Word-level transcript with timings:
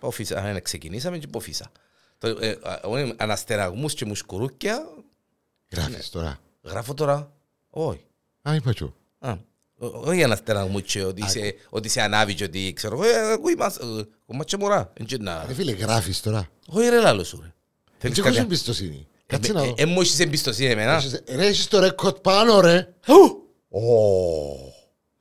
Πάω 0.00 0.10
φύσα, 0.10 0.38
αν 0.38 0.62
ξεκινήσαμε 0.62 1.18
και 1.18 1.26
πάω 1.26 1.40
φύσα. 1.40 1.70
Το, 2.18 2.28
ε, 2.28 2.48
α, 2.62 2.80
εγώ 2.84 3.14
Αναστεραγμούς 3.16 3.94
και 3.94 4.04
μουσκουρούκια, 4.04 4.82
Γράφεις 5.70 6.08
τώρα. 6.10 6.38
γράφω 6.62 6.94
τώρα, 6.94 7.32
όχι. 7.70 8.04
Α, 8.48 8.54
είπα 8.54 8.72
τσου. 8.74 8.94
Α, 9.18 9.32
ό- 9.78 9.86
Όχι 9.86 10.22
αναστεραγμούς 10.24 10.82
και 10.82 11.04
ότι 11.04 11.22
είσαι- 11.24 11.54
ότι 11.70 11.86
είσαι 11.86 12.00
ανάβει 12.00 12.34
και 12.34 12.44
ότι 12.44 12.72
ξέρω 12.72 12.94
εγώ, 12.94 13.04
ε, 13.04 13.32
ακούει 13.32 13.54
μας, 13.54 13.76
ε, 13.76 13.84
κομμάτια 14.26 14.58
και 14.58 14.64
μωρά. 14.64 14.92
Εν 14.94 15.06
και 15.06 15.18
να- 15.18 15.44
Ρε 15.46 15.54
φίλε, 15.54 15.72
γράφεις 15.72 16.20
τώρα. 16.20 16.48
Όχι 16.66 16.88
ρε 16.88 17.00
λάλο 17.00 17.24
σου 17.24 17.40
ρε. 17.42 17.52
Θέλεις 17.98 18.16
Έτσι 18.18 18.20
έχω 18.20 18.28
κάτι- 18.28 18.40
εμπιστοσύνη. 18.40 19.06
Κάτσε 19.26 19.50
Ε, 19.50 19.54
να 19.54 19.62
ε, 19.62 19.66
δω. 19.66 19.74
ε, 19.76 19.84
μου 19.84 20.00
έχεις 20.00 20.20
εμπιστοσύνη 20.20 20.70
εμένα. 20.70 20.92
Έχεις- 20.94 21.22
Ρε, 21.28 21.46
έχεις 21.46 21.68
το 21.68 21.80
ρεκόρτ 21.80 22.16
πάνω, 22.18 22.60
ρε. 22.60 22.94
Ου! 23.06 23.48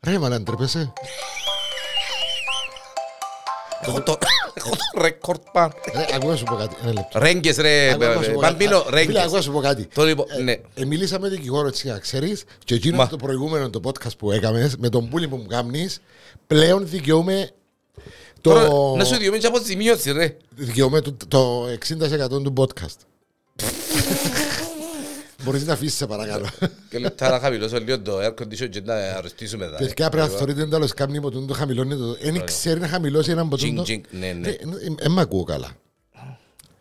Ρε, 0.07 0.17
μα 0.19 0.29
να 0.29 0.41
ντρέπεσαι. 0.41 0.93
Έχω 3.81 4.01
το 4.01 4.17
έχω 4.53 4.69
το 4.69 5.01
ρεκόρτ 5.01 5.41
πάνω. 5.51 5.73
Ρε, 5.95 6.05
ακούω 6.15 6.29
να 6.29 6.35
σου 6.35 6.43
πω 6.43 6.55
κάτι. 6.55 6.75
Ένα 6.83 6.93
λεπτό. 6.93 7.19
Ρέγγες 7.19 7.57
ρε, 7.57 7.89
Ακούω 7.91 8.07
να 8.13 8.21
σου 8.21 8.31
πω 8.31 8.39
κάτι. 8.39 8.53
Μπαμπίνο, 8.53 8.77
Α, 8.77 8.83
Φίλε, 8.83 8.95
ρέγγες. 8.95 9.15
ακούω 9.23 9.35
να 9.35 9.41
σου 9.41 9.51
πω 9.51 9.59
κάτι. 9.59 9.85
Το 9.85 10.03
λοιπόν, 10.03 10.25
ναι. 10.43 10.51
Ε, 10.51 10.85
μίλησα 10.85 11.19
με 11.19 11.29
δικηγόρο 11.29 11.67
έτσι 11.67 11.87
να 11.87 11.99
ξέρεις 11.99 12.43
και 12.63 12.75
εκείνο 12.75 12.97
Μα. 12.97 13.07
το 13.07 13.15
προηγούμενο 13.15 13.69
το 13.69 13.79
podcast 13.83 14.17
που 14.17 14.31
έκαμες 14.31 14.75
με 14.77 14.89
τον 14.89 15.09
πουλί 15.09 15.27
που 15.27 15.35
μου 15.35 15.45
κάνεις 15.45 16.01
πλέον 16.47 16.87
δικαιούμαι 16.89 17.49
το, 18.41 18.53
Τώρα, 18.53 18.97
Να 18.97 19.05
σου 19.05 19.17
διομήνεις 19.17 19.45
από 19.45 19.59
ζημίωση 19.63 20.11
ρε. 20.11 20.37
δικαιούμαι 20.55 21.01
το, 21.01 21.15
το 21.27 21.65
60% 22.27 22.29
του 22.29 22.53
podcast. 22.57 22.95
Μπορείς 25.43 25.65
να 25.65 25.73
αφήσεις 25.73 25.97
σε 25.97 26.05
παρακαλώ. 26.07 26.45
Και 26.89 26.99
λεπτά 26.99 27.29
να 27.29 27.39
χαμηλώσω 27.39 27.77
λίγο 27.79 27.99
το 28.01 28.17
air 28.19 28.29
condition 28.41 28.69
και 28.69 28.81
να 28.85 28.93
αρρωστήσουμε 28.95 29.65
εδώ. 29.65 29.77
Παιδιά 29.77 30.09
πρέπει 30.09 30.27
να 30.29 30.33
θεωρείτε 30.37 30.61
εντάλλω 30.61 30.87
κάμνη 30.95 31.17
από 31.17 31.31
το 31.31 31.53
χαμηλώνει 31.53 31.95
το... 31.97 32.13
Δεν 32.21 32.45
ξέρει 32.45 32.79
να 32.79 32.87
χαμηλώσει 32.87 33.31
έναν 33.31 33.49
Τζινγκ, 33.49 33.71
ποτούν 33.71 33.83
τζινγκ, 33.83 34.03
ναι, 34.11 34.31
ναι. 34.31 34.55
Δεν 34.99 35.11
μ' 35.11 35.19
ακούω 35.19 35.43
καλά. 35.43 35.69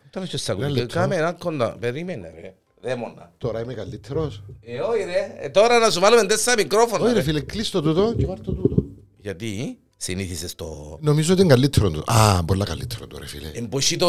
Τώρα 0.09 0.25
και 0.27 0.37
σ' 0.37 0.49
Ένα 0.49 0.57
ακούω. 0.65 0.75
λεπτό. 0.75 0.93
Κάμε 0.93 1.15
ένα 1.15 1.31
κοντά. 1.31 1.77
Περίμενε 1.79 2.33
ρε. 2.41 2.53
Δαίμονα. 2.81 3.31
Τώρα 3.37 3.61
είμαι 3.61 3.73
καλύτερος. 3.73 4.43
Ε, 4.61 4.79
όχι 4.79 5.03
ρε. 5.03 5.35
Ε, 5.39 5.49
Τώρα 5.49 5.79
να 5.79 5.89
σου 5.89 5.99
βάλουμε 5.99 6.25
τέσσερα 6.25 6.55
μικρόφωνα. 6.61 7.03
Όχι 7.03 7.13
ρε 7.13 7.19
ρε. 7.19 7.25
φίλε, 7.25 7.39
κλείς 7.41 7.69
το 7.69 7.81
τούτο 7.81 8.13
και 8.17 8.25
πάρ' 8.25 8.39
το 8.41 8.51
τούτο. 8.53 8.83
Γιατί; 9.21 9.77
Συνήθισες 9.97 10.55
το... 10.55 10.97
Νομίζω 11.01 11.33
ότι 11.33 11.41
είναι 11.41 11.53
καλύτερο 11.53 11.89
το. 11.91 12.03
Α, 12.05 12.43
πολλά 12.45 12.65
καλύτερο 12.65 13.07
το 13.07 13.17
ρε 13.17 13.25
φίλε. 13.27 13.51
Εμποσί 13.53 13.97
το 13.97 14.07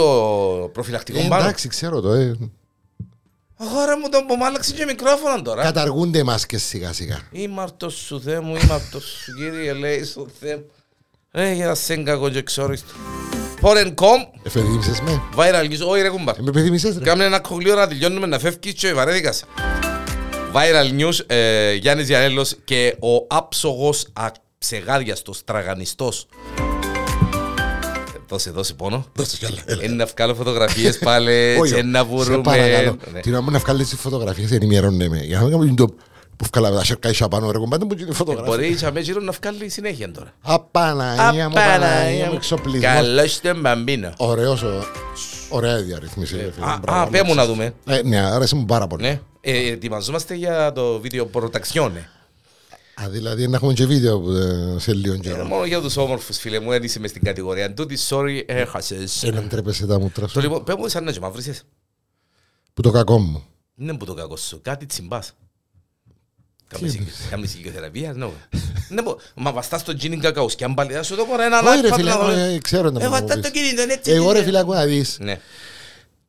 προφυλακτικό 0.73 1.19
Ε, 1.19 1.27
πάνω. 1.28 1.43
εντάξει, 1.43 1.69
ξέρω 1.69 2.01
το. 2.01 2.12
Ε. 2.12 2.37
Αγόρα 3.62 3.98
μου 3.98 4.08
τον 4.08 4.27
που 4.27 4.36
μ' 4.36 4.42
άλλαξε 4.44 4.72
και 4.72 4.84
μικρόφωνο 4.84 5.42
τώρα. 5.42 5.62
Καταργούνται 5.62 6.19
οι 6.19 6.22
μάσκες 6.22 6.62
σιγά 6.62 6.92
σιγά. 6.92 7.19
Είμαι 7.30 7.62
αυτός 7.62 7.94
σου 7.94 8.20
Θεέ 8.20 8.41
μου, 8.41 8.56
είμαι 8.56 8.75
αυτός 8.75 9.03
σου 9.05 9.33
κύριε 9.34 9.72
λέει 9.72 10.05
σου 10.05 10.30
Θεέ 10.41 10.56
μου. 10.56 10.70
Ρε 11.33 11.53
για 11.53 11.75
σέν 11.75 12.05
κακό 12.05 12.31
και 12.31 12.38
εξόριστο. 12.38 12.92
Πόρεν 13.61 13.94
κομ, 13.94 14.22
Εφεδίμησες 14.42 15.00
με; 15.00 15.22
viral 15.36 15.64
news, 15.64 15.86
όχι 15.86 16.03
ρε 16.03 16.08
κουμπάρ. 16.08 16.38
Ε, 16.38 16.42
με 16.42 16.48
επιθυμίσες 16.48 16.98
ρε. 16.98 17.05
Κάμε 17.05 17.25
ένα 17.25 17.41
κολλείο 17.41 17.75
να 17.75 17.88
τελειώνουμε 17.88 18.27
να 18.27 18.38
φεύγεις 18.38 18.72
και 18.72 18.92
βαρέθηκας 18.92 19.36
σε. 19.36 19.44
Viral 20.55 21.00
news, 21.00 21.19
ε, 21.27 21.72
Γιάννης 21.75 22.06
Γιανέλος 22.06 22.56
και 22.64 22.97
ο 23.00 23.27
άψογος 23.28 24.06
αψεγάδιαστος 24.12 25.44
τραγανιστός. 25.44 26.27
Δώσε, 28.31 28.50
δώσε 28.50 28.75
πόνο. 28.75 29.06
Δώσε 29.14 29.36
κι 29.36 29.47
άλλα. 29.47 29.56
έλα. 29.67 29.83
Είναι 29.84 29.95
να 29.95 30.06
βγάλω 30.06 30.34
φωτογραφίες 30.34 30.98
πάλι 30.98 31.56
Όχι, 31.61 31.75
και 31.75 31.83
να 31.83 31.98
σε 31.98 32.05
βρούμε. 32.17 32.42
παρακαλώ. 32.42 32.97
Ναι. 33.12 33.20
Την 33.20 33.33
ώρα 33.34 33.42
μου 33.42 33.50
να 33.50 33.59
βγάλεις 33.59 33.89
τις 33.89 33.98
φωτογραφίες 34.00 34.50
ενημερώνε 34.53 35.09
με. 35.09 35.19
Για 35.19 35.37
να 35.39 35.42
μην 35.45 35.53
κάνουμε 35.53 35.75
το 35.75 35.95
που 36.37 36.47
βγάλαμε 36.53 36.77
τα 36.77 36.84
σερκάισια 36.84 37.28
πάνω 37.28 37.50
ρε 37.50 37.59
κομπάτε 37.59 37.84
μου 37.84 37.95
και 37.95 38.05
τη 38.05 38.12
φωτογραφία. 38.12 38.50
Μπορείς 38.50 38.69
η 38.75 38.78
Σαμέτζιρο 38.78 39.20
να 39.20 39.33
βγάλει 39.33 39.69
συνέχεια 39.69 40.11
τώρα. 40.11 40.33
Απαναγία 40.42 41.48
μου, 41.48 41.55
Παναγία 41.55 42.27
μου, 42.27 42.33
εξοπλισμό. 42.34 42.81
Καλώς 42.81 43.41
τον 43.41 43.61
μπαμπίνο. 43.61 44.12
Ωραίος, 44.17 44.62
ο- 44.62 44.84
ωραία 45.48 45.78
η 45.78 45.83
διαρρύθμιση. 45.83 46.37
ρε 46.37 46.50
φίλε. 46.55 46.67
Α, 46.67 46.78
Μπράβο, 46.83 47.00
α, 47.00 47.06
πέ 47.06 47.22
μου 47.27 47.34
να 47.34 47.47
δούμε. 47.47 47.75
Ε, 47.87 48.00
Ναι, 48.05 48.20
άρεσε 48.20 48.55
μου 48.56 48.65
πάρα 48.65 48.87
πολύ. 48.87 49.03
Ναι. 49.03 49.21
Ε, 49.41 49.71
ετοιμαζόμαστε 49.71 50.34
για 50.34 50.72
το 50.72 51.00
βίντεο 51.00 51.26
προταξιόνε. 51.26 52.09
Α, 53.03 53.09
δηλαδή 53.09 53.49
να 53.49 53.56
έχουμε 53.56 53.72
και 53.72 53.87
βίντεο 53.87 54.33
ε, 54.37 54.78
σε 54.78 54.94
λίγο 54.94 55.15
Ε, 55.15 55.19
καιρό. 55.19 55.44
Μόνο 55.44 55.65
για 55.65 55.81
τους 55.81 55.97
όμορφους 55.97 56.38
φίλε 56.38 56.61
μου, 56.61 56.71
δεν 56.71 56.83
είσαι 56.83 56.99
μες 57.00 57.11
στην 57.11 57.22
κατηγορία. 57.25 57.75
Τούτη, 57.75 57.99
sorry, 58.09 58.43
έχασες. 58.47 59.22
Ε, 59.22 59.31
να 59.31 59.43
ντρέπεσαι 59.43 59.87
τα 59.87 59.99
μούτρα 60.00 60.25
Το 60.25 60.31
σου. 60.31 60.41
λοιπόν, 60.41 60.65
πέ 60.65 60.75
μου 60.78 60.88
σαν 60.88 61.05
να 61.05 61.12
και 61.12 61.21
μαύρισες. 61.21 61.62
Που 62.75 62.83
το 62.83 62.91
κακό 62.91 63.19
μου. 63.19 63.44
Δεν 63.75 63.97
που 63.97 64.05
το 64.05 64.15
κακό 64.15 64.37
σου, 64.37 64.61
κάτι 64.62 64.87
τσιμπάς. 64.87 65.33
Κάμεις 67.31 67.55
ηλικιοθεραπεία, 67.55 68.12
ναι. 68.12 68.28
Ναι, 68.88 69.03
πω, 69.03 69.19
μα 69.34 69.53
βαστάς 69.53 69.82
το 69.84 69.94
τζίνιν 69.94 70.21
κακαούς 70.21 70.55
και 70.55 70.65
αν 70.65 70.75
πάλι 70.75 70.93
θα 70.93 71.03
σου 71.03 71.17
το 71.17 71.25
πω 71.25 71.43
έναν 71.43 71.67
Όχι 71.67 71.81
ρε 71.81 71.88
iPad 71.88 71.94
φίλε, 71.94 72.11
να 72.11 72.19
δω. 72.19 72.31
ε, 72.31 72.59
ξέρω 72.62 72.91
να 72.91 73.00
Ε, 73.00 73.05
μου 73.05 73.11
βαστάς 73.11 73.34
πεις. 73.34 73.44
το 73.44 73.50
κινητό, 73.50 73.82
είναι 73.82 73.93
έτσι. 73.93 74.11
Εγώ 74.11 74.31
ρε 74.32 74.37
είναι. 74.38 74.47
φίλε, 74.47 74.59
ακούω 74.59 74.75
να 74.75 74.84
δεις. 74.84 75.17
Ναι. 75.21 75.41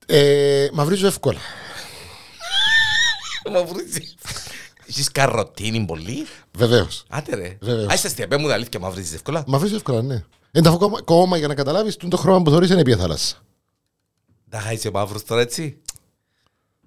Ε, 0.05 0.67
Μαυρίζω 0.73 1.07
εύκολα. 1.07 1.39
Μαυρίζεις. 4.91 4.97
Έχεις 4.99 5.11
καροτίνη 5.11 5.85
πολύ. 5.85 6.25
Βεβαίως. 6.57 7.03
Άντε 7.09 7.35
ρε. 7.35 7.57
Βεβαίως. 7.61 7.91
Α, 7.91 7.93
είσαι 7.93 8.07
αστεία, 8.07 8.27
πέ 8.27 8.37
μου 8.37 8.47
τα 8.47 8.53
αλήθεια, 8.53 8.79
μαυρίζεις 8.79 9.13
εύκολα. 9.13 9.43
Μαυρίζω 9.47 9.75
εύκολα, 9.75 10.01
ναι. 10.01 10.23
Είναι 10.51 10.69
τα 10.69 10.75
κόμμα, 10.75 11.01
κόμμα 11.01 11.37
για 11.37 11.47
να 11.47 11.55
καταλάβεις 11.55 11.97
το 12.09 12.17
χρώμα 12.17 12.41
που 12.41 12.51
θωρείς 12.51 12.69
είναι 12.69 12.83
πια 12.83 12.97
θάλασσα. 12.97 13.35
Τα 14.49 14.59
χάισε 14.59 14.91
μαύρος 14.91 15.23
τώρα 15.23 15.41
έτσι. 15.41 15.77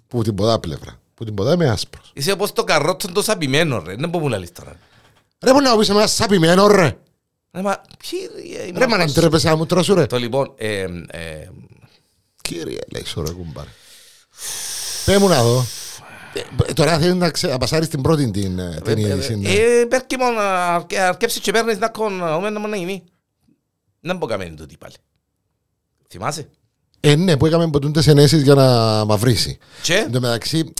Που 0.07 0.23
την 0.23 0.35
ποδά 0.35 0.59
πλευρά. 0.61 1.01
Που 1.15 1.25
την 1.25 1.35
ποδά 1.35 1.53
είμαι 1.53 1.69
άσπρος. 1.69 2.11
Είσαι 2.15 2.33
όπως 2.33 2.53
το 2.53 2.65
καρότσο 2.65 3.13
το 3.13 3.23
σαπημένο 3.23 3.83
ρε. 3.87 3.95
Δεν 3.97 4.09
μπορούμε 4.09 4.31
να 4.31 4.39
λες 4.39 4.53
τώρα. 4.53 4.77
Ρε 5.45 5.53
μπορεί 5.53 5.65
να 5.65 5.77
πεις 5.79 5.89
εμένα 5.89 6.07
σαπημένο 6.07 6.67
ρε. 6.67 6.97
Ρε 7.53 7.63
μα, 7.63 7.83
κύριε, 8.03 8.63
είμαι 8.67 8.79
Ρε 8.79 8.87
μα 8.87 8.97
να 8.97 9.03
αυτός. 9.03 9.13
ντρέπεσαι 9.21 9.49
να 9.49 9.57
μου 9.57 9.67
τρώσου 9.67 9.95
ρε. 9.95 10.07
Το 10.07 10.19
λοιπόν, 10.19 10.53
ε, 10.57 10.81
ε, 11.07 11.49
Κύριε, 12.43 12.79
λέει 12.93 13.05
σου 13.05 13.23
ρε 13.23 13.33
κουμπάρε. 13.33 13.69
Πέ 15.05 15.19
μου 15.19 15.29
να 15.29 15.43
δω. 15.43 15.65
Ε, 16.69 16.73
Τώρα 16.73 16.99
θέλει 16.99 17.15
να 17.15 17.31
ξε- 17.31 17.51
να 17.51 17.59
πασάρεις 17.59 17.89
την 17.89 18.01
πρώτη 18.03 18.31
την 18.31 18.59
ε, 18.59 18.81
την 18.85 18.99
είδηση. 18.99 19.37
ναι. 19.37 19.49
ε, 19.49 19.85
πέρκει 19.89 20.17
μόνο 20.17 20.33
να 20.41 20.75
αρκέψεις 21.09 21.41
και 21.41 21.53
παίρνεις 21.53 21.79
να 21.79 21.89
κον, 21.89 22.13
να 22.17 22.51
να 22.51 22.77
γίνει. 22.77 23.05
Δεν 24.01 24.17
μπορώ 24.17 24.37
να 24.37 24.45
κάνει 24.45 24.57
τούτη 24.57 24.77
πάλι. 24.77 24.95
Θυμάσαι; 26.09 26.49
Ε, 27.01 27.15
ναι, 27.17 27.37
που 27.37 27.47
έκαμε 27.47 27.71
ποτούντες 27.71 28.07
ενέσεις 28.07 28.43
για 28.43 28.55
να 28.55 28.65
μαυρίσει. 29.05 29.59
Και, 29.83 29.95
Εν 29.95 30.13
τω 30.13 30.21
μεταξύ, 30.21 30.73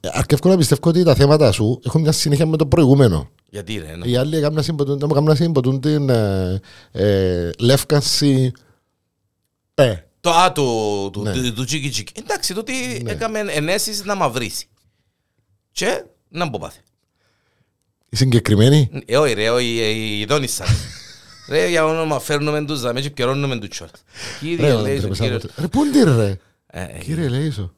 ε, 0.00 0.08
αρκεύω 0.12 0.48
να 0.50 0.56
πιστεύω 0.56 0.88
ότι 0.88 1.02
τα 1.04 1.14
θέματα 1.14 1.52
σου 1.52 1.80
έχουν 1.84 2.00
μια 2.00 2.12
συνέχεια 2.12 2.46
με 2.46 2.56
το 2.56 2.66
προηγούμενο. 2.66 3.30
γιατί 3.50 3.78
ρε, 3.78 3.96
ναι. 3.96 4.06
Οι 4.08 4.16
άλλοι 4.16 4.36
έκαναν 4.36 4.62
συμποτούν- 4.62 4.98
δεν 4.98 5.08
μου 5.10 5.16
έκαναν 5.16 5.36
συμποτούν 5.36 5.80
την 5.80 6.08
ε, 6.08 6.60
ε, 6.92 7.50
λεύκανση. 7.58 8.52
Ε, 9.74 9.94
Το 10.20 10.30
α 10.30 10.52
του, 10.52 11.10
του, 11.12 11.22
Ναι. 11.22 11.32
του, 11.32 11.52
του 11.52 11.64
τσίκι 11.64 11.88
τσίκι. 11.88 12.12
Εντάξει, 12.18 12.54
τούτη 12.54 13.02
έκαμε 13.06 13.38
ενέσεις 13.48 14.04
να 14.04 14.14
μαυρίσει. 14.14 14.68
Και, 15.76 16.04
να 16.28 16.46
μπω 16.48 16.58
πάθει. 16.58 16.80
η 18.08 18.16
συγκεκριμένη; 18.16 18.90
Ε, 19.06 19.16
όχι 19.16 19.32
ρε, 19.34 19.50
όχι, 19.50 19.78
ε, 19.80 19.88
η 19.90 20.24
Δόνισσα. 20.24 20.64
Ρε, 21.50 21.68
για 21.68 21.84
όνομα 21.84 22.18
φέρνουμε 22.20 22.64
τους 22.64 22.80
δαμές 22.80 23.02
και 23.02 23.10
πιερώνουμε 23.10 23.58
τους 23.58 23.68
τσόρτ. 23.68 23.94
Κύριε, 24.40 24.66
Ρε, 24.66 24.74
λέει, 24.74 24.94
ρε, 24.94 25.00
σου, 25.00 25.06
ρε, 25.08 25.14
κύριε. 25.14 25.38
ρε, 25.56 25.68
πού 25.68 25.84
είναι 25.84 26.02
ρε; 26.04 26.38
Ε, 26.66 26.82
ε, 26.82 26.98
Κύριε 26.98 27.28
Λέισο. 27.28 27.74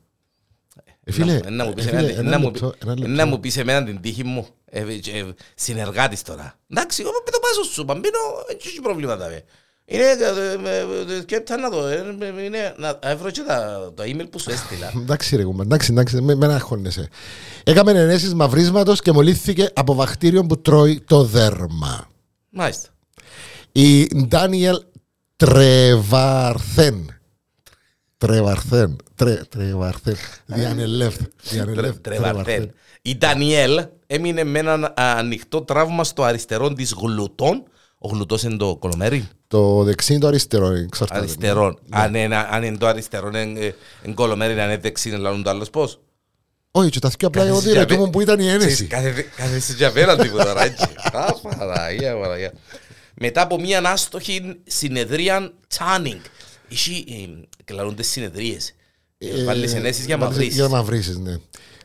Ε, 1.05 1.13
φίλε, 1.13 1.39
να- 1.39 1.51
να 1.51 1.65
μου 1.65 1.73
πεις 1.75 1.87
ε, 1.87 1.89
εμένα 1.89 2.07
φίλε, 2.07 2.13
την- 2.17 2.27
ένα 2.27 2.31
να 2.31 2.39
μου 2.39 2.45
λεπτό, 2.51 2.69
πεις- 2.69 2.83
ένα 2.83 2.95
λεπτό. 2.95 3.09
να 3.15 3.27
μου 3.27 3.41
πεις 3.41 3.57
εμένα 3.57 3.85
την 3.87 4.01
τύχη 4.01 4.25
μου. 4.25 4.47
Ε, 4.65 4.81
ε, 4.81 4.85
ε, 5.19 5.25
Συνεργάτης 5.55 6.23
τώρα. 6.23 6.55
Εντάξει, 6.71 7.03
εγώ 7.03 7.11
με 7.25 7.31
το 7.31 7.39
πάσο 7.39 7.63
σου, 7.73 7.85
παμπίνω, 7.85 8.19
δεν 8.47 8.57
έχει 8.67 8.81
προβλήματα. 8.81 9.29
βε. 9.29 9.43
Είναι, 9.91 10.03
ε, 10.05 10.69
ε, 10.71 11.15
ε, 11.17 11.21
σκέπτα 11.21 11.57
να 11.57 11.71
το, 11.71 11.87
ε, 11.87 12.17
ε, 12.21 12.45
είναι, 12.45 12.75
να 12.79 12.99
έβρω 13.03 13.31
και 13.31 13.43
τα- 13.47 13.93
το 13.95 14.03
email 14.03 14.27
που 14.31 14.39
σου 14.39 14.51
έστειλα. 14.51 14.93
Εντάξει 15.03 15.37
ρε 15.37 15.45
κουμπά, 15.45 15.63
εντάξει, 15.63 15.93
εντάξει, 15.93 16.21
με, 16.21 16.35
με 16.35 16.47
να 16.47 16.55
αγχώνεσαι. 16.55 17.09
Έκαμε 17.65 17.91
ενέσεις 17.91 18.35
μαυρίσματος 18.35 19.01
και 19.03 19.13
μολύθηκε 19.13 19.71
από 19.75 19.95
βακτήριο 19.95 20.45
που 20.47 20.61
τρώει 20.61 21.01
το 21.07 21.25
δέρμα. 21.25 22.09
Μάλιστα. 22.51 22.89
Η 23.73 24.07
Ντάνιελ 24.27 24.83
Τρεβαρθέν. 25.37 27.21
Τρεβαρθέν. 28.17 28.97
Τρε, 29.15 29.35
τρεβαρθέν. 29.49 30.17
Διανελεύ. 30.47 31.17
Διανελεύ. 31.43 31.93
Τρεβαρτέν. 32.01 32.71
Η 33.03 33.17
Ντανιέλ 33.17 33.87
έμεινε 34.07 34.45
με 34.45 34.59
έναν 34.59 34.93
ανοιχτό 34.97 35.63
τραύμα 35.63 36.05
στο 36.05 36.23
αριστερό 36.23 36.73
της 36.73 36.93
γλουτών. 36.93 37.63
Ο 37.99 38.09
γλουτός 38.09 38.43
είναι 38.43 38.57
το 38.57 38.77
κολομέρι. 38.77 39.29
Το 39.49 39.83
δεξί 39.83 40.13
είναι 40.13 40.21
το 40.21 40.27
αριστερό. 40.27 40.67
εξαρτάται. 40.67 41.21
Αριστερό. 41.21 41.79
Αν 41.91 42.15
είναι, 42.15 42.37
αν 42.51 42.63
είναι 42.63 42.77
το 42.77 42.87
αριστερό, 42.87 43.29
είναι 43.29 43.75
είναι 44.03 44.15
κολομέρι, 44.15 44.61
αν 44.61 44.67
είναι 44.67 44.77
δεξί, 44.77 45.09
είναι 45.09 45.19
λαλούν 45.19 45.43
το 45.43 45.51
άλλος 45.51 45.71
πώς; 45.71 46.01
Όχι, 46.71 46.91
και 46.91 46.99
τα 46.99 47.11
θυκιά 47.11 47.29
απλά 47.29 47.43
εγώ 47.43 47.55
Κάθεσαι 47.55 47.73
διρετού 47.73 47.95
για 47.95 48.03
μου 48.05 48.11
που 48.11 48.21
ήταν 48.21 48.41
η 48.41 48.49
ένεση. 48.49 48.87
Ξέρεις, 48.87 49.13
κάθε- 49.13 49.27
Κάθεσαι 49.37 49.73
για 49.73 49.89
απέναντι 49.89 50.29
μου 50.29 50.37
τώρα, 50.37 50.65
έτσι. 50.65 50.85
Α, 51.13 51.35
Παναγία, 51.43 52.19
Παναγία. 52.19 52.53
Μετά 53.15 53.43
από 53.43 53.61
μια 53.61 53.83
άστοχη 53.85 54.57
συνεδρία 54.67 55.53
Τσάνινγκ. 55.69 56.21
Εσύ, 56.71 57.05
και 57.65 57.75
λαλούνται 57.75 58.03
συνεδρίες. 58.03 58.75
Ε, 59.19 59.45
Βάλεις 59.45 59.75
ενέσεις 59.75 60.05
για 60.07 60.17
βάλεις- 60.19 60.35
μαυρίσεις. 60.37 60.59
Για 60.61 60.69
μαυρίσεις, 60.69 61.19
ναι. 61.19 61.37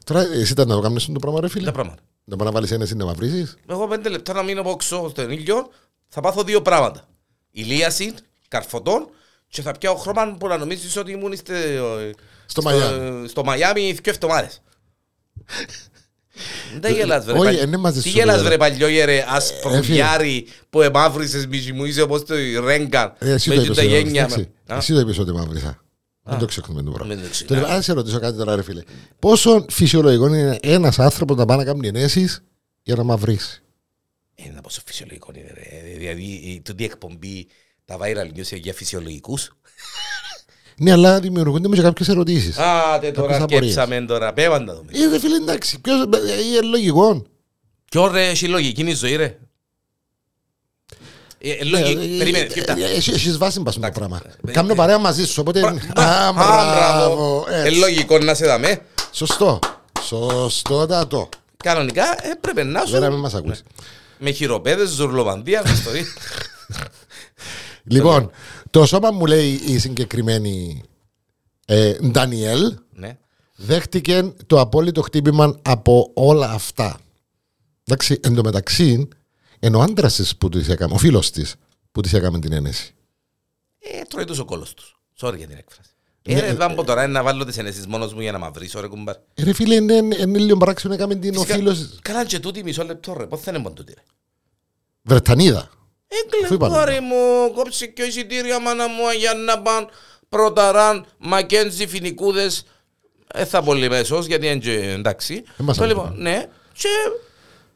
Τώρα 0.04 0.22
εσύ 0.22 0.52
ήταν 0.52 0.68
να 0.68 0.76
το 0.76 0.82
κάνεις 0.82 1.06
το 1.06 1.20
πράγμα 1.20 1.40
ρε 1.42 1.48
φίλε; 1.50 1.66
Τα 1.66 1.72
πράγματα. 1.72 2.02
Να 2.24 2.36
πάει 2.36 2.48
να 2.48 2.54
βάλεις 2.54 2.72
ένεση 2.72 2.96
να 2.96 3.06
μαυρίσεις. 3.06 3.56
Εγώ 3.70 3.88
πέντε 3.88 4.10
λεπτά 4.10 4.34
να 4.34 4.44
μείνω 4.44 4.62
από 4.62 4.70
όξω 4.70 5.10
στον 5.10 5.32
ήλιο, 5.32 5.70
θα 6.08 6.22
πάθω 6.22 6.44
δύο 6.44 6.62
πράγματα. 6.62 7.08
Ηλίαση, 7.56 8.14
καρφωτών 8.48 9.10
και 9.48 9.62
θα 9.62 9.72
πιάω 9.80 9.96
χρώμα 9.96 10.36
που 10.40 10.48
να 10.48 10.58
νομίζεις 10.58 10.98
ότι 10.98 11.12
ήμουν 11.12 11.36
στο, 11.36 11.54
Στο 12.46 12.62
Μαϊάμι. 12.62 13.28
στο 13.28 13.44
Μαϊάμι 13.44 13.82
δύο 13.92 14.02
εβδομάδες. 14.14 14.62
Δεν 16.80 16.94
γελάς 16.94 17.26
βρε 17.26 17.34
όχι, 17.34 17.44
παλι- 17.44 17.62
είναι 17.62 17.78
μαζί 17.78 18.02
Τι 18.02 18.10
σου, 18.10 18.18
γελάς 18.18 18.36
βέβαια. 18.42 18.50
βρε 18.50 18.58
παλιόγερε 18.58 19.18
Ε, 19.18 19.26
ασπρογιάρι 19.28 20.48
που 20.70 20.82
εμαύρισες 20.82 21.48
μισή 21.48 21.72
μου 21.74 21.86
είσαι 21.86 22.02
όπως 22.02 22.24
το 22.26 22.36
Ρέγκαν 22.66 23.14
Ε, 23.20 23.32
Εσύ 23.32 23.50
το 23.50 23.56
με 23.56 23.62
είπες, 23.62 23.76
τα 23.78 23.82
εγώ, 23.84 23.96
γένια 23.96 24.24
εντάξει. 24.24 24.50
με- 24.68 24.74
Α, 24.74 24.78
Εσύ 24.78 24.94
το 24.94 25.00
είπες 25.00 25.18
ότι 25.20 25.32
μαύρισα. 25.32 25.78
Δεν 26.24 26.38
το 26.40 26.46
ξεχνούμε 26.46 26.84
το 26.84 26.92
πράγμα. 26.92 27.14
μην 27.14 27.24
το 27.24 27.30
ξεχνάς. 27.30 27.60
Τώρα, 27.62 27.74
Αν 27.74 27.82
σε 27.82 27.94
ρωτήσω 27.94 28.20
κάτι 28.20 28.38
τώρα, 28.38 28.56
ρε 28.56 28.64
φίλε. 28.64 28.82
Πόσο 29.20 29.66
φυσιολογικό 29.70 30.28
είναι 30.28 30.58
ένας 30.62 31.00
άνθρωπος 31.00 31.38
να 31.38 31.46
πάει 31.46 31.58
να 31.58 31.64
κάνει 31.64 31.88
ενέσεις 31.88 32.44
για 32.84 32.96
να 32.96 33.04
μαυρίσει; 33.04 33.62
Είναι 34.36 34.62
πόσο 34.64 34.82
φυσιολογικό 34.86 35.32
είναι 35.36 35.52
ρε. 35.54 35.96
Δηλαδή 35.98 36.24
η 36.24 36.62
τούτη 36.66 36.84
εκπομπή 36.84 37.48
τα 37.86 37.98
viral 38.02 38.38
news 38.38 38.58
για 38.58 38.74
φυσιολογικούς. 38.74 39.50
Ναι, 40.78 40.92
αλλά 40.92 41.20
δημιουργούνται 41.20 41.68
με 41.68 41.78
κάποιες 41.78 42.08
ερωτήσεις. 42.10 42.58
Άτε 42.58 43.12
τώρα 43.12 43.28
Κάποιες 43.28 43.44
απορίες. 43.44 43.72
σκέψαμε 43.74 44.06
τώρα. 44.06 44.34
Πέβαν 44.34 44.66
τα 44.66 44.76
δούμε. 44.76 44.92
Ε, 44.94 45.08
ρε 45.10 45.20
φίλε, 45.20 45.36
εντάξει, 45.36 45.80
ποιος, 45.82 46.02
ε, 46.02 46.42
είναι 46.44 46.62
λογικό. 46.62 47.26
Κι 47.90 47.98
ωραία 47.98 48.30
έχει 48.30 48.48
λογική 48.48 48.82
είναι 48.82 48.90
η 48.90 48.94
ζωή 48.94 49.16
ρε. 49.16 49.38
Ε, 51.38 51.52
ε, 51.52 51.64
λογική- 51.64 52.14
Ε, 52.14 52.18
Περίμενε, 52.18 52.46
ε, 52.46 52.50
σκεφτά. 52.50 52.76
ε, 52.78 52.84
Εσύ 52.96 53.12
έχεις 53.12 53.38
βάση 53.38 53.60
μπας 53.60 53.74
το 53.74 53.80
Εντάξει. 53.80 54.00
πράγμα. 54.00 54.22
Ε, 54.48 54.52
Κάμνω 54.52 54.72
ε, 54.72 54.76
παρέα 54.76 54.98
μαζί 54.98 55.26
σου, 55.28 55.36
οπότε... 55.42 55.60
Μπρα- 55.60 56.04
Α, 56.06 56.28
Α, 56.28 56.34
μπράβο. 56.34 57.46
Ε, 57.50 57.62
έτσι. 57.68 57.80
λογικό 57.80 58.18
να 58.20 58.34
σε 58.34 58.46
δαμε. 58.46 58.80
Σωστό. 59.12 59.60
Σωστότατο. 60.02 61.30
Κανονικά 61.64 62.04
ε, 62.26 62.34
πρέπει 62.42 62.64
να 62.64 62.84
Βέβαια, 62.84 63.08
μην 63.10 63.18
σου 63.18 63.24
μας 63.24 63.34
ακούσει. 63.34 63.62
Με 64.20 64.32
χειροπέδες, 64.32 64.90
ζουρλοβανδία, 64.90 65.64
ιστορία. 65.74 66.06
Λοιπόν, 67.84 68.32
το 68.70 68.86
σώμα 68.86 69.12
μου 69.12 69.26
λέει 69.26 69.52
η 69.66 69.78
συγκεκριμένη 69.78 70.84
ε, 71.66 71.94
Ντανιέλ 72.08 72.78
Ναι. 72.94 73.18
δέχτηκε 73.56 74.34
το 74.48 74.60
απόλυτο 74.60 75.02
χτύπημα 75.02 75.60
από 75.62 76.12
όλα 76.14 76.50
αυτά. 76.52 77.00
Εντάξει, 77.84 78.20
εν 78.24 78.36
τω 78.36 78.44
μεταξύ, 78.44 79.08
ενώ 79.60 79.80
ο 79.80 79.82
άντρας 79.82 80.16
της 80.16 80.38
που 80.38 80.50
της 80.50 80.68
έκαμε, 80.70 80.94
ο 80.94 80.98
φίλος 80.98 81.32
της 81.32 81.56
που 81.92 82.02
της 82.02 82.14
έκαμε 82.14 82.40
την 82.40 82.52
ένεση. 82.54 82.94
Ε, 83.80 84.02
τρώει 84.02 84.24
τους 84.26 84.40
ο 84.40 84.46
κόλος 84.46 84.74
τους. 84.74 84.96
Sorry 85.20 85.38
για 85.38 85.48
την 85.48 85.58
έκφραση. 85.58 85.90
Ναι, 86.28 86.34
Ε, 86.34 86.40
ρε, 86.40 86.48
ε, 86.48 86.54
θα 86.54 86.74
πω 86.74 86.84
τώρα 86.84 87.08
να 87.08 87.24
βάλω 87.24 87.46
τις 87.46 87.58
ενέσεις 87.58 87.88
μόνος 87.88 88.14
μου 88.14 88.22
για 88.22 88.32
να 88.32 88.38
μαυρίσω 88.38 88.80
ρε 88.82 88.88
κουμπάρ. 88.88 89.16
Ε, 89.34 89.44
Ρε 89.44 89.54
φίλε, 89.54 89.76
είναι, 89.76 89.94
είναι, 89.94 90.16
είναι 90.20 90.38
λίγο 90.38 90.58
παράξενο 90.58 90.94
έκαμε 90.94 91.16
την 91.16 91.36
ο 91.38 91.40
Φυσικά, 91.42 91.56
φίλο. 91.56 91.76
Καλά 92.02 92.26
και 92.26 92.40
τούτη 92.40 92.64
μισό 92.64 92.84
λεπτό 92.84 93.14
ρε. 93.18 93.26
Πώς 93.26 93.42
θα 93.42 93.52
είναι 93.52 93.60
μόνο 93.60 93.76
τούτη 93.76 93.94
ρε. 93.96 94.02
Βρετανίδα. 95.02 95.70
Έγκλε 96.08 96.56
είπαμε. 96.56 96.78
κόρη 96.78 97.00
μου, 97.00 97.52
κόψε 97.54 97.86
και 97.88 98.04
εισιτήρια 98.04 98.60
μάνα 98.60 98.88
μου 98.88 99.10
για 99.20 99.34
να 99.34 99.62
πάνε 99.62 99.86
πρωταράν, 100.30 101.06
Μακέντζι, 101.18 101.88
Φινικούδες. 101.88 102.66
Ε, 103.34 103.46
θα 103.46 103.62
πολύ 103.62 103.90
μέσος 103.90 104.26
γιατί 104.26 104.46
είναι 104.48 104.58
και 104.60 104.72
εντάξει. 104.92 105.44
Ε, 105.60 105.64
μας 105.64 105.78
Το 105.78 105.84
ακούει. 105.84 105.96
λοιπόν, 105.96 106.16
ναι, 106.22 106.46
και 106.74 106.90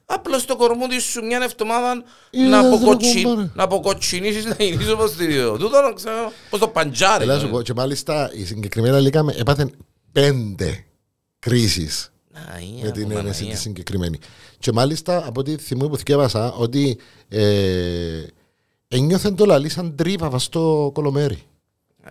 απλώς 0.10 0.46
το 0.46 0.56
κορμούδι 0.56 1.00
σου 1.00 1.26
μια 1.26 1.40
εβδομάδα 1.44 2.04
Ε, 2.30 2.40
να, 2.42 2.62
ρε, 2.62 2.68
αποκοτσι... 2.68 3.22
κουμπάρε. 3.24 3.50
να 3.54 3.64
αποκοτσινήσεις 3.64 4.46
να 4.46 4.56
γίνεις 4.60 4.90
όπως 4.90 5.16
το 5.16 5.58
τούτο, 5.58 5.82
να 5.82 5.94
ξέρω, 5.94 6.32
πώς 6.50 6.60
το 6.60 6.68
παντζάρι. 6.68 7.24
Ελά 7.24 7.40
σου 7.40 7.50
πω, 7.50 7.62
και 7.62 7.74
μάλιστα 7.74 8.30
η 8.34 8.46
συγκεκριμένη 8.46 9.02
Λίκα 9.02 9.26
έπαθε 9.38 9.70
πέντε 10.12 10.86
κρίσεις 11.40 12.12
Α, 12.34 12.60
η 12.60 12.80
με 12.84 12.92
την 12.92 13.02
απομανία. 13.02 13.20
ένεση 13.20 13.46
της 13.46 13.60
συγκεκριμένη. 13.60 14.20
Και 14.60 14.72
μάλιστα 14.72 15.26
από 15.28 15.40
ό,τι 15.40 15.58
θυμούμαι 15.58 15.90
που 15.90 15.98
θυκεύασα 15.98 16.54
ότι 16.54 16.98
ε, 17.30 18.24
ένιωθε 18.88 19.32
το 19.32 19.46
λαλί 19.46 19.70
σαν 19.70 19.96
τρύπα 19.96 20.30
βας 20.30 20.44
στο 20.44 20.92
κολομέρι. 20.94 21.44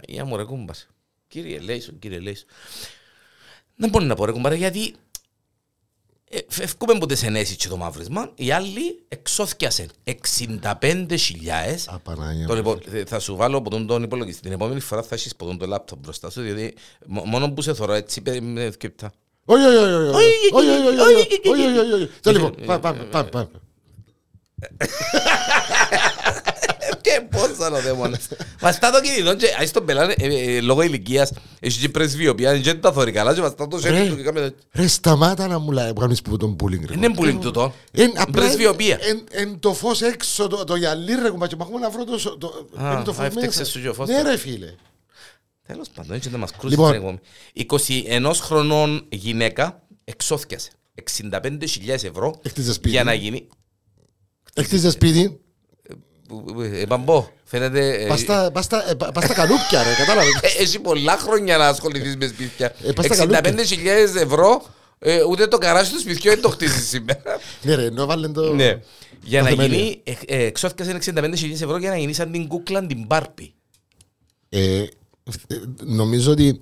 Για 0.08 0.24
μου 0.24 0.36
ρε 0.36 0.44
κούμπας. 0.44 0.86
Κύριε 1.28 1.58
Λέισον, 1.60 1.98
κύριε 1.98 2.18
Λέισον. 2.18 2.48
Δεν 3.76 3.90
μπορεί 3.90 4.04
να 4.04 4.14
πω 4.14 4.24
ρε 4.24 4.32
κουμπάρε 4.32 4.54
γιατί 4.54 4.94
ε, 6.30 6.38
φεύγουμε 6.48 6.92
από 6.92 7.06
τις 7.06 7.22
ενέσεις 7.22 7.56
και 7.56 7.68
το 7.68 7.76
μαύρισμα. 7.76 8.30
Οι 8.34 8.50
άλλοι 8.50 9.04
εξώθηκιασαν 9.08 9.86
65.000 10.04 10.08
Απανάγια. 11.86 12.46
το 12.46 12.54
λοιπόν, 12.54 12.80
ε, 12.92 13.04
θα 13.04 13.18
σου 13.20 13.36
βάλω 13.36 13.56
από 13.56 13.70
τον, 13.70 13.86
τον 13.86 14.02
υπολογιστή. 14.02 14.42
Την 14.42 14.52
επόμενη 14.52 14.80
φορά 14.80 15.02
θα 15.02 15.14
έχεις 15.14 15.32
από 15.32 15.44
τον 15.46 15.58
το 15.58 15.66
λάπτοπ 15.66 15.98
μπροστά 15.98 16.30
σου, 16.30 16.40
διότι 16.42 16.74
μο- 17.06 17.24
μόνο 17.24 17.50
που 17.52 17.62
σε 17.62 17.74
θωρώ 17.74 17.92
έτσι 17.92 18.20
πέ- 18.20 18.40
με 18.42 18.70
σκεπτά. 18.72 19.12
Όχι, 19.44 19.64
όχι, 19.64 19.76
όχι, 19.76 19.92
όχι, 19.94 20.10
όχι, 20.52 20.70
όχι, 20.70 20.98
όχι, 21.48 21.78
όχι, 21.78 21.78
όχι, 21.78 21.92
όχι, 21.92 22.10
και 27.06 27.26
πόσα 27.30 27.70
ο 27.70 27.80
δαίμονας. 27.80 28.28
Μας 28.60 28.78
τα 28.78 28.90
το 28.90 29.00
κινητό 29.00 29.36
και 29.36 29.46
ας 29.60 29.70
τον 29.70 29.84
πελάνε 29.84 30.14
λόγω 30.60 30.82
ηλικίας. 30.82 31.32
που 31.60 31.68
και 31.80 31.88
πρεσβειοποιά, 31.88 32.60
δεν 32.60 32.80
τα 32.80 32.92
θωρεί 32.92 33.12
καλά 33.12 33.34
και 33.34 33.40
μας 33.40 33.54
τα 33.54 33.68
το 33.68 33.78
σέρι 33.78 34.08
του 34.08 34.16
και 34.16 34.22
κάμε... 34.22 34.54
Ρε 34.72 34.86
σταμάτα 34.86 35.46
να 35.46 35.58
μου 35.58 35.70
λέει, 35.70 35.92
κάνεις 36.00 36.22
που 36.22 36.36
τον 36.36 36.56
πουλίνγκ. 36.56 36.90
Είναι 36.90 37.12
πουλίνγκ 37.12 37.40
του 37.40 37.50
το. 37.50 37.72
Πρεσβειοποιά. 38.32 38.98
Εν 39.30 39.58
το 39.58 39.74
φως 39.74 40.02
έξω, 40.02 40.46
το 40.48 40.76
γυαλί 40.76 41.14
ρε 41.14 41.30
κουμπάκι, 41.30 41.56
μαχούμε 41.56 41.78
να 41.78 41.90
βρω 41.90 42.04
το 43.04 43.12
φως 43.12 43.28
μέσα. 43.34 44.04
Ναι 44.06 44.22
ρε 44.22 44.36
φίλε. 44.36 44.74
Τέλος 45.66 45.88
πάντων, 45.94 46.16
έτσι 46.16 46.28
δεν 46.28 46.40
μας 46.40 46.50
κρούσεις 46.58 46.78
ακόμη. 46.78 47.18
21 48.08 48.30
χρονών 48.40 49.06
γυναίκα 49.08 49.82
εξώθηκασε. 50.04 50.70
65.000 51.32 51.58
ευρώ 51.88 52.40
για 52.84 53.04
να 53.04 53.14
γίνει. 53.14 53.48
Εκτίζε. 54.54 54.96
Παμπό, 56.88 57.28
φαίνεται... 57.44 58.02
ε, 58.02 58.06
πας 58.06 58.20
στα- 58.20 58.50
πας 58.52 58.64
στα- 58.64 58.90
ε, 58.90 58.94
πα- 58.94 59.12
πας 59.12 59.24
στα 59.24 59.34
καλούπια 59.34 59.82
ρε, 59.82 59.94
κατάλαβες. 59.98 60.32
ε, 60.42 60.62
Έχει 60.62 60.78
πολλά 60.78 61.16
χρόνια 61.18 61.56
να 61.56 61.66
ασχοληθείς 61.66 62.16
με 62.16 62.26
σπίτια. 62.26 62.74
Ε, 62.84 62.92
πας 62.92 63.04
στα 63.04 63.16
καλούπια. 63.16 63.40
65.000 63.40 64.16
ευρώ, 64.22 64.62
ε, 64.98 65.22
ούτε 65.22 65.46
το 65.46 65.58
καράσι 65.58 65.92
του 65.92 66.00
σπιτιού 66.00 66.30
δεν 66.30 66.40
το 66.40 66.48
χτίσεις 66.48 66.88
σήμερα. 66.88 67.22
Ναι 67.62 67.74
ρε, 67.74 67.84
ενώ 67.84 68.06
βάλε 68.06 68.28
το... 68.28 68.54
Ναι. 68.54 68.78
Για 69.22 69.42
Τα 69.42 69.50
να 69.50 69.56
θεμέλια. 69.56 69.76
γίνει, 69.78 70.00
ε, 70.04 70.12
ε, 70.26 70.44
εξώθηκιασε 70.44 70.98
65.000 71.14 71.50
ευρώ 71.52 71.76
για 71.76 71.90
να 71.90 71.96
γίνεις 71.96 72.16
σαν 72.16 72.32
την 72.32 72.46
κούκλα 72.48 72.86
την 72.86 73.04
Μπάρπη. 73.06 73.52
Ε, 74.48 74.58
ε, 74.78 74.86
νομίζω 75.84 76.30
ότι 76.32 76.60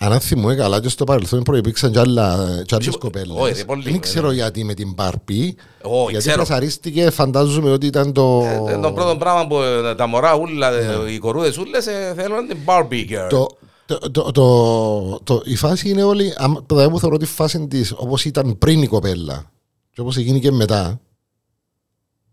αν 0.00 0.20
θυμούμαι 0.20 0.54
καλά 0.54 0.80
και 0.80 0.88
στο 0.88 1.04
παρελθόν 1.04 1.42
προϋπήρξαν 1.42 1.92
κι 1.92 1.98
άλλα 1.98 2.36
κι 2.66 2.74
άλλες 2.74 2.86
Όχι, 2.86 2.98
κοπέλες. 2.98 3.56
ρε, 3.58 3.64
πολύ, 3.64 3.82
Δεν 3.82 3.92
ναι. 3.92 3.98
ξέρω 3.98 4.30
γιατί 4.30 4.64
με 4.64 4.74
την 4.74 4.92
Μπάρπη. 4.92 5.56
Όχι, 5.82 6.10
γιατί 6.10 6.16
ξέρω. 6.26 6.36
καθαρίστηκε 6.42 7.10
φαντάζομαι 7.10 7.70
ότι 7.70 7.86
ήταν 7.86 8.12
το... 8.12 8.42
Ε, 8.68 8.78
Το 8.78 8.92
πρώτο 8.92 9.16
πράγμα 9.16 9.46
που 9.46 9.60
ε, 9.62 9.94
τα 9.94 10.06
μωρά 10.06 10.34
ούλα, 10.36 10.72
ε, 10.72 11.12
οι 11.12 11.18
κορούδες 11.18 11.58
ούλες 11.58 11.86
ε, 11.86 12.12
θέλουν 12.16 12.48
την 12.48 12.58
Barbie 12.64 13.04
girl. 13.04 13.08
Ναι. 13.22 13.26
Το, 13.28 13.46
το, 13.86 13.98
το, 14.10 14.32
το, 14.32 15.20
το- 15.24 15.42
η 15.44 15.56
φάση 15.56 15.88
είναι 15.90 16.02
όλη, 16.02 16.34
άμα- 16.36 16.62
δηλαδή 16.66 16.88
μου 16.88 17.00
θεωρώ 17.00 17.16
τη 17.16 17.26
φάση 17.26 17.66
της 17.66 17.92
όπως 17.96 18.24
ήταν 18.24 18.58
πριν 18.58 18.82
η 18.82 18.86
κοπέλα 18.86 19.50
και 19.92 20.00
όπως 20.00 20.16
έγινε 20.16 20.38
και 20.38 20.50
μετά, 20.50 21.00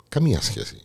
καμία 0.10 0.42
σχέση. 0.42 0.78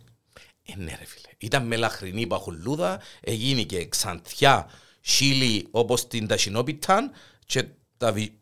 Ε, 0.65 0.73
ναι 0.77 0.85
ρε 0.99 1.05
φίλε. 1.05 1.27
Ήταν 1.37 1.67
μελαχρινή 1.67 2.27
παχουλούδα, 2.27 2.99
έγινε 3.21 3.61
και 3.61 3.85
ξανθιά 3.87 4.65
σίλι 5.01 5.67
όπως 5.71 6.07
την 6.07 6.27
ταχυνόπιταν 6.27 7.11
και 7.45 7.65
τα 7.97 8.11
βι... 8.11 8.33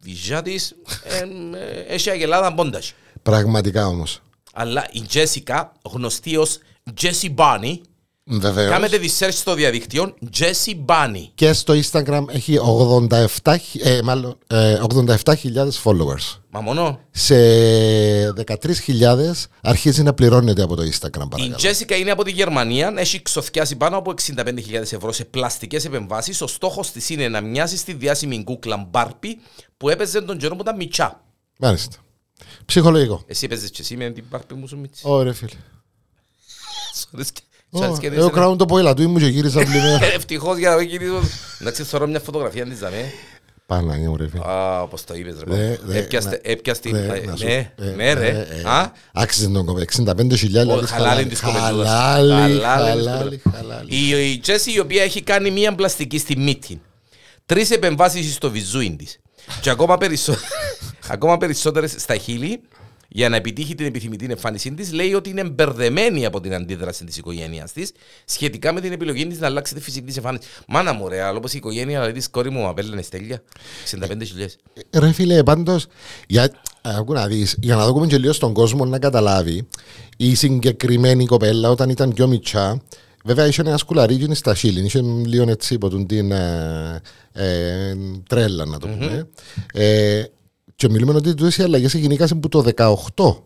βυζιά 0.00 0.42
της 0.42 0.74
ε, 1.04 1.18
ε, 1.56 1.80
έχει 1.80 2.10
αγελάδα 2.10 2.54
πόνταση. 2.54 2.94
Πραγματικά 3.22 3.86
όμως. 3.86 4.22
Αλλά 4.52 4.88
η 4.92 5.00
Τζέσικα, 5.00 5.72
γνωστή 5.82 6.36
ως 6.36 6.58
Jessie 7.00 7.34
Bunny, 7.34 7.74
Βεβαίως. 8.24 8.70
κάμετε 8.70 8.98
τη 8.98 9.08
search 9.18 9.32
στο 9.32 9.54
διαδικτύο 9.54 10.14
Jessie 10.38 10.84
Bunny. 10.86 11.28
Και 11.34 11.52
στο 11.52 11.74
Instagram 11.74 12.24
έχει 12.28 12.58
87, 13.42 13.56
ε, 13.82 14.02
μάλλον, 14.02 14.38
ε, 14.46 14.78
87.000 14.82 15.68
followers. 15.84 16.40
Μα 16.50 16.60
μόνο 16.60 17.00
Σε 17.10 17.34
13.000 18.32 19.48
αρχίζει 19.60 20.02
να 20.02 20.14
πληρώνεται 20.14 20.62
από 20.62 20.76
το 20.76 20.82
Instagram 20.82 21.24
η 21.24 21.28
παρακαλώ. 21.28 21.54
Τζέσικα 21.56 21.96
είναι 21.96 22.10
από 22.10 22.24
τη 22.24 22.30
Γερμανία, 22.30 22.92
έχει 22.96 23.22
ξοθιάσει 23.22 23.76
πάνω 23.76 23.96
από 23.96 24.10
65.000 24.10 24.92
ευρώ 24.92 25.12
σε 25.12 25.24
πλαστικές 25.24 25.84
επεμβάσεις. 25.84 26.40
Ο 26.40 26.46
στόχος 26.46 26.90
της 26.90 27.08
είναι 27.08 27.28
να 27.28 27.40
μοιάσει 27.40 27.76
στη 27.76 27.92
διάσημη 27.92 28.44
κούκλα 28.44 28.86
Μπάρπι 28.90 29.38
που 29.76 29.88
έπαιζε 29.88 30.20
τον 30.20 30.38
καιρό 30.38 30.56
που 30.56 30.62
ήταν 30.62 30.76
μιτσά. 30.76 31.24
Μάλιστα. 31.58 31.96
Ψυχολογικό. 32.64 33.22
Εσύ 33.26 33.44
έπαιζες 33.44 33.70
και 33.70 33.82
εσύ 33.82 33.96
με 33.96 34.10
την 34.10 34.24
Μπάρπι 34.30 34.54
μου 34.54 34.66
σου 34.66 34.78
μίτσι. 34.78 35.02
Ωραία 35.06 35.32
φίλε. 35.32 35.56
Εγώ 37.74 38.24
ναι. 38.24 38.30
κράουν 38.30 38.56
το 38.56 38.66
πόηλα 38.66 38.94
του, 38.94 39.02
ήμουν 39.02 39.18
και 39.18 39.26
γύρισα 39.26 39.60
Ευτυχώς 40.16 40.58
για 40.58 40.70
να 40.70 40.76
μην 40.76 40.88
γυρίζω. 40.88 41.20
Εντάξει, 41.60 41.82
θωρώ 41.82 42.06
μια 42.06 42.20
φωτογραφία 42.20 42.64
της 42.64 42.78
δαμέ. 42.78 43.12
Πάνε 43.66 43.96
μου 43.96 44.16
ρε 44.16 44.28
φίλε. 44.28 44.44
Α, 44.46 44.82
όπως 44.82 45.04
το 45.04 45.14
είπες 45.14 45.34
ρε. 45.46 45.78
Έπιαστε, 45.92 46.40
έπιαστε, 46.42 46.88
ε, 46.88 46.92
ναι, 47.44 47.72
ε, 47.76 47.94
ναι, 47.96 48.12
ρε. 48.12 48.28
Ε, 48.28 48.90
Άξιζε 49.12 49.48
τον 49.48 49.64
κομμέ, 49.64 49.84
65 50.06 50.36
χιλιάδες. 50.36 50.90
Χαλάλι 50.90 51.26
της. 51.26 51.40
Χαλάλι, 51.40 52.60
χαλάλι. 52.60 53.40
Η 53.86 54.38
Τζέση, 54.38 54.72
η 54.72 54.78
οποία 54.78 55.02
έχει 55.02 55.22
κάνει 55.22 55.50
μια 55.50 55.74
πλαστική 55.74 56.18
στη 56.18 56.38
μύτη. 56.38 56.80
Τρεις 57.46 57.70
επεμβάσεις 57.70 58.34
στο 58.34 58.50
βιζούιν 58.50 58.96
της. 58.96 59.20
Και 59.60 59.70
ακόμα 61.08 61.36
περισσότερες 61.38 61.94
στα 61.98 62.16
χείλη 62.16 62.60
για 63.14 63.28
να 63.28 63.36
επιτύχει 63.36 63.74
την 63.74 63.86
επιθυμητή 63.86 64.26
εμφάνισή 64.30 64.74
της, 64.74 64.92
λέει 64.92 65.14
ότι 65.14 65.30
είναι 65.30 65.44
μπερδεμένη 65.44 66.26
από 66.26 66.40
την 66.40 66.54
αντίδραση 66.54 67.04
της 67.04 67.16
οικογένειας 67.16 67.72
της 67.72 67.92
σχετικά 68.24 68.72
με 68.72 68.80
την 68.80 68.92
επιλογή 68.92 69.26
της 69.26 69.38
να 69.38 69.46
αλλάξει 69.46 69.74
τη 69.74 69.80
φυσική 69.80 70.06
της 70.06 70.16
εμφάνιση. 70.16 70.48
Μάνα 70.68 70.92
μου, 70.92 71.08
ρε, 71.08 71.22
αλλά 71.22 71.36
όπως 71.36 71.52
η 71.52 71.56
οικογένεια 71.56 71.98
δηλαδή, 71.98 72.12
της 72.12 72.30
κόρη 72.30 72.50
μου 72.50 72.68
απέλαινε 72.68 73.02
στέλια. 73.02 73.42
65.000. 73.90 74.16
Ρε 74.90 75.12
φίλε, 75.12 75.42
πάντως, 75.42 75.86
για, 76.26 76.50
άκου 76.82 77.12
να 77.12 77.26
δεις, 77.26 77.56
για 77.60 77.76
να 77.76 77.86
δούμε 77.86 78.06
και 78.06 78.18
λίγο 78.18 78.32
στον 78.32 78.52
κόσμο 78.52 78.84
να 78.84 78.98
καταλάβει, 78.98 79.68
η 80.16 80.34
συγκεκριμένη 80.34 81.26
κοπέλα 81.26 81.70
όταν 81.70 81.90
ήταν 81.90 82.12
πιο 82.12 82.26
μητσά, 82.26 82.82
βέβαια 83.24 83.46
είχε 83.46 83.60
ένα 83.60 83.76
σκουλαρίκι 83.76 84.34
στα 84.34 84.54
χείλη, 84.54 84.84
είχε 84.84 85.00
λίγο 85.24 85.50
έτσι 85.50 85.74
από 85.74 86.04
την 86.06 86.32
ε, 86.32 87.00
ε, 87.32 87.94
τρέλα, 88.28 88.64
να 88.64 88.78
το 88.78 88.88
πούμε. 88.88 89.28
Ε, 89.72 90.22
και 90.82 90.88
μιλούμε 90.88 91.12
ότι 91.14 91.34
τούτες 91.34 91.56
οι 91.56 91.62
αλλαγές 91.62 91.94
έγιναν 91.94 92.28
από 92.30 92.48
το 92.48 92.64
18. 92.76 93.44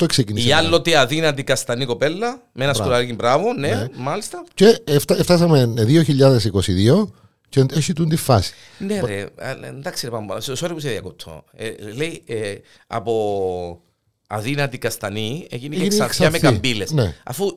2018 0.00 0.06
ξεκίνησε. 0.08 0.48
Η 0.48 0.52
άλλοτε 0.52 0.98
αδύνατη 0.98 1.44
καστανή 1.44 1.84
κοπέλα, 1.84 2.42
με 2.52 2.64
ένα 2.64 2.74
σκουλαρίκι 2.74 3.14
μπράβο, 3.14 3.52
ναι, 3.52 3.68
Ναι. 3.68 3.86
μάλιστα. 3.96 4.44
Και 4.54 4.80
εφτα- 4.84 5.22
φτάσαμε 5.22 5.74
2022 5.76 7.10
και 7.48 7.64
έχει 7.72 7.92
τούν 7.92 8.08
τη 8.08 8.16
φάση. 8.16 8.52
Ναι, 8.78 9.00
ρε, 9.04 9.26
αλλά 9.38 9.66
εντάξει, 9.66 10.06
ρε 10.06 10.10
Παμπάλα, 10.12 10.40
sorry 10.40 10.68
που 10.68 10.80
σε 10.80 10.88
διακόπτω. 10.88 11.44
Ε, 11.56 11.70
λέει 11.96 12.22
ε, 12.26 12.54
από 12.86 13.82
αδύνατη 14.26 14.78
καστανή 14.78 15.46
έγινε 15.50 15.74
και 15.76 15.80
Έγινε 15.82 15.94
εξαρθιά 15.94 16.30
με 16.30 16.36
εξαρθή, 16.36 16.58
καμπύλες. 16.60 16.90
ναι. 16.92 17.14
Αφού, 17.24 17.50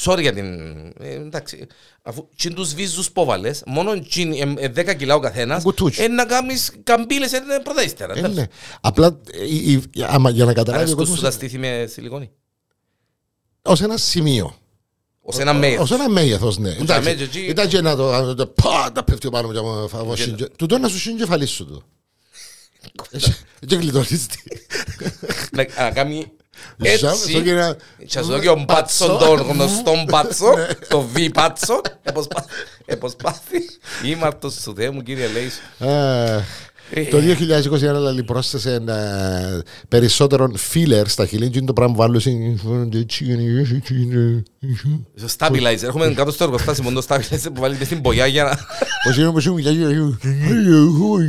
sorry 0.00 0.20
για 0.20 0.32
την. 0.32 0.46
Ε, 1.00 1.12
εντάξει, 1.14 1.66
αφού 2.02 2.28
τσιν 2.36 2.54
τους 2.54 2.74
βίζους 2.74 3.10
πόβαλε, 3.10 3.50
μόνο 3.66 4.00
τσιν, 4.00 4.32
ε, 4.32 4.54
ε, 4.64 4.68
10 4.68 4.94
κιλά 4.96 5.14
ο 5.14 5.20
καθένας, 5.20 5.62
Κουτούτσι. 5.62 6.02
ε, 6.02 6.08
να 6.08 6.24
κάνεις 6.24 6.72
καμπύλες 6.82 7.32
ε, 7.32 7.40
πρώτα 7.64 7.82
ύστερα. 7.82 8.18
Ε, 8.18 8.28
ναι. 8.28 8.46
Απλά 8.80 9.18
ε, 9.32 9.44
η- 9.46 9.72
η- 9.72 9.82
άμα- 10.06 10.30
για 10.30 10.44
να 10.44 10.52
καταλάβει 10.52 10.82
ο 10.82 10.86
Αρέσκουν 10.86 11.06
σου 11.06 11.10
τα 11.12 11.16
κόσμος 11.20 11.34
στήθη 11.34 11.58
με 11.58 11.86
σιλικόνη. 11.88 12.30
ως 13.62 13.80
ένα 13.80 13.96
σημείο. 13.96 14.56
Ω 15.22 15.40
ένα 15.40 15.52
μέγεθος. 15.54 15.90
Ως 15.90 15.98
ένα 15.98 16.08
μέγεθος, 16.08 16.58
ναι. 16.58 16.70
Εντάξει, 16.70 17.08
μέτζο 17.08 17.24
εκεί- 17.24 17.46
Ήταν 17.48 17.68
και 17.68 17.80
να 17.80 17.96
το 17.96 18.10
να 18.10 18.34
το 18.34 18.46
πάντα 18.46 19.04
πέφτει 19.04 19.28
πάνω 19.30 19.46
μου 19.46 19.52
και 19.52 19.58
άμα 19.58 19.88
φάω 19.88 20.14
Και- 20.14 20.22
σύντζε- 20.22 20.56
Του 20.56 20.66
το 20.66 20.78
να 20.78 20.88
σου 20.88 20.98
σύντζεφαλί 20.98 21.46
σου 21.46 21.66
το. 21.66 21.82
Και 23.66 23.76
γλιτώνεις 23.76 24.26
τι. 24.26 24.38
Να 25.50 25.64
κάνει 25.90 26.14
Ζάμε, 26.14 26.30
έτσι. 26.82 27.06
στο 27.16 27.40
κύριο- 27.40 27.76
Και 28.06 28.18
σου 28.18 28.24
δω 28.24 28.50
ο 28.52 28.64
μπάτσο, 28.66 29.06
τον 29.16 29.40
γνωστό 29.40 30.04
μπάτσο, 30.08 30.54
το 30.88 31.00
βι 31.00 31.30
μπάτσο, 31.34 31.80
εποσπάθη. 32.84 33.68
Είμαι 34.04 34.26
αυτός 34.26 34.54
σου 34.54 34.74
Θεέ 34.76 34.90
μου 34.90 35.02
κύριε 35.02 35.26
λέει 35.26 35.48
σου. 35.48 35.84
Ε, 35.84 36.44
Το 37.10 37.18
2021 37.18 37.76
δηλαδή 37.78 38.22
πρόσθεσε 38.24 38.74
ε, 38.88 39.60
περισσότερον 39.88 40.56
filler 40.72 41.02
στα 41.06 41.26
χειλή 41.26 41.50
και 41.50 41.58
είναι 41.58 41.66
το 41.66 41.72
πράγμα 41.72 41.94
που 41.94 42.00
βάλω 42.00 42.18
Στο 45.14 45.28
stabilizer, 45.38 45.82
έχουμε 45.82 46.12
κάτω 46.14 46.30
στο 46.30 46.44
εργοστάσιο 46.44 46.84
μόνο 46.84 47.02
stabilizer 47.08 47.46
που 47.54 47.60
βάλει 47.60 47.76
μες 47.78 47.86
στην 47.86 48.00
πογιά 48.00 48.26
για 48.26 48.44
να... 48.44 48.58
Πώς 49.04 49.16
είναι 49.16 49.30
που 49.32 49.40
σου 49.40 49.54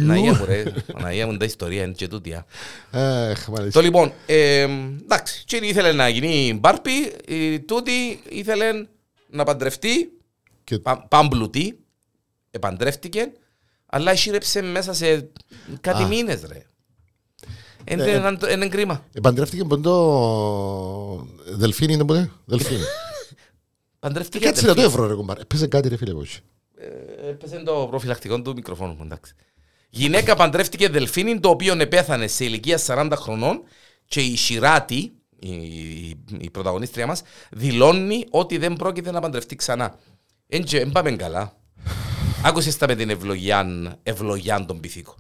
Αναγία 0.04 0.34
μου 0.34 0.46
ρε, 0.46 0.64
Αναγία 0.96 1.28
μου 1.28 1.38
τα 1.38 1.46
ιστορία 1.46 1.84
είναι 1.84 1.94
και 1.94 2.08
τούτη. 2.08 2.34
α. 2.34 2.46
Αχ, 2.92 3.46
Το 3.46 3.52
μάλιστα. 3.52 3.82
λοιπόν, 3.82 4.12
ε, 4.26 4.62
εντάξει, 5.04 5.44
και 5.46 5.60
ήθελε 5.64 5.92
να 5.92 6.10
γίνει 6.10 6.58
μπάρπι, 6.60 6.92
η 7.28 7.60
τούτη 7.60 8.20
ήθελε 8.30 8.66
να 9.30 9.44
παντρευτεί, 9.44 10.12
Και- 10.64 10.80
πα- 10.80 11.06
πάμπλουτη, 11.08 11.80
επαντρεύτηκε, 12.52 13.32
αλλά 13.90 14.16
σύρεψε 14.16 14.62
μέσα 14.62 14.94
σε 14.94 15.30
κάτι 15.82 16.04
Α. 16.04 16.08
μήνες 16.08 16.42
ρε. 16.48 16.64
Ε, 17.84 17.94
Είναι 17.94 18.04
ένα- 18.12 18.52
Είναι 18.52 18.68
κρίμα. 18.68 19.04
Επαντρεύτηκε 19.14 19.62
από 19.62 19.78
το 19.80 21.28
Δελφίνι 21.56 21.94
είναι 21.94 22.06
ποτέ; 22.06 22.32
Δελφίνι 22.46 22.84
Παντρεύτηκε. 24.00 24.46
Κάτσε 24.46 24.66
να 24.66 24.76
το 24.76 24.82
εύρο 24.82 25.08
ρε 25.08 25.14
κομπάρ 25.14 25.40
Έπαιζε 25.40 25.68
κάτι 25.68 25.88
ρε 25.90 25.98
φίλε 25.98 26.14
πώς 26.14 26.40
Ε, 26.78 27.30
Έπεσε 27.30 27.58
το 27.66 27.88
προφυλακτικό 27.90 28.42
του 28.42 28.54
μικροφόνου 28.56 28.94
μου, 28.94 29.04
εντάξει. 29.04 29.34
Γυναίκα 29.90 30.36
παντρεύτηκε 30.36 30.90
δελφίνι, 30.90 31.40
το 31.40 31.50
οποίο 31.50 31.76
επέθανε 31.80 32.28
σε 32.28 32.46
ηλικία 32.46 32.80
40 32.86 33.12
χρονών 33.16 33.64
και 34.06 34.22
η 34.22 34.36
Σιράτη, 34.38 35.12
η, 35.40 35.50
η, 35.50 36.18
η 36.40 36.50
πρωταγωνίστρια 36.50 37.08
μας, 37.08 37.22
δηλώνει 37.52 38.26
ότι 38.30 38.58
δεν 38.58 38.74
πρόκειται 38.74 39.12
να 39.12 39.20
παντρευτεί 39.20 39.56
ξανά. 39.56 39.96
Δεν 40.48 40.92
πάμε 40.92 41.12
καλά. 41.12 41.54
Άκουσες 42.44 42.78
τα 42.78 42.88
με 42.88 42.96
την 42.96 43.10
ευλογιά, 43.10 43.66
ευλογιά 44.04 44.66
των 44.66 44.80
πυθίκων. 44.80 45.16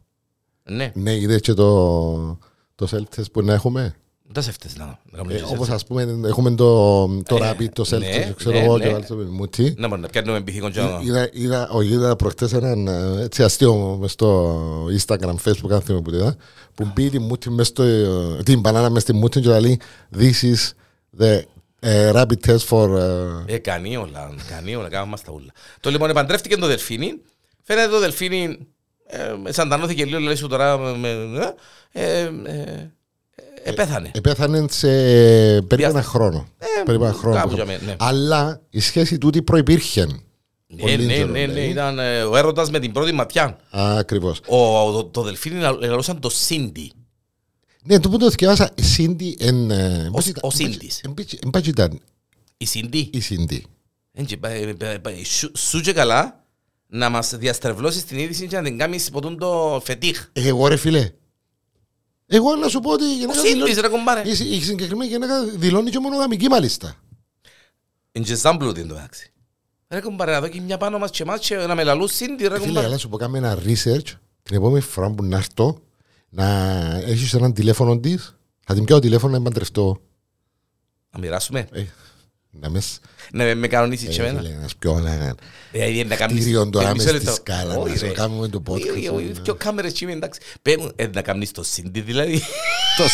Ναι, 0.63 0.91
Ναι 0.95 1.15
είδες 1.15 1.41
και 1.41 1.53
το 1.53 2.37
Το 2.75 2.87
self-test 2.91 3.31
που 3.31 3.41
να 3.41 3.53
έχουμε; 3.53 3.95
Δεν 4.27 4.43
σε 4.43 4.51
φταίς 4.51 4.75
να 4.77 4.85
να 4.85 4.99
κάνουμε 5.17 5.33
Ε, 5.33 5.37
και 5.37 5.43
Όπως 5.47 5.67
self-test. 5.67 5.71
ας 5.73 5.85
πούμε 5.85 6.19
έχουμε 6.25 6.51
το, 6.55 7.07
το 7.07 7.35
Ε, 7.35 7.39
rapid, 7.51 7.69
το 7.73 7.85
ναι, 7.89 7.97
self-test, 7.97 8.33
ξέρω 8.35 8.57
ναι, 8.57 8.63
εγώ 8.63 8.77
ναι. 8.77 8.83
και 8.85 8.91
βάλεις 8.91 9.07
το 9.07 9.15
μούτι. 9.15 9.73
Να 9.77 9.87
μπορούμε 9.87 10.07
να 10.07 10.07
πιάνουμε 10.11 10.41
πυθίκων 10.41 10.71
και 10.71 10.81
να- 10.81 10.99
Είδα, 11.03 11.29
είδα, 11.33 11.69
όχι, 11.69 11.89
είδα 11.89 12.15
προχτές 12.15 12.53
έναν 12.53 12.87
ε, 12.87 13.21
έτσι 13.23 13.43
αστείο 13.43 13.97
μες 13.99 14.11
στο 14.11 14.59
Instagram, 14.99 15.35
Facebook, 15.43 15.71
αν 15.71 15.81
θυμάμαι 15.81 16.01
που 16.03 16.11
το 16.11 16.15
είδα, 16.17 16.35
που 16.75 16.91
μπει 16.93 17.09
τη 17.09 17.19
μούτη 17.19 17.49
μες 17.49 17.67
στο, 17.67 17.83
ε, 17.83 18.43
την 18.43 18.59
μπανάνα 18.59 18.89
μες 18.89 19.01
στη 19.01 19.13
μούτη 19.13 19.39
και 19.41 19.59
λέει 19.59 19.79
This 20.17 20.41
is 20.43 20.71
the 21.19 21.25
ε, 21.25 21.41
rapid 22.13 22.39
test 22.47 22.65
for... 22.69 22.89
ε, 23.47 23.53
Ε, 23.53 23.57
κάνει 23.57 23.97
όλα, 23.97 24.35
κάνει 24.49 24.75
όλα, 24.75 24.89
κάνουμε 24.89 25.11
μας 25.11 25.21
τα 25.21 25.31
ούλα. 25.31 25.51
Το 25.79 25.89
λοιπόν 25.89 26.09
επαντρεύτηκε 26.09 26.57
το 26.57 26.67
Δελφίνι. 26.67 27.21
Φαίνεται 27.63 27.89
το 27.89 27.99
Δελφίνι, 27.99 28.57
ε, 29.07 29.51
σαντανώθηκε 29.51 30.05
λίγο, 30.05 30.19
λέει 30.19 30.35
σου 30.35 30.47
τώρα, 30.47 30.77
με, 30.77 30.97
με- 30.97 31.53
ε, 31.91 32.01
ε, 32.01 32.21
ε, 32.45 32.91
ε, 33.63 33.71
πέθανε. 33.71 34.11
Επέθανε 34.13 34.65
σε 34.69 34.87
περίπου 34.87 35.67
ένα 35.75 35.77
Διάστα- 35.91 36.01
χρόνο. 36.03 36.47
Ε, 36.57 36.65
περίπου 36.85 37.03
ένα 37.03 37.13
χρόνο. 37.13 37.35
κάπου 37.35 37.49
που 37.49 37.55
για 37.55 37.63
είχαμε. 37.63 37.77
μέ- 37.85 37.87
ναι. 37.87 37.95
Αλλά 37.99 38.61
η 38.69 38.79
σχέση 38.79 39.17
τούτη 39.17 39.41
προϋπήρχε. 39.41 40.05
Ναι, 40.67 40.81
πολύ 40.81 41.05
ναι, 41.05 41.13
καιρό, 41.13 41.27
ναι, 41.31 41.45
ναι, 41.45 41.53
λέει. 41.53 41.69
ήταν 41.69 41.99
ε, 41.99 42.21
ο 42.23 42.35
έρωτας 42.37 42.69
με 42.69 42.79
την 42.79 42.91
πρώτη 42.91 43.11
ματιά. 43.11 43.57
Ακριβώς. 43.71 44.39
Ο, 44.47 44.91
το, 44.91 45.03
το 45.03 45.21
Δελφίνι 45.21 45.59
λαλούσαν 45.79 46.19
το 46.19 46.29
Σίντι. 46.29 46.91
Ναι, 47.83 47.99
το 47.99 48.09
που 48.09 48.17
το 48.17 48.29
θυκεύασα, 48.29 48.71
η 48.75 48.81
Σίντι 48.83 49.35
εν... 49.39 49.71
ε, 49.71 50.09
πώς 50.11 50.25
ήταν- 50.25 50.43
ο 50.43 50.47
εν 50.47 50.51
πάση- 50.57 50.71
Σίντις. 50.73 50.99
εν 51.03 51.13
πάση- 51.13 51.39
εν 51.43 51.49
πάση 51.49 51.69
ήταν 51.69 51.99
Η 52.57 52.65
Σίντι; 52.65 53.09
η 53.13 53.19
Σίντι. 53.19 53.65
Έτσι, 54.13 54.37
πα- 54.37 54.49
ε, 54.49 54.73
πα- 54.73 54.99
πα- 55.01 55.11
σου- 55.25 55.57
Σου 55.57 55.81
και 55.81 55.93
καλά 55.93 56.43
να 56.87 57.09
μας 57.09 57.35
διαστρεβλώσεις 57.37 58.05
την 58.05 58.17
είδηση 58.17 58.47
και 58.47 58.55
να 58.55 58.63
την 58.63 58.77
κάνεις 58.77 59.09
ποτούν 59.09 59.37
το 59.37 59.81
φετίχ. 59.85 60.29
Εγώ 60.33 60.67
ρε 60.67 60.75
φίλε. 60.75 61.09
Εγώ 62.25 62.55
να 62.55 62.67
σου 62.67 62.79
πω 62.79 62.91
ότι 62.91 63.03
η 63.03 63.07
Ο 63.07 63.11
γυναίκα 63.13 63.33
Σίντις 63.33 63.51
δηλώνει- 63.53 63.79
ρε 63.79 63.87
κομπάρε. 63.87 64.21
η- 64.29 64.55
η 64.55 64.61
συγκεκριμένη 64.61 65.09
γυναίκα 65.11 65.43
δηλώνει 65.43 65.89
και 65.89 65.99
μονογαμική 65.99 66.47
μάλιστα. 66.47 66.95
Είναι 68.11 68.25
και 68.25 68.35
σαν 68.35 68.57
πλούτη 68.57 68.81
το 68.85 68.93
μεταξύ. 68.93 69.31
Ρε 69.87 69.99
κομπάρε, 69.99 70.31
να 70.31 70.39
δω 70.39 70.47
και 70.47 70.61
μια 70.61 70.77
πάνω 70.77 70.97
μας 70.97 71.11
και 71.11 71.25
μας 71.25 71.39
και 71.39 71.55
να 71.55 71.75
με 71.75 71.83
λαλούν 71.83 72.07
Σίντι 72.07 72.47
ρε 72.47 72.53
Φίλε, 72.55 72.67
κομπάρε. 72.67 72.85
αλλά 72.85 72.97
σου 72.97 73.09
πω 73.09 73.17
κάμε 73.17 73.37
ένα 73.37 73.57
research 73.65 74.03
την 74.43 74.55
επόμενη 74.55 74.81
φορά 74.83 75.09
που 75.11 75.23
να 75.23 75.37
έρθω 75.37 75.81
να 76.29 76.45
έχεις 77.05 77.33
έναν 77.33 77.53
τηλέφωνο 77.53 77.99
της 77.99 78.35
θα 78.65 78.73
την 78.73 78.83
πιάω 78.85 78.99
τηλέφωνο 78.99 79.37
να 79.37 79.41
παντρευτώ. 79.43 80.01
Να 81.11 81.19
μοιράσουμε. 81.19 81.67
Ε, 81.71 81.83
να 82.51 82.69
μες 82.69 82.85
σ- 82.85 83.01
Να 83.31 83.43
με- 83.43 83.55
με 83.55 83.67
κανονίσεις 83.67 84.15
και 84.15 84.21
ε, 84.21 84.25
εμένα. 84.25 84.41
φίλε, 84.41 84.55
να 84.61 84.67
σου 84.67 84.77
πιω 84.77 84.97
ένα 84.97 85.35
Δηλαδή 85.71 86.03
να 86.03 86.15
κάνεις... 86.15 86.39
κτίριο 86.41 86.69
τώρα 86.69 86.89
ε, 86.89 86.93
μες 86.93 86.97
μισό 87.03 87.07
στη 87.15 87.17
λεπτό. 87.25 87.33
σκάλας 87.41 87.75
Όχι, 87.77 87.89
να 87.91 87.97
σου 87.97 88.05
ρε. 88.05 88.11
κάνουμε 88.11 88.47
το 88.47 88.61
Όχι, 88.67 88.89
όχι, 88.89 89.07
όχι, 89.09 89.31
podcast. 89.35 89.41
Και 89.41 89.51
ο 89.51 89.55
κάμερες 89.55 89.93
τσίμι, 89.93 90.11
εντάξει. 90.11 90.39
Πες 90.61 90.75
μου, 90.75 90.91
ε, 90.95 91.07
να 91.07 91.21
κάνεις 91.21 91.51
το 91.51 91.63
Σίντι 91.63 92.01
δηλαδή. 92.01 92.41
Το 92.97 93.03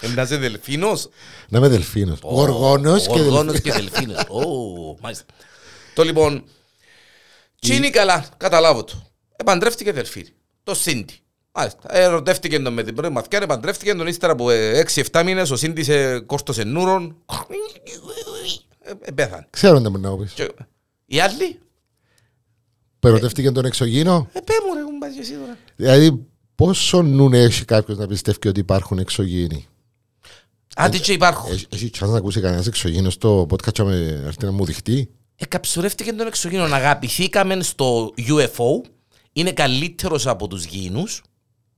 Ε, 0.00 0.08
Να 0.08 0.22
είσαι 0.22 0.36
δελφίνος. 0.36 1.08
Να 1.48 1.58
είμαι 1.58 1.68
δελφίνος. 1.68 2.18
Γοργόνος 2.22 3.06
και 3.06 3.18
Γοργόνος 3.18 3.52
δελφίνος. 3.60 3.60
και 3.60 3.72
δελφίνος. 3.90 4.24
Ω, 4.28 4.98
μάλιστα. 5.00 5.24
Το 5.94 6.02
λοιπόν, 6.04 6.44
τι 7.58 7.76
είναι 7.76 7.90
καλά, 7.90 8.28
καταλάβω 8.36 8.84
το. 8.84 9.02
Επαντρεύτηκε 9.36 9.92
δελφίνη. 9.92 10.28
Το 10.62 10.74
Σίντι. 10.74 11.14
Μάλιστα. 11.56 11.80
Ερωτεύτηκε 11.96 12.60
τον 12.60 12.72
με 12.72 12.82
την 12.82 12.94
πρώτη 12.94 13.12
μαθηκιά, 13.12 13.38
επαντρεύτηκε 13.42 13.94
τον 13.94 14.06
ύστερα 14.06 14.32
από 14.32 14.46
6-7 15.10 15.22
μήνες, 15.24 15.50
ο 15.50 15.56
Σίντις 15.56 15.88
ε, 15.88 16.20
κόρτωσε 16.26 16.64
νουρον. 16.64 17.16
Ε, 18.82 18.90
ε, 19.00 19.10
Πέθανε. 19.10 19.46
Ξέρω 19.50 19.80
τι 19.80 19.88
μπορεί 19.88 20.02
να 20.02 20.16
πεις. 20.16 20.32
Και 20.32 20.50
Οι 21.06 21.20
άλλοι, 21.20 21.58
Περωτεύτηκε 23.00 23.50
τον 23.50 23.64
εξωγήινο; 23.64 24.28
ε, 24.32 24.40
πέ 24.40 24.52
μου 24.68 24.74
ρε, 24.74 24.80
έχουν 24.80 24.98
πάει 24.98 25.12
και 25.14 25.20
εσύ 25.20 25.32
τώρα. 25.32 25.56
Δηλαδή 25.76 26.26
πόσο 26.54 27.02
νου 27.02 27.30
έχει 27.32 27.64
κάποιος 27.64 27.98
να 27.98 28.06
πιστεύει 28.06 28.48
ότι 28.48 28.60
υπάρχουν 28.60 28.98
εξωγήινοι; 28.98 29.66
Άντε 30.76 30.98
και 30.98 31.12
υπάρχουν. 31.12 31.52
Έχει- 31.52 31.66
Έχει 31.72 31.90
chance 32.00 32.08
να 32.08 32.16
ακούσει 32.16 32.40
κανένας 32.40 32.66
εξωγήινος 32.66 33.12
στο 33.14 33.46
podcast 33.50 33.72
και 33.72 33.82
να 33.82 33.88
με 33.88 34.22
έρθει 34.26 34.44
να 34.44 34.52
μου 34.52 34.64
δειχτεί; 34.64 35.10
Εκαψουρεύτηκε 35.36 36.12
τον 36.12 36.26
εξωγήινο. 36.26 36.64
Αγαπηθήκαμε 36.64 37.62
στο 37.62 38.12
UFO. 38.16 38.88
Είναι 39.32 39.52
καλύτερος 39.52 40.26
από 40.26 40.46
τους 40.48 40.64
γήινους. 40.64 41.22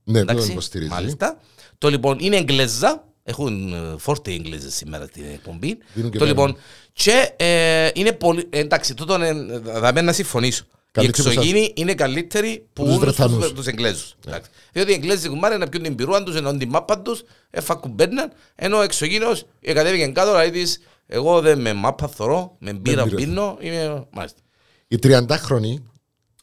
Ναι, 0.07 0.17
δεν 0.17 0.25
το 0.25 0.31
Εντάξει, 0.31 0.51
υποστηρίζει. 0.51 0.89
μάλιστα. 0.89 1.39
Το 1.77 1.89
λοιπόν 1.89 2.17
είναι 2.19 2.35
Εγγλέζα. 2.37 3.05
Έχουν 3.23 3.73
ε, 3.73 3.95
φόρτε 3.97 4.31
Εγγλέζες 4.31 4.73
σήμερα 4.75 5.05
στην 5.05 5.23
εκπομπή. 5.33 5.77
Δίνουν 5.93 6.11
και 6.11 6.17
Το 6.17 6.23
πέρα. 6.25 6.37
λοιπόν. 6.37 6.57
Και 6.93 7.31
ε, 7.37 7.89
είναι 7.93 8.11
πολύ. 8.11 8.47
ε, 8.49 8.59
εντάξει, 8.59 8.93
τούτο 8.93 9.13
ε, 9.13 9.33
θα 9.81 9.91
μένω 9.93 10.01
να 10.05 10.13
συμφωνήσω. 10.13 10.63
Καλύτερη 10.91 11.27
εξωγήινοι 11.29 11.71
είναι 11.75 11.93
καλύτεροι 11.93 12.67
που 12.73 12.83
τους 12.83 12.91
όλους 12.95 13.03
Βρετανούς. 13.05 13.43
τους, 13.43 13.53
τους 13.53 13.65
Εγγλέζους. 13.65 14.15
Εντάξει. 14.27 14.49
Διότι 14.73 14.91
οι 14.91 14.93
Εγγλέζοι 14.93 15.29
κουμπάρε 15.29 15.57
να 15.57 15.67
πιούν 15.67 15.83
την 15.83 15.95
πυρούαν 15.95 16.25
τους, 16.25 16.35
ενώ 16.35 16.57
την 16.57 16.69
μάπα 16.69 16.99
τους, 17.01 17.23
εφακουμπέρναν, 17.49 18.31
ενώ 18.55 18.77
ο 18.77 18.81
εξωγήινος 18.81 19.45
ε, 19.61 19.73
κατέβηκε 19.73 20.07
κάτω, 20.07 20.31
δηλαδή 20.31 20.51
της, 20.51 20.79
εγώ 21.07 21.41
δεν 21.41 21.61
με 21.61 21.73
μάπα 21.73 22.07
θωρώ, 22.07 22.55
με 22.59 22.73
μπύρα 22.73 23.03
μπύρα. 23.03 23.15
πίνω, 23.15 23.57
είμαι... 23.59 24.05
Μάλιστα. 24.11 24.39
Η 24.87 24.97
30χρονη. 25.03 25.75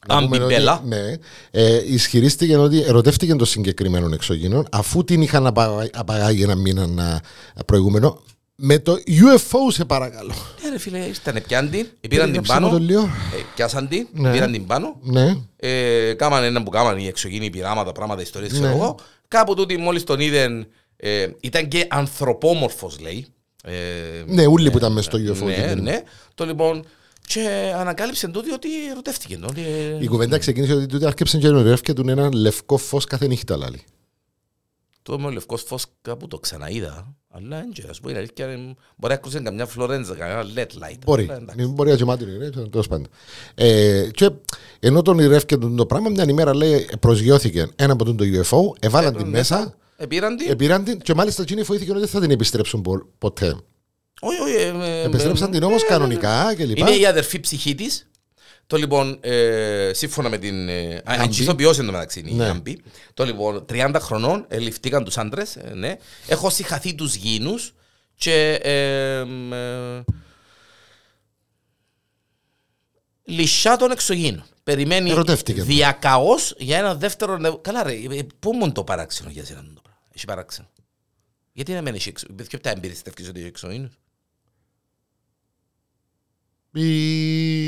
Να 0.07 0.23
πούμε 0.23 0.37
Αμπιμπέλα. 0.37 0.73
ότι- 0.77 0.87
Ναι, 0.87 1.13
ε, 1.51 1.81
ισχυρίστηκε 1.93 2.57
ότι 2.57 2.81
ερωτεύτηκε 2.81 3.35
το 3.35 3.45
συγκεκριμένο 3.45 4.09
εξωγήινο 4.13 4.63
αφού 4.71 5.03
την 5.03 5.21
είχαν 5.21 5.47
απα- 5.47 5.89
απαγάγει 5.93 6.43
ένα 6.43 6.55
μήνα 6.55 6.87
να- 6.87 7.21
προηγούμενο 7.65 8.21
με 8.55 8.79
το 8.79 8.95
UFO 9.07 9.57
σε 9.73 9.85
παρακαλώ. 9.85 10.33
Ε, 10.65 10.69
ρε 10.69 10.79
φίλε, 10.79 10.97
ήρθανε 10.97 11.41
πιάν 11.41 11.69
την, 11.69 11.79
πήραν 11.79 11.91
την 11.99 12.09
Περιγράψτε 12.09 12.53
μου 12.53 12.59
πάνω, 12.59 12.69
το 12.69 12.77
λίγο. 12.83 13.01
ε, 13.01 13.41
πιάσαν 13.55 13.87
την, 13.87 14.07
Ναι. 14.11 14.31
πήραν 14.31 14.51
την 14.51 14.65
πάνω, 14.65 14.97
Ναι. 15.01 15.35
ε, 15.55 16.13
κάμαν 16.13 16.43
ένα 16.43 16.63
που 16.63 16.69
κάμαν 16.69 16.97
οι 16.97 17.07
εξωγήινοι 17.07 17.49
πειράματα, 17.49 17.91
πράγματα, 17.91 18.21
ιστορίες, 18.21 18.51
ξέρω 18.51 18.67
Ναι. 18.67 18.73
εγώ. 18.73 18.95
Κάπου 19.27 19.55
τούτη 19.55 19.77
μόλις 19.77 20.03
τον 20.03 20.19
είδεν, 20.19 20.67
ε, 20.97 21.27
ήταν 21.39 21.67
και 21.67 21.87
ανθρωπόμορφος 21.89 22.99
λέει. 22.99 23.25
Ε, 23.63 23.71
Ναι, 24.27 24.45
όλοι 24.45 24.71
που 24.71 24.77
ήταν 24.77 24.91
μες 24.91 25.05
στο 25.05 25.17
UFO. 25.17 25.45
ναι, 25.45 25.53
εκείνη. 25.53 25.81
ναι. 25.81 26.01
Το 26.35 26.45
λοιπόν, 26.45 26.85
και 27.27 27.73
ανακάλυψε 27.75 28.27
τούτη 28.27 28.51
ότι 28.51 28.67
ερωτεύτηκε. 28.91 29.39
Ότι, 29.49 29.61
ε, 29.61 29.97
Η 30.03 30.07
κουβέντα 30.07 30.37
ξεκίνησε 30.37 30.73
ότι 30.73 30.85
τούτε 30.85 31.05
άρκεψαν 31.05 31.39
και 31.39 31.49
νοηρεύκε 31.49 31.93
του 31.93 32.09
ένα 32.09 32.29
λευκό 32.35 32.77
φως 32.77 33.05
κάθε 33.05 33.27
νύχτα 33.27 33.57
λάλη. 33.57 33.81
το 35.01 35.19
με 35.19 35.25
ο 35.25 35.29
λευκός 35.29 35.61
φως 35.63 35.85
κάπου 36.01 36.27
το 36.27 36.39
ξαναείδα. 36.39 37.15
Αλλά 37.31 37.57
δεν 37.59 37.71
ξέρω, 37.71 37.87
ας 37.91 37.99
πω, 37.99 38.09
η 38.09 38.13
αλήθεια 38.15 38.45
είναι, 38.45 38.55
μπορεί 38.95 39.13
να 39.13 39.13
ακούσαν 39.13 39.43
καμιά 39.43 39.65
φλωρέντζα, 39.65 40.15
καμιά 40.15 40.43
LED 40.55 40.59
light. 40.83 40.97
Μπορεί. 41.05 41.23
Αλλά 41.23 41.35
εντάξει. 41.37 41.65
Μπορεί 41.65 41.89
να 41.89 41.95
γεμάτη 41.95 42.25
νοηρεύκε, 42.25 42.59
τέλος 42.59 42.87
πάντων. 42.87 43.07
Ε, 43.55 44.07
και 44.11 44.29
ενώ 44.79 45.01
τον 45.01 45.15
νοηρεύκε 45.15 45.57
το 45.57 45.85
πράγμα, 45.85 46.09
μια 46.09 46.25
ημέρα 46.29 46.55
λέει 46.55 46.89
προσγειώθηκε 46.99 47.67
ένα 47.75 47.93
από 47.93 48.05
τον 48.05 48.17
το 48.17 48.23
UFO, 48.25 48.59
εβάλαν 48.79 49.13
Ε, 49.13 49.17
την 49.17 49.27
μέσα, 49.27 49.57
μέσα, 49.57 49.75
Επήραν 49.97 50.35
την. 50.37 50.49
επήραν 50.51 50.83
την 50.83 50.99
και 50.99 51.13
μάλιστα 51.13 51.41
εκείνοι 51.41 51.63
φοήθηκε 51.63 51.91
ότι 51.91 51.99
δεν 51.99 52.09
θα 52.09 52.19
την 52.19 52.31
επιστρέψουν 52.31 52.81
πο- 52.81 53.07
ποτέ. 53.17 53.55
Όχι, 54.21 54.39
όχι. 54.41 54.53
ε, 54.53 54.67
ε, 54.67 55.03
Επιστρέψαν 55.03 55.47
ε, 55.47 55.51
την 55.51 55.63
όμως 55.63 55.83
ε, 55.83 55.85
κανονικά 55.85 56.55
κλπ. 56.55 56.77
Είναι 56.77 56.89
η 56.95 57.05
αδερφή 57.05 57.39
ψυχή 57.39 57.75
της. 57.75 58.09
Το 58.67 58.77
λοιπόν, 58.77 59.17
ε, 59.21 59.91
σύμφωνα 59.93 60.29
με 60.29 60.37
την. 60.37 60.69
Ε, 60.69 61.01
Γάμπη. 61.07 61.21
Αντιθοποιός 61.23 61.79
εν 61.79 61.85
τω 61.85 61.91
μεταξύ 61.91 62.19
είναι 62.19 62.29
η 62.29 62.33
Ναι. 62.33 62.45
Γάμπη. 62.45 62.81
Το 63.13 63.25
λοιπόν, 63.25 63.65
30 63.69 63.95
χρονών, 63.99 64.45
ε, 64.47 64.57
ληφθήκαν 64.59 65.03
τους 65.03 65.17
άντρες. 65.17 65.55
Ε, 65.55 65.71
ναι. 65.73 65.95
Έχω 66.27 66.49
συγχαθεί 66.49 66.95
τους 66.95 67.15
γήνους 67.15 67.73
και. 68.15 68.59
Ε, 68.63 69.23
μ, 69.23 69.53
ε, 69.53 70.03
λυσιά 73.23 73.77
των 73.77 73.91
εξωγήνων. 73.91 74.43
Περιμένει 74.63 75.09
Ερωτεύτηκε. 75.09 75.63
διακαώς 75.63 76.53
για 76.57 76.77
ένα 76.77 76.95
δεύτερο. 76.95 77.37
νευ- 77.37 77.61
Καλά, 77.61 77.83
ρε, 77.83 77.91
ε, 77.93 78.25
πού 78.39 78.53
μου 78.53 78.63
είναι 78.63 78.71
το 78.71 78.83
παράξενο 78.83 79.29
για 79.29 79.45
σένα 79.45 79.59
το 79.75 79.81
πράγμα; 79.81 80.01
Έχει 80.15 80.25
παράξενο. 80.25 80.67
Γιατί 81.51 81.71
να 81.73 81.81
μένει 81.81 81.99
εξω... 82.05 82.25
Ποιος 82.47 82.61
τα 82.61 82.69
εμπειριστεύει 82.69 83.27
ότι 83.29 83.39
έχει 83.39 83.47
εξωγήνους; 83.47 83.97
Η- 86.75 87.65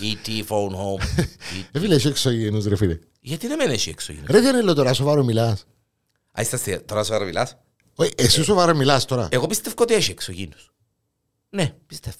E.T. 0.00 0.28
phone 0.48 0.72
home. 0.74 1.02
E- 1.20 1.24
Ε, 1.72 1.78
φίλε, 1.78 1.94
έχει 1.94 2.06
εξωγήινους 2.08 2.64
ρε 2.66 2.76
φίλε. 2.76 2.98
Γιατί 3.20 3.46
να 3.46 3.56
μην 3.56 3.70
έχει 3.70 3.88
εξωγήινος; 3.90 4.28
Ρε 4.30 4.40
δεν 4.40 4.64
λέω 4.64 4.74
τώρα 4.74 4.92
σοβαρό 4.92 5.24
μιλάς. 5.24 5.66
Α, 6.38 6.40
είστε 6.42 6.56
αστεία. 6.56 6.84
Τώρα 6.84 7.04
σου 7.04 7.24
μιλάς; 7.24 7.56
Όχι, 7.94 8.10
εσύ 8.16 8.42
σοβαρά 8.44 8.74
μιλάς 8.74 9.04
τώρα. 9.04 9.28
Εγώ 9.30 9.46
πιστεύω 9.46 9.74
ότι 9.78 9.94
έχει 9.94 10.10
εξωγήινους. 10.10 10.72
Ναι, 11.50 11.74
πιστεύω. 11.86 12.16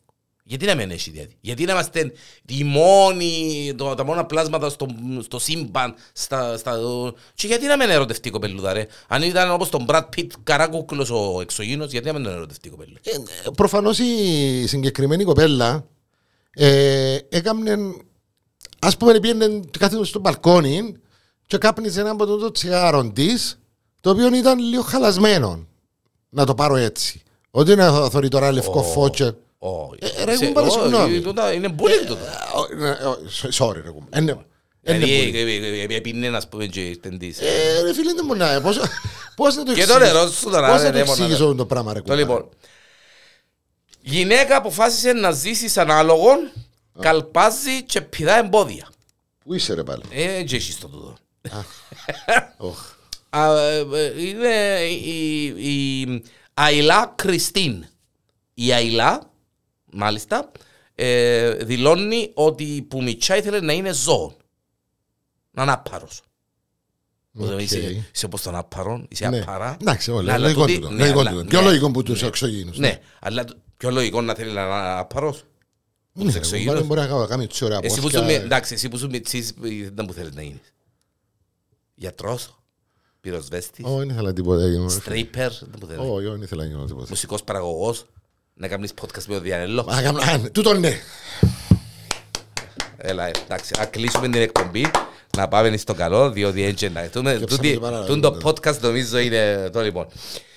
Γιατί 0.49 0.67
να 0.67 0.75
μην 0.75 0.91
έχει 0.91 1.11
δηλαδή. 1.11 1.37
Γιατί 1.41 1.65
να 1.65 1.73
είμαστε 1.73 2.13
οι 2.47 2.65
μόνοι, 2.65 3.75
το, 3.77 3.95
τα 3.95 4.05
μόνα 4.05 4.25
πλάσματα 4.25 4.69
στο, 4.69 4.87
στο 5.21 5.39
σύμπαν, 5.39 5.95
στα, 6.13 6.57
στα, 6.57 6.79
και 7.35 7.47
γιατί 7.47 7.67
να 7.67 7.77
μην 7.77 7.91
ερωτευτεί 7.91 8.29
η 8.29 8.31
κοπελούδα 8.31 8.73
ρε; 8.73 8.87
Αν 9.09 9.23
ήταν 9.23 9.51
όπως 9.51 9.69
τον 9.69 9.87
Brad 9.89 10.03
Pitt 10.17 10.27
καράκουκλος 10.43 11.11
ο 11.11 11.39
εξωγήινος, 11.41 11.91
γιατί 11.91 12.07
να 12.07 12.13
μην 12.13 12.23
τον 12.23 12.33
ερωτευτεί 12.33 12.69
η 12.69 12.71
κοπελούδα. 12.71 13.01
Ε, 13.03 13.11
ε, 13.11 13.51
προφανώς 13.57 13.99
η 13.99 14.67
συγκεκριμένη 14.67 15.25
κοπέλα 15.25 15.87
ε, 16.51 17.19
έκαμνε, 17.29 17.77
ας 18.79 18.97
πούμε 18.97 19.21
πήγαινε 19.21 19.61
κάθεται 19.79 20.05
στο 20.05 20.19
μπαλκόνι 20.19 20.95
και 21.47 21.59
κάπνιζε 21.59 22.01
ένα 22.01 22.11
από 22.11 22.27
το, 22.27 22.37
το 22.37 22.51
τσιγάρο 22.51 23.11
της 23.11 23.59
το 24.01 24.11
οποίο 24.11 24.35
ήταν 24.35 24.59
λίγο 24.59 24.83
χαλασμένο 24.83 25.67
να 26.29 26.47
το 26.47 26.55
πάρω 26.55 26.77
έτσι 26.77 27.23
ότι 27.51 27.75
να 27.75 28.11
θωρεί 28.11 28.29
τώρα 28.29 28.53
λευκό 28.53 28.79
Ω. 28.79 28.83
φώτσε 28.83 29.37
Όχι. 29.59 29.99
Ε, 30.17 30.25
ρε, 30.25 30.37
Σε- 30.37 30.45
εγώ 30.45 30.53
πάρε 30.53 30.67
όχι, 30.67 30.79
συγγνώμη. 30.81 31.21
τούτα 31.21 31.53
Είναι 31.53 31.75
bullying 31.79 32.07
τούτο. 32.07 32.21
sorry 33.53 33.75
ρε 33.85 33.91
κουμπά. 33.91 34.07
Ε, 34.19 34.21
ναι. 34.21 34.35
Ε, 34.83 34.93
ναι, 34.93 34.99
Δηλαδή, 35.07 35.31
πολύ. 35.33 35.39
ε, 35.39 35.81
ε, 35.81 35.93
ε, 35.93 35.97
έπινε 35.97 36.29
να 36.31 36.41
πούμε 36.49 36.67
και 36.67 36.81
ήρθεν 36.81 37.19
της. 37.19 37.41
Ε, 37.41 37.81
ρε 37.83 37.95
φίλε 37.95 38.13
δεν 38.15 38.25
μπορεί 38.25 38.39
να 38.39 38.61
πώς, 38.61 38.81
πώς 39.37 39.57
να 39.57 39.63
το 39.63 39.75
Και 39.75 39.87
το 39.87 39.99
νερό 39.99 40.19
εξηγήσω 40.19 40.39
σου 40.41 40.51
τώρα, 40.51 40.69
πώς 40.73 40.81
ρε, 40.83 40.87
να 40.87 40.93
το 40.93 40.99
ρε, 40.99 41.05
μόνα, 41.05 41.23
εξηγήσω 41.23 41.55
το 41.55 41.67
πράγμα 41.67 41.93
ρε 41.93 41.99
Το 41.99 42.05
κουμπά. 42.05 42.17
λοιπόν. 42.17 42.49
Γυναίκα 44.01 44.57
αποφάσισε 44.57 45.13
να 45.13 45.31
ζήσει 45.31 45.69
σαν 45.69 45.91
άλογον, 45.91 46.51
καλπάζει 47.01 47.83
και 47.83 48.01
πηδά 48.01 48.39
εμπόδια. 48.39 48.89
Πού 49.45 49.55
είσαι 49.55 49.75
ρε 49.75 49.83
πάλι; 49.83 50.03
Ε, 50.11 50.43
και 50.43 50.57
έχεις 50.57 50.79
το 50.79 50.89
τούτο. 50.89 51.17
Οχ. 52.57 52.79
Α, 53.31 53.59
ε, 53.61 53.79
ε, 53.95 54.23
Είναι 54.27 54.81
η, 54.85 55.45
η 55.45 56.23
Αϊλά 56.55 57.13
Κριστίν. 57.17 57.85
Η 58.55 58.73
Αϊλά, 58.73 59.31
μάλιστα, 59.93 60.51
ε, 60.95 61.51
δηλώνει 61.55 62.31
ότι 62.35 62.87
που 62.89 63.03
μητσά 63.03 63.37
ήθελε 63.37 63.61
να 63.61 63.73
είναι 63.73 63.93
ζώο. 63.93 64.37
Να 65.51 65.63
είναι 65.63 65.73
άπαρος. 65.73 66.23
Οκ. 67.41 67.61
Είσαι, 67.61 68.05
είσαι 68.15 68.27
όπως 68.27 68.43
τον 68.43 68.55
άπαρο, 68.55 69.05
είσαι 69.09 69.29
Ναι. 69.29 69.39
απαρά. 69.41 69.77
Εντάξει, 69.81 70.11
όλα. 70.11 70.23
Ναι, 70.23 70.33
αλλά 70.33 70.43
Λογικό 70.43 70.61
τούτη- 70.61 70.75
τούτο. 70.75 70.91
ναι, 70.91 70.99
Λογικό 71.01 71.21
αλλά- 71.21 71.31
τούτο. 71.31 71.45
Πιο 71.45 71.61
ναι, 71.61 71.67
λογικό 71.67 71.91
που 71.91 72.03
τους 72.03 72.21
ναι. 72.21 72.27
εξωγήινους. 72.29 72.79
Ναι, 72.79 73.01
αλλά 73.21 73.45
το- 73.45 73.57
πιο 73.77 73.91
λογικό 73.91 74.21
να 74.21 74.35
θέλει 74.35 74.53
να 74.53 74.63
είναι 74.63 74.75
απαρός. 74.99 75.45
Ναι, 76.13 76.25
τους 76.25 76.33
ρε, 76.33 76.39
εξωγήινους. 76.39 76.75
μπορεί- 76.75 76.87
Μπορεί 76.87 77.01
να 77.01 77.07
κάνω- 77.07 77.27
κάνει 77.27 77.45
έτσι 77.45 77.65
ωραία 77.65 77.79
Εσύ 77.83 77.97
που 77.97 78.03
πόθηκια. 78.03 78.19
σου, 78.21 78.25
μι- 78.27 78.45
εντάξει, 78.45 78.75
εσύ 78.75 78.89
που 78.89 78.99
σου 78.99 79.09
μητσείς, 79.09 79.51
ε, 79.51 79.91
δεν 79.95 80.07
που 80.07 80.13
θέλεις 80.13 80.35
να 80.35 80.43
γίνεις. 80.43 80.73
Γιατρός, 81.95 82.59
πυροσβέστης, 83.21 83.85
Όχι, 83.85 83.99
δεν 83.99 84.09
ήθελα 84.09 84.33
τίποτα. 84.33 84.63
έγινε. 84.63 84.89
στρίπερ, 84.89 85.51
δεν 85.53 85.79
που 85.81 85.87
θέλεις. 85.87 86.01
Όχι, 86.03 86.11
όχι, 86.11 86.29
δεν 86.29 86.43
ήθελα 86.43 86.63
να 86.63 86.69
γίνω 86.69 86.85
τίποτα. 86.85 87.07
Μουσικός 87.09 87.45
παραγωγός, 87.45 88.05
να 88.59 88.69
κάνεις 88.69 88.93
podcast 89.01 89.25
με 89.27 89.35
τον 89.35 89.43
Διανέλο. 89.43 89.81
Α, 89.81 90.03
κάνω- 90.03 90.21
α, 90.23 90.37
ναι, 90.39 90.49
Τούτο 90.51 90.75
ναι. 90.75 91.01
Έλα, 92.97 93.27
ε, 93.27 93.31
εντάξει, 93.45 93.73
να 93.79 93.85
κλείσουμε 93.85 94.29
την 94.29 94.41
εκπομπή, 94.41 94.91
να 95.37 95.49
πάμε 95.49 95.77
στο 95.77 95.95
καλό, 95.95 96.31
διότι 96.31 96.63
έτσι 96.63 96.89
να 96.89 97.09
δούμε. 97.09 97.37
Διώψαμε 97.37 97.63
Τούτη- 97.63 97.73
και 97.73 97.79
παρά- 97.81 98.05
τούτο 98.05 98.31
το 98.31 98.49
podcast 98.49 98.79
νομίζω 98.81 99.19
είναι 99.19 99.71
το 99.73 99.81
λοιπόν. 99.81 100.07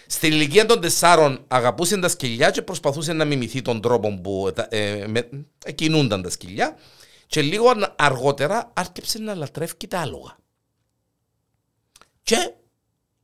Στην 0.08 0.32
ηλικία 0.32 0.66
των 0.66 0.82
τεσσάρων 0.82 1.44
αγαπούσε 1.48 1.98
τα 2.00 2.08
σκυλιά 2.08 2.50
και 2.50 2.62
προσπαθούσε 2.62 3.14
να 3.14 3.26
μιμηθεί 3.26 3.62
τον 3.62 3.82
τρόπο 3.82 4.20
που 4.24 4.54
ε, 4.70 4.78
ε, 5.02 5.08
με- 5.08 5.30
ε, 5.66 5.72
κινούνταν 5.72 6.22
τα 6.22 6.30
σκυλιά 6.30 6.76
και 7.28 7.42
λίγο 7.42 7.66
αργότερα 7.96 8.72
άρχισε 8.74 9.20
να 9.20 9.36
λατρεύει 9.36 9.88
τα 9.88 10.00
άλογα. 10.00 10.38
Και 12.24 12.52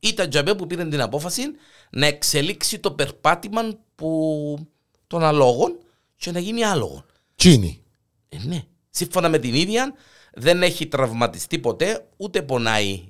ήταν 0.00 0.30
τζαμπέ 0.30 0.54
που 0.54 0.66
πήρε 0.66 0.84
την 0.84 1.00
απόφαση 1.00 1.42
να 1.90 2.06
εξελίξει 2.06 2.78
το 2.78 2.90
περπάτημα 2.90 3.62
που, 3.94 4.68
των 5.06 5.22
αλόγων 5.24 5.78
και 6.16 6.30
να 6.30 6.38
γίνει 6.38 6.64
άλογο. 6.64 7.04
Τσίνη. 7.34 7.82
Ε, 8.28 8.38
ναι. 8.44 8.64
Σύμφωνα 8.90 9.28
με 9.28 9.38
την 9.38 9.54
ίδια, 9.54 9.94
δεν 10.34 10.62
έχει 10.62 10.86
τραυματιστεί 10.86 11.58
ποτέ, 11.58 12.08
ούτε 12.16 12.42
πονάει 12.42 13.08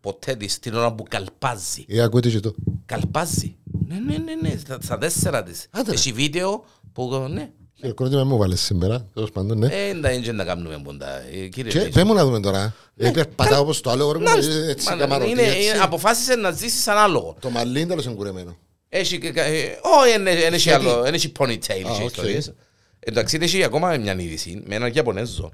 ποτέ 0.00 0.36
της 0.36 0.58
την 0.58 0.74
ώρα 0.74 0.94
που 0.94 1.02
καλπάζει. 1.08 1.84
Ε, 1.88 2.02
ακούτε 2.02 2.30
και 2.30 2.40
το. 2.40 2.54
Καλπάζει. 2.86 3.56
Ναι, 3.86 3.98
ναι, 3.98 4.16
ναι, 4.18 4.34
ναι. 4.34 4.56
Στα, 4.56 4.78
στα 4.82 4.98
τέσσερα 4.98 5.42
της. 5.42 5.66
Άντε, 5.70 5.90
ρε. 5.90 5.96
Έχει 5.96 6.12
βίντεο 6.12 6.64
που, 6.92 7.26
ναι. 7.30 7.52
Χειροκρότημα 7.78 8.24
μου 8.24 8.36
βάλες 8.36 8.60
σήμερα. 8.60 9.06
Τέλος 9.14 9.30
πάντων, 9.30 9.58
ναι. 9.58 9.66
Ε, 9.66 9.94
δεν 9.94 10.22
είναι 10.22 10.32
να 10.32 10.44
κάνουμε 10.44 10.80
ποντα. 10.84 11.22
Ε, 11.32 11.46
κύριε 11.48 11.70
Και 11.70 11.78
Λέζη. 11.78 11.90
δεν 11.90 12.06
μου 12.06 12.14
να 12.14 12.24
δούμε 12.24 12.40
τώρα. 12.40 12.74
Ε, 12.96 13.10
Περπατάω 13.10 13.60
όπως 13.62 13.80
το 13.80 13.90
άλλο. 13.90 14.12
ρε, 14.12 14.18
Να, 14.18 14.32
Έτσι, 14.68 14.88
μα, 14.88 14.96
καμαρωτή, 14.96 15.30
είναι, 15.30 15.42
έτσι. 15.42 15.62
είναι- 15.62 15.78
αποφάσισε 15.82 16.34
να 16.34 16.50
ζήσεις 16.50 16.82
σαν 16.82 16.96
άλογο. 16.96 17.36
Το 17.40 17.50
μαλλί 17.50 17.78
είναι 17.80 17.88
τέλος 17.88 18.06
εγκουρεμένο. 18.06 18.56
Έχει 18.88 19.18
και 19.18 19.30
κα- 19.30 19.42
ε, 19.44 19.78
Όχι, 20.00 20.18
δεν 20.22 20.26
έχει 20.54 20.68
Γιατί; 20.68 20.86
άλλο. 20.88 21.02
Δεν 21.02 21.14
έχει 21.14 21.32
ponytail 21.38 21.70
Α, 21.70 21.96
και 21.96 22.02
οκ. 22.02 22.06
ιστορίες. 22.10 22.52
Εντάξει, 22.98 23.38
έχει 23.40 23.62
ακόμα 23.64 23.96
μια 23.96 24.12
είδηση 24.20 24.62
με 24.66 24.74
έναν 24.74 24.92
Ιαπωνέζο, 24.94 25.52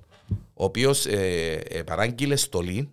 ο 0.55 0.65
οποίος 0.65 1.07
ε, 1.07 1.61
ε, 1.69 1.83
παράγγειλε 1.83 2.37
στολή. 2.37 2.89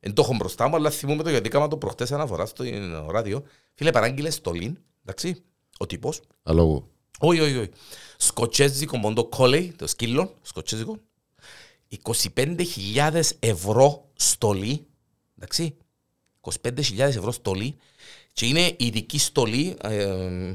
Δεν 0.00 0.12
το 0.14 0.22
έχω 0.22 0.34
μπροστά 0.34 0.68
μου, 0.68 0.76
αλλά 0.76 0.90
θυμούμαι 0.90 1.22
το 1.22 1.30
γιατί 1.30 1.48
κάμα 1.48 1.68
το 1.68 1.76
προχτές 1.76 2.12
αναφορά 2.12 2.46
στο 2.46 2.62
ε, 2.64 2.70
ράδιο. 3.10 3.42
Φίλε, 3.74 3.90
παράγγειλε 3.90 4.30
στολή, 4.30 4.76
εντάξει, 5.04 5.42
ο 5.78 5.86
τύπος. 5.86 6.20
Αλόγου. 6.42 6.88
Όχι, 7.18 7.40
όχι, 7.40 7.56
όχι. 7.56 7.70
Σκοτσέζικο 8.20 8.96
μόντο 8.96 9.24
κόλεϊ, 9.24 9.72
το 9.78 9.86
σκύλο, 9.86 10.34
σκοτσέζικο. 10.42 10.98
25.000 12.34 13.20
ευρώ 13.38 14.08
στολή, 14.16 14.86
εντάξει. 15.38 15.76
25.000 16.40 16.98
ευρώ 16.98 17.32
στολή 17.32 17.76
και 18.32 18.46
είναι 18.46 18.74
ειδική 18.78 19.18
στολή 19.18 19.76
ε, 19.82 20.54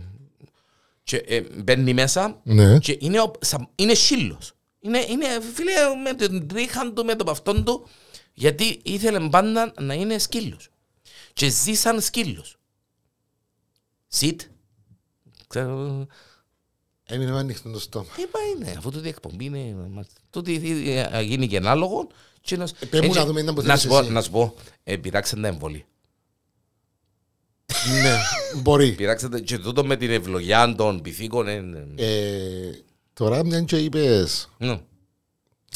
και 1.04 1.18
ε, 1.18 1.42
μπαίνει 1.42 1.94
μέσα 1.94 2.40
Ναι. 2.44 2.80
και 2.80 2.98
είναι, 3.02 3.20
ο- 3.22 3.32
σα- 3.42 3.70
είναι 3.76 3.94
σύλλος. 3.94 4.54
Είναι, 4.80 5.06
είναι 5.10 5.26
φίλε 5.54 5.74
με 6.04 6.14
τον 6.14 6.48
τρίχαν 6.48 6.94
του, 6.96 7.06
με 7.06 7.16
τον 7.16 7.26
παυτόν 7.26 7.64
του, 7.64 7.88
γιατί 8.34 8.80
ήθελε 8.84 9.30
πάντα 9.30 9.74
να 9.80 9.94
είναι 9.94 10.18
σκύλος. 10.18 10.70
Και 11.34 11.50
ζει 11.50 11.74
σαν 11.74 12.02
σκύλος. 12.02 12.56
Σιτ. 14.08 14.42
Ξέρω, 15.48 16.08
Έμεινε 17.06 17.32
με 17.32 17.40
ανοιχτό 17.40 17.70
το 17.70 17.80
στόμα. 17.80 18.06
τι 18.16 18.22
είπα 18.22 18.40
είναι, 18.56 18.76
αφού 18.78 18.90
τούτη 18.92 19.08
εκπομπή 19.08 19.46
είναι, 19.46 19.76
τούτη 20.30 20.82
ε, 21.12 21.22
γίνει 21.22 21.48
και 21.48 21.58
ανάλογο. 21.58 22.08
Και 22.42 22.58
να, 22.58 22.68
πέ 22.90 23.02
μου 23.02 23.14
να 23.14 23.26
δούμε, 23.26 23.42
ήταν 23.42 23.56
που 23.56 23.62
να 23.62 23.68
θέλεις 23.68 23.82
σου 23.82 23.88
πω, 23.88 23.98
εσύ. 24.00 24.10
να 24.12 24.22
σου 24.22 24.32
πω, 24.32 24.54
ε, 24.84 24.98
πειράξαν 24.98 25.42
τα 25.42 25.48
εμβόλια. 25.48 25.84
ναι, 28.02 28.16
μπορεί. 28.62 28.92
Πειράξαν 28.92 29.30
τα, 29.32 29.40
και 29.40 29.58
τούτο 29.58 29.86
με 29.86 29.96
την 29.96 30.10
ευλογιά 30.10 30.76
των 30.76 31.02
πυθίκων, 31.02 31.48
ε, 31.48 31.64
ε, 31.96 32.06
Ε, 32.06 32.72
τώρα 33.14 33.46
μια 33.46 33.62
και 33.62 33.78
είπες 33.78 34.50
ναι. 34.58 34.80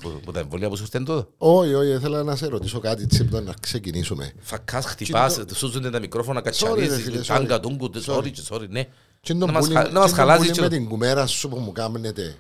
Που, 0.01 0.19
που 0.25 0.31
τα 0.31 0.39
εμβόλια 0.39 0.69
που 0.69 0.75
σου 0.75 0.85
στέλνουν 0.85 1.09
τούτο. 1.15 1.31
Όχι, 1.37 1.73
όχι, 1.73 1.89
ήθελα 1.89 2.23
να 2.23 2.35
σε 2.35 2.47
ρωτήσω 2.47 2.79
κάτι 2.79 3.03
έτσι 3.03 3.23
πριν 3.25 3.43
να 3.43 3.53
ξεκινήσουμε. 3.59 4.33
Φακάς, 4.39 4.85
χτυπάς, 4.85 5.35
το- 5.35 5.55
σου 5.55 5.67
ζουν 5.67 5.91
τα 5.91 5.99
μικρόφωνα, 5.99 6.41
ρε 6.45 6.51
φίλε, 6.53 6.69
κατσαρίζεις, 6.69 7.21
sorry. 7.21 7.25
τάγκα, 7.27 7.59
τούγκου, 7.59 7.91
Sorry. 8.05 8.21
sorry, 8.21 8.31
sorry, 8.49 8.69
ναι. 8.69 8.87
Και 9.27 9.33
Να 9.33 9.39
τον 9.39 9.49
μας 9.51 9.63
πουλί- 9.65 9.77
χα- 9.77 9.83
να 9.83 9.89
και 9.91 9.97
μας 9.97 10.07
τον 10.09 10.17
χαλάσει 10.17 10.39
πουλί 10.39 10.51
και 10.51 10.61
με 10.61 10.67
το- 10.67 10.73
την 10.75 10.87
κουμέρα 10.87 11.25
σου 11.27 11.49
που 11.49 11.57
μου 11.57 11.71
κάνετε. 11.71 12.35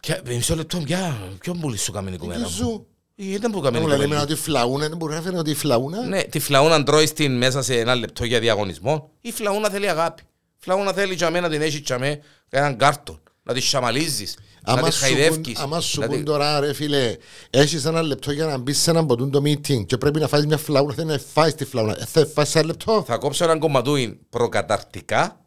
Και 0.00 0.20
μισό 0.26 0.54
λεπτό, 0.54 0.78
πια, 0.78 1.18
ποιον 1.40 1.60
πουλί 1.60 1.76
σου 1.78 1.92
κάμενε 1.92 2.14
η 2.16 2.18
Τι 2.18 2.24
κουμέρα 2.24 2.40
μου; 2.40 2.48
σου. 2.48 2.86
Ε, 3.16 3.24
Ήταν 3.24 3.50
που 3.52 3.58
Να 3.58 3.64
κάμενε 3.64 3.84
μου 3.86 3.92
η 3.92 3.96
λέει 3.96 4.02
κουμέρα. 4.06 4.22
ότι 4.22 4.32
η 4.32 4.36
φλαούνα, 4.36 4.88
δεν 4.88 4.96
μπορεί 4.96 5.14
να 5.14 5.20
φέρει 5.20 5.36
ότι 5.36 5.50
η 5.50 5.54
φλαούνα. 5.54 6.06
Ναι, 6.06 6.22
τη 6.22 6.38
φλαούνα 6.38 6.82
τρώει 6.82 7.04
την 7.12 7.36
μέσα 7.36 7.62
σε 7.62 7.78
ένα 7.78 7.94
λεπτό 7.94 8.24
για 8.24 8.40
διαγωνισμό. 8.40 9.10
Η 9.20 9.32
φλαούνα 9.32 9.68
θέλει 9.70 9.88
αγάπη. 9.88 10.22
Η 10.22 10.58
φλαούνα 10.58 10.92
θέλει 10.92 11.14
για 11.14 11.30
μένα 11.30 11.46
να 11.48 11.52
την 11.52 11.62
έχει 11.62 11.82
για 11.84 11.98
μέ, 11.98 12.20
έναν 12.48 12.76
κάρτον. 12.76 13.20
Να 13.42 13.54
τη 13.54 13.60
σαμαλίζεις, 13.60 14.36
να 14.66 14.72
Άμα 14.72 14.88
τη 14.88 14.94
σου 14.94 15.00
πούν- 15.00 15.10
χαϊδεύκεις. 15.16 15.58
Άμα 15.58 15.80
σου 15.80 16.00
να 16.00 16.06
τη- 16.08 16.14
πούν 16.14 16.24
τώρα 16.24 16.60
ρε 16.60 16.72
φίλε 16.72 17.16
Έχεις 17.50 17.84
ένα 17.84 18.02
λεπτό 18.02 18.32
για 18.32 18.46
να 18.46 18.58
μπεις 18.58 18.78
σε 18.78 18.90
έναν 18.90 19.06
ποτούν 19.06 19.30
το 19.30 19.42
meeting 19.44 19.86
Και 19.86 19.96
πρέπει 19.96 20.20
να 20.20 20.28
φάεις 20.28 20.46
μια 20.46 20.56
φλαούνα 20.56 20.94
Θέλεις 20.94 21.10
να 21.12 21.18
φάεις 21.32 21.54
τη 21.54 21.64
φλαούνα 21.64 21.96
Ε, 22.00 22.04
Θα 22.04 22.26
φάεις 22.34 22.54
ένα 22.54 22.66
λεπτό 22.66 23.04
Θα 23.06 23.16
κόψω 23.16 23.44
έναν 23.44 23.58
κομματούιν 23.58 24.16
προκαταρτικά, 24.30 25.40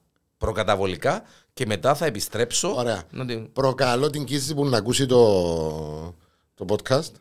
προκαταβολικά 0.45 1.23
και 1.53 1.65
μετά 1.65 1.95
θα 1.95 2.05
επιστρέψω. 2.05 2.73
Ωραία. 2.77 3.03
Να 3.11 3.25
την... 3.25 3.51
Προκαλώ 3.53 4.09
την 4.09 4.23
κίνηση 4.25 4.53
που 4.53 4.65
να 4.65 4.77
ακούσει 4.77 5.05
το, 5.05 6.15
το 6.55 6.65
podcast 6.67 7.11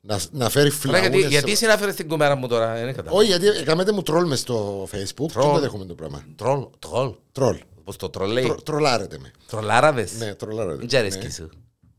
να, 0.00 0.20
να 0.30 0.48
φέρει 0.48 0.68
Ρε, 0.68 0.74
φλαούνες 0.74 1.00
γιατί, 1.08 1.22
σε- 1.22 1.28
γιατί 1.28 1.56
συνάφερες 1.56 1.94
την 1.94 2.08
κουμέρα 2.08 2.34
μου 2.36 2.48
τώρα, 2.48 2.74
δεν 2.74 2.86
κατάλαβα. 2.94 3.16
Όχι 3.16 3.26
γιατί 3.26 3.46
έκαμετε 3.46 3.92
μου 3.92 4.02
τρόλ 4.02 4.26
μες 4.26 4.38
στο 4.40 4.88
facebook 4.92 5.28
Τρόλ. 5.32 5.44
Και 5.46 5.52
δεν 5.52 5.60
δέχομαι 5.60 5.84
το 5.84 5.94
πράγμα 5.94 6.24
Τρολ, 6.36 6.66
τρολ. 6.78 7.14
Τρόλ 7.32 7.58
Πώς 7.84 7.96
το 7.96 8.08
τρολ 8.10 8.30
λέει; 8.32 8.44
Τρο- 8.44 8.62
Τρολάρετε 8.62 9.18
με 9.18 9.30
Τρολάραδες; 9.46 10.12
Ναι 10.18 10.34
τρολάρετε 10.34 10.76
Δεν 10.76 10.86
τζαρέσκει 10.86 11.30
σου. 11.30 11.48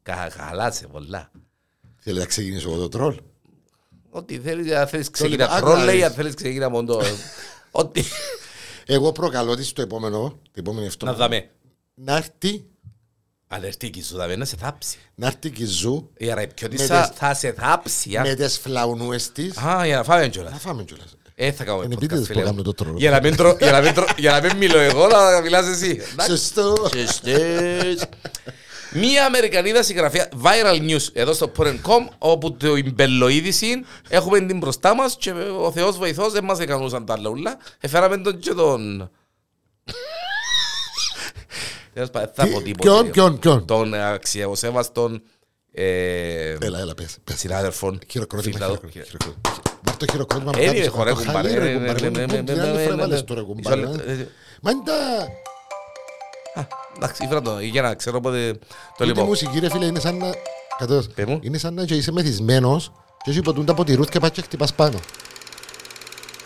Κα- 0.04 0.30
Χαλάσε 0.32 0.88
πολλά. 0.88 1.32
Θέλεις 1.98 2.20
να 2.20 2.26
ξεκινήσω 2.26 2.70
εγώ 2.70 2.80
το 2.80 2.88
τρόλ 2.90 3.16
Ό,τι 4.10 4.40
θέλεις, 4.40 4.72
αν 4.74 4.88
θέλεις 4.88 5.10
ξεκινά 5.10 5.44
λοιπόν, 5.44 5.60
τρολ 5.60 5.72
άκου 5.72 5.80
να 5.80 5.86
λέει, 5.86 5.96
δεις. 5.96 6.06
αν 6.06 6.12
θέλεις 6.12 6.34
ξεκινά 6.34 6.70
μόνο 6.70 6.88
το... 6.94 7.02
Ό,τι... 7.72 8.04
Εγώ 8.92 9.12
προκαλώ 9.12 9.56
της 9.56 9.74
το 9.74 9.82
επόμενο 9.82 10.30
Την 10.30 10.52
επόμενη 10.66 10.86
Να 10.86 10.92
εβδομάδα 10.94 11.18
δάμε. 11.18 11.50
Να 11.96 12.16
έρθει 12.16 12.64
Αλερτική 13.48 14.04
σου, 14.04 14.16
δάμε 14.16 14.36
να 14.36 14.46
σε 14.46 14.56
θάψει. 14.56 14.98
Να 15.16 15.28
έρθει 15.28 15.50
και 15.52 15.64
η 15.64 15.66
Ζου 15.66 16.10
Η 16.18 16.32
αραϊπιώτη 16.32 16.78
Με 16.78 16.84
θα 16.86 17.08
τις- 17.08 17.18
θα 17.18 17.34
σε 17.34 17.52
θάψει. 17.52 18.16
α. 18.18 18.22
Με 18.22 18.34
τις 18.34 18.58
φλαουνούες 18.58 19.32
της 19.32 19.58
Α, 19.58 19.86
για 19.86 19.96
να 19.98 20.04
φάμε 20.04 20.22
Να 20.22 20.28
κιόλας. 20.28 20.54
φάμε 20.62 20.84
κιόλας 20.84 21.16
Ε, 21.36 21.52
θα 21.52 21.64
κάνουμε 21.64 21.86
Είναι 21.86 21.94
podcast, 21.96 21.98
επίτηδες 22.04 22.28
φίλε 22.28 22.40
που 22.42 22.46
μου. 22.48 22.52
κάνω 22.52 22.62
το 22.64 22.74
τρόλ. 22.74 22.96
Για 22.98 23.12
να 23.12 23.20
μην 23.22 23.36
τρο- 23.36 23.58
για 23.62 23.72
να 23.72 23.82
μην 23.82 23.94
τρο- 23.94 24.10
για 24.18 24.32
να 24.32 24.42
μην 24.48 24.58
μιλώ 24.58 24.80
εγώ, 24.80 25.08
να 25.08 25.42
μιλάς 25.42 25.66
εσύ. 25.68 25.90
Εντάξει. 26.12 26.32
Σωστός 26.32 26.90
Σωστές. 26.96 28.06
Μία 28.94 29.26
Αμερικανίδα 29.26 29.84
συγγραφέα 29.84 30.30
viral 30.44 30.90
news 30.90 31.08
εδώ 31.14 31.34
στο 31.34 31.52
Porn.com 31.58 32.08
όπου 32.18 32.54
το 32.54 32.68
μπελοείδηση 32.94 33.84
έχουμε 34.10 34.40
την 34.40 34.58
μπροστά 34.58 34.96
μας 34.96 35.16
και 35.20 35.32
ο 35.62 35.72
Θεός 35.72 35.98
βοηθός 35.98 36.32
δεν 36.34 36.44
μας 36.44 36.60
έκανούσαν 36.60 37.06
τα 37.06 37.14
άλλα 37.14 37.30
ούλα. 37.30 37.58
Εφέραμε 37.80 38.18
τον 38.18 38.40
και 38.40 38.54
τον... 38.54 39.12
Τέλος 41.94 42.10
πάντων, 42.10 42.30
Θα 42.36 42.48
πω 42.48 42.62
τίποτα. 42.62 42.92
Ποιον, 42.92 43.12
ποιον, 43.12 43.40
ποιον 43.40 43.66
Τον 43.66 43.94
αξιοσέβαστον 43.94 45.22
ε, 45.72 46.56
Έλα, 46.62 46.80
έλα, 46.80 46.94
πες, 46.94 47.18
πες. 47.24 47.40
συνάδελφον. 47.40 48.00
Χειροκρότημα, 48.10 48.54
φίλο. 48.58 48.68
χειροκρότημα, 48.68 49.04
χειροκρότημα. 49.06 49.42
Βάρ' 49.84 49.98
το 49.98 50.06
χειροκρότημα 50.12 50.52
μου 50.56 50.60
Ε, 50.62 50.66
κάνεις 50.66 50.80
είναι 50.80 50.90
το 50.90 50.96
χωρέ 50.96 51.14
χαλί, 51.14 51.26
κουμπάρε. 51.26 51.58
ρε, 51.58 51.70
ε, 51.70 51.74
κουμπάρε. 51.74 52.08
ε, 52.08 52.26
Πού 52.26 52.34
ε, 52.36 52.44
την 52.44 52.58
ε, 52.58 52.62
άλλη 52.62 52.78
ε, 52.80 52.84
φορά 52.84 52.94
ε, 52.94 52.96
βάλες 52.96 53.20
ε, 53.20 53.24
το 53.24 53.34
ρε, 53.34 53.40
μισό 53.42 53.54
κουμπάρε, 53.54 53.82
λεπτό, 53.82 54.10
ε. 54.10 54.14
ε, 54.14 54.28
Μα 54.62 54.72
είναι 54.72 54.82
τα... 54.86 54.96
Α, 57.00 57.06
Εντάξει, 57.06 57.24
ήφερα 57.26 57.42
το 57.42 57.60
για 57.60 57.82
να 57.82 57.94
ξέρω 57.96 58.20
πότε 58.22 58.52
το 58.54 58.60
Τούτη 58.98 59.08
λοιπόν. 59.10 59.26
μουσική 59.26 59.60
ρε 59.60 59.70
φίλε 59.70 59.86
είναι 59.86 60.00
σαν 60.00 60.18
να... 60.18 60.30
Κατώς, 60.78 61.08
Πες 61.08 61.26
μου. 61.26 61.40
είναι 61.42 61.58
σαν 61.58 61.74
να 61.74 61.86
και 61.86 61.96
είσαι 61.96 62.12
μεθυσμένος 62.12 62.92
και 63.24 63.30
όχι 63.30 63.42
ποτούν 63.42 63.66
τα 63.66 63.74
ποτηρούθ 63.74 64.10
και 64.10 64.20
πας 64.20 64.30
και 64.32 64.42
χτυπάς 64.42 64.74
πάνω. 64.74 65.00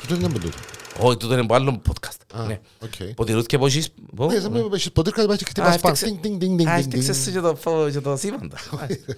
Τούτο 0.02 0.16
είναι 0.16 0.26
από 0.26 0.40
τούτο. 0.40 0.58
Όχι, 1.00 1.18
τούτο 1.18 1.34
είναι 1.34 1.42
από 1.42 1.54
άλλο 1.56 1.82
podcast. 1.90 2.40
Α, 2.40 2.44
Ναι. 2.46 2.60
οκ. 2.80 3.14
Ποτηρούθ 3.16 3.46
και 3.46 3.58
πόσεις. 3.58 3.88
πω. 4.16 4.26
Ναι, 4.26 4.40
σαν 4.40 4.52
να 4.52 4.70
πες 4.70 4.92
ποτήρ 4.92 5.14
και 5.14 5.22
πας 5.26 5.38
και 5.38 5.44
Α, 5.44 5.48
χτυπάς 5.50 5.64
πάνω. 5.66 5.74
έφτιαξε- 5.76 6.06
Τινγκ, 6.22 6.22
τινγκ, 6.22 6.40
τινγκ, 6.40 6.68
Α, 6.68 6.76
τινγκ, 6.76 6.94
έφτιαξες 6.94 7.24
τινγκ. 7.24 7.36
και 7.36 7.42
το 7.42 7.56
φω- 7.56 7.90
και 7.92 8.00
το 8.00 8.18
σύμπαντα. 8.18 8.58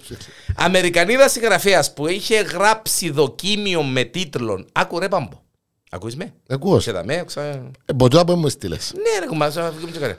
Αμερικανίδας 0.66 1.32
συγγραφέας 1.32 1.92
που 1.94 2.06
είχε 2.06 2.40
γράψει 2.40 3.10
δοκίμιο 3.10 3.82
με 3.82 4.04
τίτλον 4.04 4.66
Άκου 4.72 4.98
ρε 4.98 5.08
πάμπο. 5.08 5.44
Ακούεις 5.90 6.16
με; 6.16 6.32
Ακούω. 6.48 6.80
Σε 6.80 6.92
τα 6.92 7.04
με, 7.04 7.22
ξα... 7.26 7.42
Ε, 7.42 7.70
Μποτζά 7.94 8.24
που 8.24 8.32
μου 8.34 8.48
στείλες. 8.48 8.92
Ναι 8.94 9.18
ρε 9.20 9.26
κουμπά, 9.26 9.50
σα 9.50 9.70
βγούμε 9.70 9.90
και 9.90 9.98
καλά. 9.98 10.18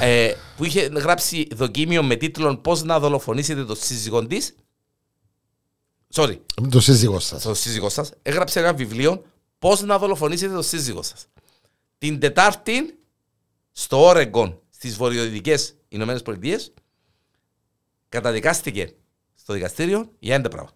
Ε, 0.00 0.34
που 0.56 0.64
είχε 0.64 0.80
γράψει 0.80 1.48
δοκίμιο 1.52 2.02
με 2.02 2.16
τίτλον 2.16 2.60
Πώς 2.60 2.82
να 2.82 3.00
δολοφονήσετε 3.00 3.64
το 3.64 3.74
σύζυγό 3.74 4.26
της. 4.26 4.54
Sorry, 6.14 6.38
Με 6.62 6.68
το 6.68 6.80
σύζυγός 6.80 7.24
σας. 7.24 7.42
το 7.42 7.54
σύζυγός 7.54 7.92
σας. 7.92 8.10
Έγραψε 8.22 8.60
ένα 8.60 8.74
βιβλίο 8.74 9.24
Πώς 9.58 9.80
να 9.80 9.98
δολοφονήσετε 9.98 10.54
το 10.54 10.62
σύζυγό 10.62 11.02
σας. 11.02 11.26
Την 11.98 12.20
Τετάρτη 12.20 12.98
στο 13.72 14.04
Όρεγκον 14.04 14.60
στις 14.70 14.96
βορειοδυτικές 14.96 15.74
Ηνωμένες 15.88 16.22
Πολιτείες 16.22 16.72
καταδικάστηκε 18.08 18.92
στο 19.34 19.52
δικαστήριο 19.52 20.10
για 20.18 20.34
ένα 20.34 20.48
πράγμα. 20.48 20.70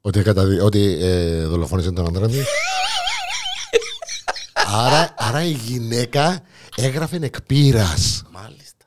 Ότι, 0.00 0.22
καταδι... 0.22 0.60
ότι 0.60 0.98
ε, 1.00 1.46
δολοφόνησε 1.46 1.92
τον 1.92 2.06
άντρα 2.06 2.28
της. 2.28 2.44
άρα, 4.84 5.14
άρα 5.16 5.44
η 5.44 5.50
γυναίκα 5.50 6.42
έγραφε 6.76 7.18
εκπείρας. 7.22 8.22
Μάλιστα. 8.30 8.84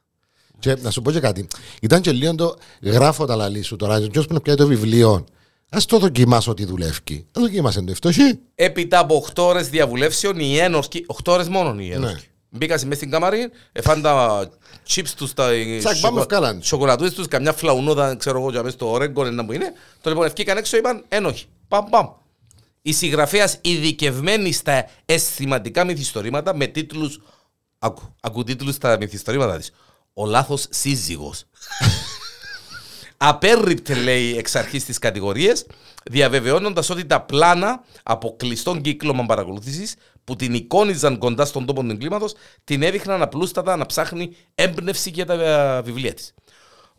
Και 0.59 0.75
να 0.75 0.91
σου 0.91 1.01
πω 1.01 1.11
και 1.11 1.19
κάτι. 1.19 1.47
Ήταν 1.81 2.01
και 2.01 2.11
λίγο 2.11 2.35
το 2.35 2.55
γράφω 2.81 3.25
τα 3.25 3.35
λαλή 3.35 3.61
σου 3.61 3.75
τώρα. 3.75 4.07
Ποιος 4.11 4.27
που 4.27 4.33
να 4.33 4.41
πιάει 4.41 4.55
το 4.55 4.67
βιβλίο. 4.67 5.25
Ας 5.71 5.85
το 5.85 5.99
δοκιμάσω 5.99 6.51
ότι 6.51 6.65
δουλεύει. 6.65 7.25
Το 7.31 7.41
δοκιμάσαι 7.41 7.81
το 7.81 7.91
ευτοχή. 7.91 8.39
Έπειτα 8.55 8.99
από 8.99 9.25
8 9.35 9.43
ώρες 9.43 9.69
διαβουλεύσεων, 9.69 10.39
οι 10.39 10.57
ένορκοι, 10.57 11.05
8 11.07 11.33
ώρες 11.33 11.47
μόνο 11.47 11.79
οι 11.79 11.91
ένορκοι. 11.91 12.13
Ναι. 12.13 12.57
Μπήκα 12.57 12.73
μέσα 12.73 12.93
στην 12.93 13.11
καμαρή, 13.11 13.49
εφάν 13.71 14.01
τα 14.01 14.45
chips 14.87 15.09
τους, 15.17 15.33
τα 15.33 15.49
Τσακ, 15.79 15.97
πάμε 15.99 16.19
ευκάλαν. 16.19 16.61
σοκολατούες 16.61 17.13
τους, 17.13 17.27
καμιά 17.27 17.53
φλαουνόδα, 17.53 18.15
ξέρω 18.15 18.39
εγώ, 18.39 18.49
για 18.49 18.63
μέσα 18.63 18.75
στο 18.75 18.93
Oregon, 18.93 19.25
ένα 19.25 19.45
που 19.45 19.51
είναι. 19.51 19.73
Το 20.01 20.09
λοιπόν 20.09 20.25
ευκήκαν 20.25 20.57
έξω, 20.57 20.77
είπαν 20.77 21.05
ένοχοι. 21.07 21.45
Παμ, 21.67 21.85
παμ. 21.89 22.07
Η 22.81 22.93
συγγραφέας 22.93 23.57
ειδικευμένη 23.61 24.51
στα 24.51 24.85
αισθηματικά 25.05 25.83
μυθιστορήματα 25.83 26.55
με 26.55 26.65
τίτλους, 26.65 27.21
ακού, 27.79 28.15
ακού 28.21 28.43
τίτλους 28.43 28.75
στα 28.75 28.97
μυθιστορήματα 28.97 29.57
της. 29.57 29.71
Ο 30.13 30.25
λάθος 30.25 30.67
σύζυγος. 30.69 31.43
Απέρριπτε, 33.17 33.93
λέει, 33.93 34.37
εξ 34.37 34.55
αρχής 34.55 34.85
τις 34.85 34.99
κατηγορίες, 34.99 35.65
διαβεβαιώνοντας 36.03 36.89
ότι 36.89 37.05
τα 37.05 37.21
πλάνα 37.21 37.83
από 38.03 38.35
κλειστών 38.37 38.81
κύκλωμα 38.81 39.25
παρακολούθησης 39.25 39.95
που 40.23 40.35
την 40.35 40.53
εικόνιζαν 40.53 41.17
κοντά 41.17 41.45
στον 41.45 41.65
τόπο 41.65 41.81
του 41.81 41.89
εγκλήματος 41.89 42.33
την 42.63 42.83
έδειχναν 42.83 43.21
απλούστατα 43.21 43.75
να 43.75 43.85
ψάχνει 43.85 44.35
έμπνευση 44.55 45.09
για 45.09 45.25
τα 45.25 45.33
ε, 45.33 45.81
βιβλία 45.81 46.13
της. 46.13 46.33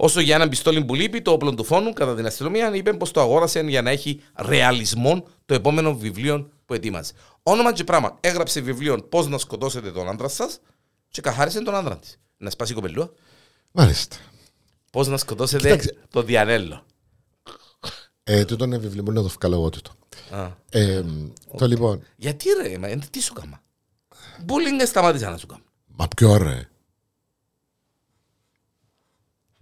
Όσο 0.02 0.20
για 0.20 0.34
έναν 0.34 0.48
πιστόλι 0.48 0.84
που 0.84 0.94
λείπει, 0.94 1.22
το 1.22 1.30
όπλο 1.30 1.54
του 1.54 1.64
φόνου, 1.64 1.92
κατά 1.92 2.14
την 2.14 2.26
αστυνομία, 2.26 2.74
είπε 2.74 2.92
πως 2.92 3.10
το 3.10 3.20
αγόρασε 3.20 3.60
για 3.60 3.82
να 3.82 3.90
έχει 3.90 4.20
ρεαλισμό 4.36 5.26
το 5.46 5.54
επόμενο 5.54 5.96
βιβλίο 5.96 6.50
που 6.64 6.74
ετοίμαζε. 6.74 7.12
Όνομα 7.42 7.72
και 7.72 7.84
πράγμα. 7.84 8.16
Έγραψε 8.20 8.60
βιβλίο 8.60 9.02
Πώς 9.02 9.28
να 9.28 9.38
σκοτώσετε 9.38 9.90
τον 9.92 10.08
άντρα 10.08 10.28
σας 10.28 10.58
και 11.08 11.20
καθάρισε 11.20 11.62
τον 11.62 11.74
άντρα 11.74 11.98
της. 11.98 12.18
Να 12.36 12.50
σπάσει 12.50 12.72
η 12.72 12.74
κοπελούα. 12.74 13.10
Μάλιστα. 13.72 14.16
Πώς 14.90 15.08
να 15.08 15.16
σκοτώσετε 15.16 15.62
Κοίταξε. 15.62 15.94
το 16.10 16.22
Διανέλο. 16.22 16.84
Ε, 18.24 18.44
τούτο 18.44 18.64
είναι 18.64 18.78
βιβλίο, 18.78 19.02
μπορεί 19.02 19.16
να 19.16 19.22
το 19.22 19.28
βγάλω 19.38 19.54
εγώ 19.54 19.70
τούτο. 19.70 19.90
Α. 20.30 20.50
Ε, 20.70 21.04
το 21.56 21.66
λοιπόν, 21.66 22.02
Γιατί 22.16 22.48
ρε, 22.62 22.78
μα, 22.78 22.88
εν- 22.88 23.02
τι 23.10 23.20
σου 23.22 23.32
κάμα; 23.32 23.62
Μπούλινγκ 24.44 24.80
σταμάτησα 24.86 25.30
να 25.30 25.36
σου 25.36 25.46
κάνω. 25.46 25.62
μα 25.86 26.08
ποιο 26.16 26.36
ρε; 26.36 26.68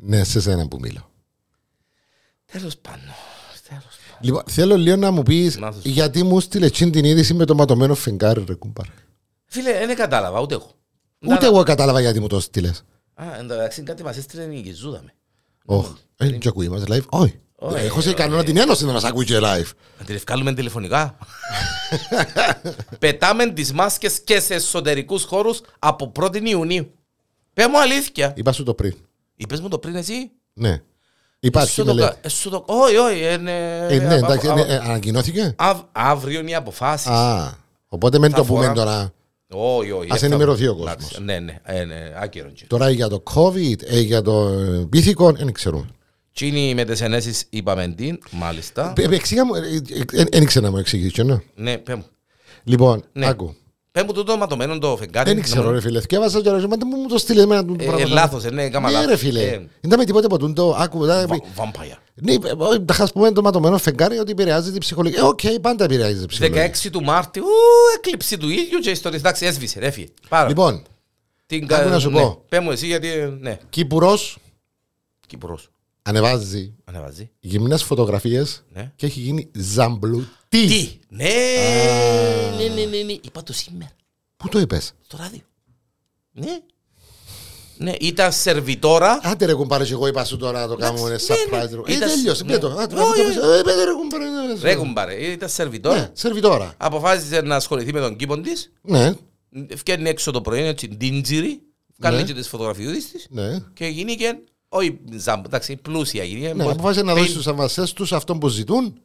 Ναι, 0.00 0.24
σε 0.24 0.40
σένα 0.40 0.68
που 0.68 0.78
μιλώ. 0.80 1.10
Τέλος 2.52 2.76
πάντων. 2.76 3.00
Τέλος 3.68 3.82
πάντων. 3.84 4.18
Λοιπόν, 4.20 4.42
θέλω 4.46 4.76
λίγο 4.76 4.96
να 4.96 5.10
μου 5.10 5.22
πεις 5.22 5.56
Να 5.58 5.72
σου 5.72 5.80
πω. 5.82 5.88
γιατί 5.88 6.22
μου 6.22 6.40
στείλε 6.40 6.66
εκείνη 6.66 6.90
την 6.90 7.04
είδηση 7.04 7.34
με 7.34 7.44
το 7.44 7.54
ματωμένο 7.54 7.94
φεγγάρι 7.94 8.44
ρε 8.48 8.54
κουμπάρε. 8.54 8.90
Φίλε, 9.44 9.86
δεν 9.86 9.96
κατάλαβα, 9.96 10.40
ούτε 10.40 10.54
εγώ. 10.54 10.70
Ούτε 11.26 11.46
εγώ 11.46 11.62
κατάλαβα 11.62 12.00
γιατί 12.00 12.20
μου 12.20 12.26
το 12.26 12.40
στείλες. 12.40 12.84
Α, 13.14 13.24
εντάξει, 13.38 13.82
κάτι 13.82 14.02
μας 14.02 14.16
έστειλε 14.16 14.42
η 14.54 14.62
Κιζούδα 14.62 15.02
με. 15.04 15.14
Όχι. 15.64 15.92
Ε, 16.16 16.30
και 16.30 16.48
ακούει 16.48 16.68
μας 16.68 16.82
live. 16.88 17.06
Όχι. 17.08 17.40
Όχι, 17.60 17.84
Έχω 17.84 18.00
σε 18.00 18.12
κανόνα 18.12 18.44
την 18.44 18.56
ένωση 18.56 18.84
να 18.84 18.92
μας 18.92 19.04
ακούει 19.04 19.24
και 19.24 19.36
live. 19.38 19.70
Να 19.98 20.04
την 20.04 20.14
ευκάλουμε 20.14 20.54
τηλεφωνικά. 20.54 21.18
Πετάμε 22.98 23.50
τις 23.52 23.72
μάσκες 23.72 24.20
και 24.20 24.40
σε 24.40 24.54
εσωτερικούς 24.54 25.24
χώρους 25.24 25.60
από 25.78 26.12
1η 26.20 26.40
Ιουνίου. 26.48 26.90
Πες 27.52 27.66
μου 27.66 27.80
αλήθεια. 27.80 28.32
Είπα 28.36 28.52
σου 28.52 28.62
το 28.62 28.74
πριν. 28.74 28.94
Είπες 29.40 29.60
μου 29.60 29.68
το 29.68 29.78
πριν 29.78 29.94
εσύ. 29.94 30.30
Ναι. 30.52 30.82
Υπάρχει 31.40 31.70
Σου 31.72 31.84
το 31.84 31.94
μελέτη. 31.94 32.12
κα- 32.14 32.18
ε, 32.22 32.28
σου 32.28 32.50
το- 32.50 32.64
Όχι, 32.66 32.96
όχι. 32.96 33.20
ε, 33.22 33.36
ναι, 33.36 33.86
Ε, 33.88 33.98
ναι, 33.98 34.06
α- 34.14 34.16
εντάξει, 34.16 34.48
α- 34.48 34.54
ναι, 34.54 34.60
ε, 34.60 34.76
ανακοινώθηκε. 34.76 35.54
αυ- 35.58 35.84
Αύριο 35.92 36.40
είναι 36.40 36.50
οι 36.50 36.54
αποφάσεις. 36.54 37.06
Α, 37.06 37.52
οπότε 37.88 38.18
μην 38.18 38.30
Θα 38.30 38.36
το 38.36 38.44
πούμε 38.44 38.60
φορά- 38.60 38.72
τώρα. 38.72 39.12
Όχι, 39.50 39.90
όχι. 39.90 40.08
Ας 40.12 40.20
θα- 40.20 40.26
ενημερωθεί 40.26 40.66
ο 40.66 40.76
Εντάξει, 40.80 41.06
κόσμος. 41.06 41.24
Ναι, 41.24 41.38
ναι, 41.38 41.58
ε, 41.64 41.84
ναι, 41.84 42.12
άκυρο. 42.16 42.48
και. 42.48 42.64
Τώρα 42.66 42.90
για 42.90 43.08
το 43.08 43.22
COVID, 43.34 43.82
ε, 43.84 44.00
για 44.00 44.22
το 44.22 44.48
ε, 44.48 44.86
πίθηκο, 44.90 45.32
δεν 45.32 45.52
ξέρουμε. 45.52 45.86
Τι 46.32 46.46
είναι 46.46 46.74
με 46.74 46.84
τις 46.84 47.00
ενέσεις 47.00 47.44
είπαμε 47.50 47.88
την, 47.96 48.18
μάλιστα. 48.30 48.92
Ε, 48.96 49.02
ε, 49.02 49.14
Εξήγα 49.14 49.44
μου, 49.44 49.52
δεν 50.30 50.42
ήξερα 50.42 50.64
να 50.66 50.70
μου 50.72 50.78
εξηγήσει. 50.78 51.22
ναι. 51.22 51.38
Ναι, 51.54 51.78
πέ 51.78 51.94
μου. 51.94 52.04
Λοιπόν, 52.64 53.04
Ναι. 53.12 53.26
άκου. 53.26 53.54
Πέ 53.98 54.04
μου 54.04 54.12
τούτο 54.12 54.36
ματωμένο 54.36 54.78
το 54.78 54.96
φεγγάρι. 54.96 55.28
Δεν 55.28 55.36
να 55.38 55.42
ξέρω 55.44 55.62
μου- 55.62 55.70
ρε 55.70 55.80
φίλε, 55.80 56.00
θυκεύασα 56.00 56.40
και 56.40 56.50
ρε, 56.50 56.56
μα 56.56 56.76
δεν 56.76 56.88
μου 56.96 57.06
το 57.08 57.18
στείλες 57.18 57.42
εμένα 57.44 57.64
το 57.64 57.74
Ε, 57.78 57.84
πράγμα. 57.84 58.00
ε, 58.00 58.06
λάθος, 58.06 58.44
ε, 58.44 58.50
ναι, 58.50 58.68
κάμα 58.68 58.86
Ναι 58.88 58.94
λάθος. 58.94 59.10
ρε 59.10 59.16
φίλε, 59.16 59.40
Ε, 59.42 59.50
δεν 59.50 59.68
ήταν 59.80 59.98
με 59.98 60.04
τίποτε 60.04 60.26
από 60.26 60.38
τούτο, 60.38 60.74
άκου. 60.78 61.06
τα- 61.06 61.24
βα- 61.28 61.36
Vampire. 61.64 61.96
Ναι, 62.14 62.32
ε, 62.32 62.36
ε, 62.74 62.78
τα 62.84 62.94
χας 62.94 63.12
πούμε 63.12 63.32
το 63.32 63.42
ματωμένο 63.42 63.78
φεγγάρι 63.78 64.18
ότι 64.18 64.30
επηρεάζει 64.30 64.70
την 64.70 64.80
ψυχολογία. 64.80 65.18
Ε, 65.20 65.22
οκ, 65.22 65.40
πάντα 65.60 65.84
επηρεάζει 65.84 66.18
την 66.18 66.26
ψυχολογία. 66.28 66.62
16 66.62 66.90
του 66.90 67.02
Μάρτιου, 67.02 67.42
ου, 67.44 67.96
έκλειψη 67.96 68.38
του 68.38 68.48
ήλιου 68.48 68.78
και 68.82 68.90
ιστορίες. 68.90 69.20
Εντάξει, 69.20 69.46
έσβησε, 69.46 69.78
έφυγε. 69.80 70.06
Πάρα. 70.28 70.48
Λοιπόν, 70.48 70.82
Την 71.46 71.58
άκου 71.72 71.82
κα- 71.84 71.84
να 71.90 71.98
σου 71.98 72.10
ναι. 72.10 72.20
πω. 72.20 72.44
Πέ 72.48 72.60
μου 72.60 72.70
εσύ 72.70 72.86
γιατί, 72.86 73.08
ε, 73.08 73.26
ναι, 73.40 73.58
Κύπουρος 73.70 74.38
Κύπρος. 75.26 75.70
Ανεβάζει 76.08 76.74
Ανεβάζει. 76.84 77.30
γυμνές 77.40 77.82
φωτογραφίες 77.82 78.64
Ναι. 78.72 78.92
και 78.96 79.06
έχει 79.06 79.20
γίνει 79.20 79.50
ζαμπλουτή. 79.54 80.26
Τι, 80.48 80.98
ναι, 81.08 81.24
ναι, 82.56 82.64
ναι, 82.74 82.84
ναι, 82.84 83.02
ναι, 83.02 83.12
είπα 83.20 83.42
το 83.42 83.52
σήμερα, 83.52 83.90
Πού 84.36 84.48
το 84.48 84.58
είπες; 84.58 84.92
στο 85.06 85.16
ράδιο. 85.16 85.40
Ναι. 86.32 86.58
Ναι, 87.80 87.92
ήταν 88.00 88.32
σερβιτόρα. 88.32 89.20
Άντε 89.22 89.44
ρε 89.44 89.54
κουμπάρε 89.54 89.84
και 89.84 89.92
εγώ 89.92 90.06
είπα 90.06 90.24
σου 90.24 90.36
τώρα 90.36 90.60
να 90.60 90.68
το 90.68 90.76
κάνουμε 90.76 91.00
ένα 91.00 91.08
Εντάξει, 91.08 91.32
ναι, 91.50 91.58
surprise. 91.62 91.70
ναι. 91.86 91.92
Ε, 91.92 91.96
Ήταν- 91.96 92.08
τέλειωσε, 92.08 92.44
ναι. 92.44 92.52
πέ 92.52 92.58
το. 92.58 92.68
Άντε, 92.68 92.94
Όχι, 93.00 93.20
άντε, 93.20 93.30
όχι. 93.30 93.58
ε, 93.58 93.62
πέ, 93.62 93.84
ρε 93.84 93.92
κουμπάρε, 93.92 94.24
ναι, 94.24 94.60
Ρε 94.62 94.74
κουμπάρε, 94.74 95.14
ήταν 95.14 95.48
σερβιτόρα. 95.48 95.96
Ναι, 96.00 96.10
σερβιτόρα. 96.12 96.74
Αποφάσισε 96.76 97.40
να 97.40 97.56
ασχοληθεί 97.56 97.92
με 97.92 98.00
τον 98.00 98.16
κήπον 98.16 98.42
της. 98.42 98.72
Ναι, 98.82 99.14
Φτιάχνει 99.76 100.08
έξω 100.08 100.30
το 100.30 100.40
πρωί, 100.40 100.60
έτσι, 100.62 100.88
ντίντζιρι. 100.88 101.60
Κάνει 102.00 102.16
Ναι. 102.16 102.22
και 102.22 102.34
τις 102.34 102.48
φωτογραφιούδες 102.48 103.08
της. 103.10 103.26
ναι. 103.30 103.58
Και 103.74 103.86
γίνηκε, 103.86 104.38
όχι 104.68 104.98
ζάμπ, 105.16 105.44
εντάξει, 105.44 105.76
πλούσια 105.76 106.24
γίνηκε. 106.24 106.54
Ναι, 106.54 106.64
αποφάσισε 106.70 107.04
να 107.04 107.14
δώσει 107.14 107.30
στους 107.30 107.46
αμβασές 107.46 107.92
τους 107.92 108.12
αυτό 108.12 108.34
που 108.36 108.48
ζητούν 108.48 109.00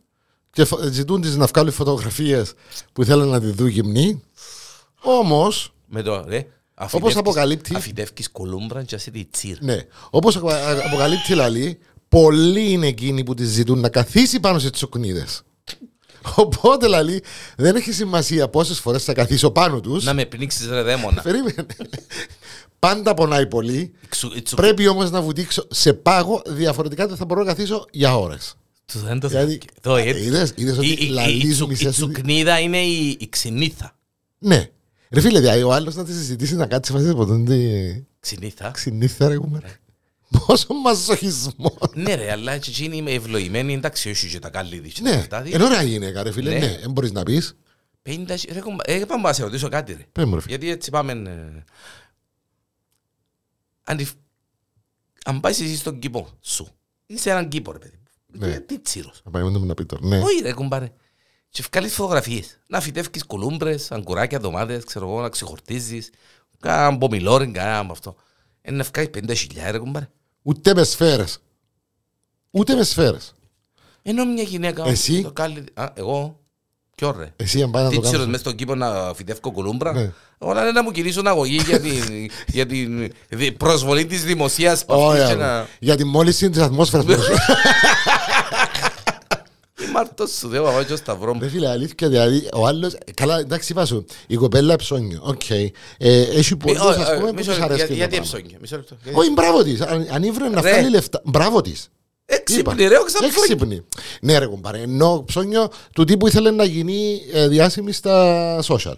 και 0.51 0.65
φο- 0.65 0.79
ζητούν 0.91 1.21
τις 1.21 1.35
να 1.35 1.45
βγάλουν 1.45 1.71
φωτογραφίες 1.71 2.53
που 2.93 3.03
θέλουν 3.03 3.27
να 3.27 3.39
τη 3.39 3.47
δουν 3.51 3.67
γυμνή. 3.67 4.21
Όμως, 5.01 5.73
Με 5.87 6.01
το, 6.01 6.23
ρε, 6.27 6.47
Όπως 6.91 7.15
αποκαλύπτει- 7.15 7.75
Αφιτεύκεις 7.75 8.29
κολούμπρα 8.31 8.83
και 8.83 8.97
σε 8.97 9.11
τη 9.11 9.25
τσίρ. 9.25 9.61
ναι, 9.61 9.77
όπως 10.09 10.35
απο- 10.35 10.49
α- 10.49 10.85
αποκαλύπτει 10.85 11.31
η 11.31 11.35
Λαλή, 11.35 11.79
πολλοί 12.09 12.71
είναι 12.71 12.87
εκείνοι 12.87 13.23
που 13.23 13.33
τη 13.33 13.43
ζητούν 13.45 13.79
να 13.79 13.89
καθίσει 13.89 14.39
πάνω 14.39 14.59
σε 14.59 14.69
τσοκνίδες. 14.69 15.41
Οπότε 16.35 16.87
Λαλή, 16.87 17.23
δεν 17.57 17.75
έχει 17.75 17.91
σημασία 17.91 18.47
πόσες 18.49 18.79
φορές 18.79 19.03
θα 19.03 19.13
καθίσω 19.13 19.51
πάνω 19.51 19.79
τους. 19.79 20.03
Να 20.03 20.13
με 20.13 20.25
πνίξεις 20.25 20.67
ρε 20.67 20.81
δαίμονα. 20.81 21.21
Περίμενε. 21.27 21.65
Πάντα 22.87 23.13
πονάει 23.13 23.47
πολύ. 23.47 23.93
Ξου- 24.09 24.41
τσου- 24.43 24.57
Πρέπει 24.57 24.87
όμως 24.87 25.11
να 25.11 25.21
βουτήξω 25.21 25.67
σε 25.69 25.93
πάγο, 25.93 26.41
διαφορετικά 26.47 27.07
δεν 27.07 27.17
θα 27.17 27.25
μπορώ 27.25 27.41
να 27.43 27.47
καθίσω 27.47 27.85
για 27.91 28.17
ώρες. 28.17 28.55
του 28.85 28.99
δεν 28.99 29.19
το 29.19 29.27
Δηλαδή, 29.27 29.51
θέλω. 29.51 29.61
Το 29.81 29.95
έτσι. 29.95 30.23
είδες, 30.23 30.53
είδες 30.55 30.77
ότι 30.77 30.87
Η- 30.87 30.97
η- 30.99 31.05
η 31.05 31.09
λαλίζουν 31.09 31.51
τσου- 31.53 31.67
Η 31.67 31.69
μισές 31.71 31.95
τσουκνίδα 31.95 32.59
είναι 32.59 32.77
η 32.81 33.17
η 33.19 33.29
ξυνήθα. 33.29 33.95
Ναι. 34.39 34.69
Ρε 35.09 35.21
φίλε, 35.21 35.39
δηλαδή 35.39 35.63
ο 35.63 35.73
άλλος 35.73 35.95
να 35.95 36.03
τη 36.03 36.11
συζητήσει 36.13 36.55
να 36.55 36.65
κάτσει 36.65 36.93
μαζί 36.93 37.09
από 37.09 37.25
τον 37.25 37.45
τι 37.45 37.59
Ξυνήθα. 38.19 38.71
ξυνήθα 38.71 39.27
ρε 39.27 39.37
κουμέρα. 39.37 39.67
Πόσο 40.45 40.73
μαζοχισμός. 40.73 41.73
Ναι 41.93 42.15
ρε, 42.15 42.31
αλλά 42.31 42.57
και 42.57 42.69
εκείνη 42.69 42.97
είμαι 42.97 43.11
ευλογημένη, 43.11 43.73
εντάξει, 43.73 44.09
όχι 44.09 44.27
και 44.29 44.39
τα 44.39 44.49
καλύτερα. 44.49 44.87
και 44.87 45.01
τα 45.01 45.09
Ναι, 45.09 45.15
αυτά, 45.15 45.43
είναι 45.47 45.63
ωραία 45.63 45.81
γυναίκα 45.83 46.23
ρε 46.23 46.31
φίλε, 46.31 46.49
Ναι. 46.51 46.57
ναι, 46.59 46.77
δεν 46.81 46.91
μπορείς 46.91 47.11
να 47.11 47.23
πεις. 47.23 47.55
50 48.03 48.35
χι- 48.37 48.51
ρε, 48.53 48.59
κομπα- 48.59 48.83
ε, 48.91 49.05
πάμε 49.05 49.21
να 49.27 49.33
σε 49.33 49.43
ρωτήσω 49.43 49.69
κάτι 49.69 49.93
ρε. 49.93 50.05
Πες 50.11 50.25
μου 50.25 50.35
ρε 50.35 50.41
φίλε. 50.41 50.55
Γιατί 50.55 50.69
έτσι 50.71 50.89
πάμε... 50.89 51.13
ε, 53.85 53.91
Αν, 53.91 53.97
τη- 53.97 54.07
αν 55.25 55.39
πάεις 55.39 55.59
εσύ 55.61 55.75
στον 55.77 55.99
κήπο 55.99 56.27
σου, 56.41 56.67
είσαι 57.05 57.29
έναν 57.29 57.49
κήπο 57.49 57.71
ρε 57.71 57.77
παιδί. 57.77 57.97
Ναι. 58.27 58.47
Ε, 58.47 58.59
Τι 58.59 58.79
τσίρος. 58.79 59.21
Θα 59.23 59.29
πάμε 59.29 59.49
να 59.59 59.73
πει 59.73 59.85
τώρα. 59.85 60.05
Ναι. 60.05 60.19
Όχι 60.19 60.41
ρε 60.41 60.53
κουμπάρε. 60.53 60.91
Και 61.49 61.63
βγάλεις 61.71 61.93
φωτογραφίες. 61.93 62.59
Να 62.67 62.81
φυτεύκεις 62.81 63.23
κολούμπρες, 63.23 63.91
αγκουράκια, 63.91 64.39
ντομάτες, 64.39 64.83
ξέρω 64.83 65.07
εγώ, 65.09 65.21
να 65.21 65.29
ξεχορτίζεις. 65.29 66.09
Κάνα 66.59 66.95
μπομιλόριν, 66.97 67.53
κάνα 67.53 67.77
από 67.79 67.91
αυτό. 67.91 68.15
Ε, 68.61 68.71
να 68.71 68.83
βγάλεις 68.83 69.09
50 69.13 69.33
χιλιάδες 69.35 69.71
ρε 69.71 69.77
κουμπάρε. 69.79 70.09
Ούτε 70.41 70.73
με 70.73 70.83
σφαίρες. 70.83 71.39
Ούτε 72.51 72.75
με 72.75 72.83
σφαίρες. 72.83 73.33
Ενώ 74.01 74.25
μια 74.25 74.43
γυναίκα... 74.43 74.87
Εσύ; 74.87 75.21
το 75.21 75.31
κάλλει- 75.31 75.79
Α, 75.79 75.93
εγώ. 75.95 76.42
Ποιο 76.95 77.15
ρε; 77.19 77.33
Εσύ 77.35 77.61
αν 77.61 77.71
πάει 77.71 77.83
να 77.83 77.89
Τι 77.89 77.95
το 77.95 78.01
τσίρος 78.01 78.17
κάνεις. 78.17 78.31
μες 78.31 78.39
στον 78.39 78.55
κήπο 78.55 78.75
να 78.75 79.13
φυτεύω 79.15 79.51
κολούμπρα. 79.51 79.93
Ναι. 79.93 80.11
Όλα 80.37 80.61
είναι 80.61 80.71
να 80.71 80.83
μου 80.83 80.91
κινήσουν 80.91 81.27
αγωγή 81.27 81.59
για 81.67 81.79
την, 81.79 82.03
για 82.55 82.65
την 82.65 83.11
δι- 83.29 83.51
προσβολή 83.57 84.05
της 84.05 84.23
δημοσίας 84.23 84.85
που 84.85 84.93
αυτούς 84.93 85.15
και 85.17 85.23
Όχι, 85.23 85.35
να... 85.35 85.67
για 85.79 85.95
τη 85.95 86.03
μόλυνση 86.03 86.49
της 86.49 86.61
ατμόσφαιρας. 86.61 87.05
που 87.05 87.11
σου- 87.21 87.21
Τι 89.75 89.85
μάρτος 89.91 90.31
σου, 90.31 90.47
δεν 90.47 90.61
πάω 90.61 90.83
και 90.83 90.95
σταυρό 90.95 91.33
μου. 91.33 91.39
Ρε 91.41 91.47
φίλε, 91.49 91.69
αλήθεια, 91.69 92.09
δηλαδή, 92.09 92.49
ο 92.53 92.67
άλλος, 92.67 92.95
καλά, 93.13 93.39
εντάξει, 93.39 93.71
είπα 93.71 93.85
σου, 93.85 94.05
η 94.27 94.35
κοπέλα 94.35 94.75
ψώνιο, 94.75 95.19
οκ. 95.23 95.49
Ε, 95.49 95.71
Έχει 95.97 96.55
πολλούς, 96.55 96.79
Μη- 96.81 96.87
ας 97.03 97.09
ε, 97.09 97.15
πούμε, 97.15 97.27
που 97.27 97.33
μισό 97.35 97.49
τους 97.49 97.59
λεπτό, 97.59 97.73
αρέσει 97.73 97.85
για- 97.85 97.95
Γιατί 97.95 98.15
το 98.15 98.21
πράγμα. 98.21 98.37
εψώνια, 98.37 98.57
μισό 98.61 98.75
λεπτό. 98.75 98.95
Γιατί- 99.03 99.19
Όχι, 99.19 99.29
μπράβο 99.31 99.63
της. 99.63 99.81
Αν, 99.81 100.07
αν 100.13 100.23
ήβρε 100.23 100.49
να 100.49 100.61
Ρε. 100.61 100.69
βγάλει 100.71 100.89
λεφτά, 100.89 101.21
μπράβο 101.23 101.61
της. 101.61 101.89
Έξυπνη 102.33 102.87
ρε, 102.87 102.95
όχι 102.97 103.09
σαν 103.09 103.29
ψώνια. 103.29 103.43
Έξυπνη. 103.51 103.81
Ναι, 104.21 104.37
ρε 104.37 104.45
κουμπάρε. 104.45 104.81
Ενώ 104.81 105.23
ψώνιο 105.27 105.71
του 105.93 106.03
τύπου 106.03 106.27
ήθελε 106.27 106.51
να 106.51 106.63
γίνει 106.63 107.21
ε, 107.33 107.47
διάσημη 107.47 107.91
στα 107.91 108.59
social. 108.67 108.95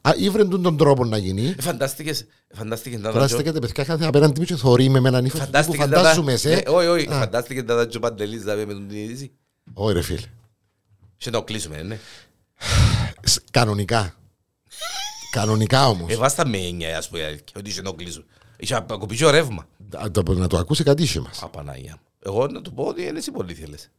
Α, 0.00 0.10
ήβρε 0.16 0.44
τον 0.44 0.62
τον 0.62 0.76
τρόπο 0.76 1.04
να 1.04 1.16
γίνει. 1.16 1.54
Ε, 1.58 1.62
Φαντάστηκες, 1.62 2.26
φαντάστηκες 2.54 3.00
να 3.00 3.10
Τώρα 3.12 3.26
δω- 3.26 3.34
στέκεται 3.34 3.58
παιδιά 3.58 3.84
κάθε 3.84 4.04
απέναντι 4.06 4.40
μου 4.40 4.46
και 4.46 4.56
θωρεί 4.56 4.88
με 4.88 4.98
έναν 5.08 5.24
ύφος 5.24 5.40
του 5.40 5.44
τύπου 5.46 5.52
Φαντάστηκες 5.58 5.86
να 5.86 5.92
τα... 5.92 5.96
φαντάζομαι 5.96 6.36
σε. 6.36 6.48
Ναι, 6.48 6.60
Όχι, 6.66 6.86
όχι, 6.86 7.06
φαντάστηκες 7.10 7.62
να 7.62 7.76
τα 7.76 7.86
τζο 7.86 7.98
παντελής 8.00 8.40
δηλαδή, 8.40 8.66
με 8.66 8.72
τον 8.72 8.90
είδηση. 8.90 9.30
Όχι 9.74 9.92
ρε 9.92 10.02
φίλε. 10.02 10.20
Και 11.16 11.30
να 11.30 11.38
το 11.38 11.42
κλείσουμε, 11.44 11.82
ναι. 11.82 11.98
Σ- 13.24 13.42
Κανονικά. 13.50 14.14
Κανονικά 15.30 15.88
όμως. 15.88 16.12
Ε, 16.12 16.16
βάστα 16.16 16.46
με 16.46 16.58
έννοια, 16.58 16.98
ας 16.98 17.08
πούμε, 17.08 17.20
η 17.20 17.24
αλήθεια, 17.24 17.44
ότι 17.56 17.70
είχε 17.70 17.80
να 17.82 17.90
το 17.90 17.92
κλείσουμε. 17.96 18.24
Είχε 18.56 18.74
ακοπήσει 18.74 19.24
ο 19.24 19.30
ρεύμα. 19.30 19.66
Α, 19.96 20.10
το- 20.10 20.22
Να 20.34 20.46
το 20.46 20.56
ακούσει 20.58 20.82
κάτι 20.82 21.02
είχε 21.02 21.20
μας. 21.20 21.42
Απαναγία 21.42 21.92
μου. 21.92 22.07
Εγώ 22.18 22.46
να 22.46 22.62
του 22.62 22.72
πω 22.72 22.84
ότι 22.84 23.02
είναι 23.06 23.18
εσύ 23.18 23.30
πολύ 23.30 23.54
θέλεις. 23.54 23.90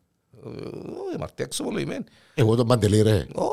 Ε, 1.13 1.17
Μαρτία 1.19 1.45
ξεμολογημένη. 1.45 2.03
Εγώ 2.33 2.55
τον 2.55 2.67
Παντελή 2.67 3.01
ρε. 3.01 3.25
Ω, 3.35 3.45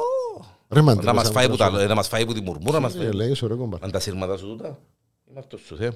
Ρε 0.69 0.81
μαντελή. 0.81 1.07
Να 1.07 1.13
μας 1.15 1.25
σαν 1.25 1.33
φάει 1.33 1.49
που 1.49 1.57
τα- 1.57 1.67
πρόσωπο. 1.69 1.89
να 1.89 1.95
μας 1.95 2.09
φάει 2.09 2.27
που 2.27 2.33
τη 2.33 2.41
μουρμούρα 2.41 2.81
μας. 2.81 2.95
Ε, 2.95 3.13
Λέει 3.13 3.35
σου 3.35 3.47
ρε 3.49 3.55
κουμπάρε. 3.55 3.85
Αν 3.85 3.91
τα 3.91 4.01
σύρματα 4.01 4.37
σου 4.37 4.47
τούτα. 4.47 4.79
Είμαι 5.31 5.39
αυτός 5.39 5.61
σου, 5.67 5.77
Θεέ. 5.77 5.91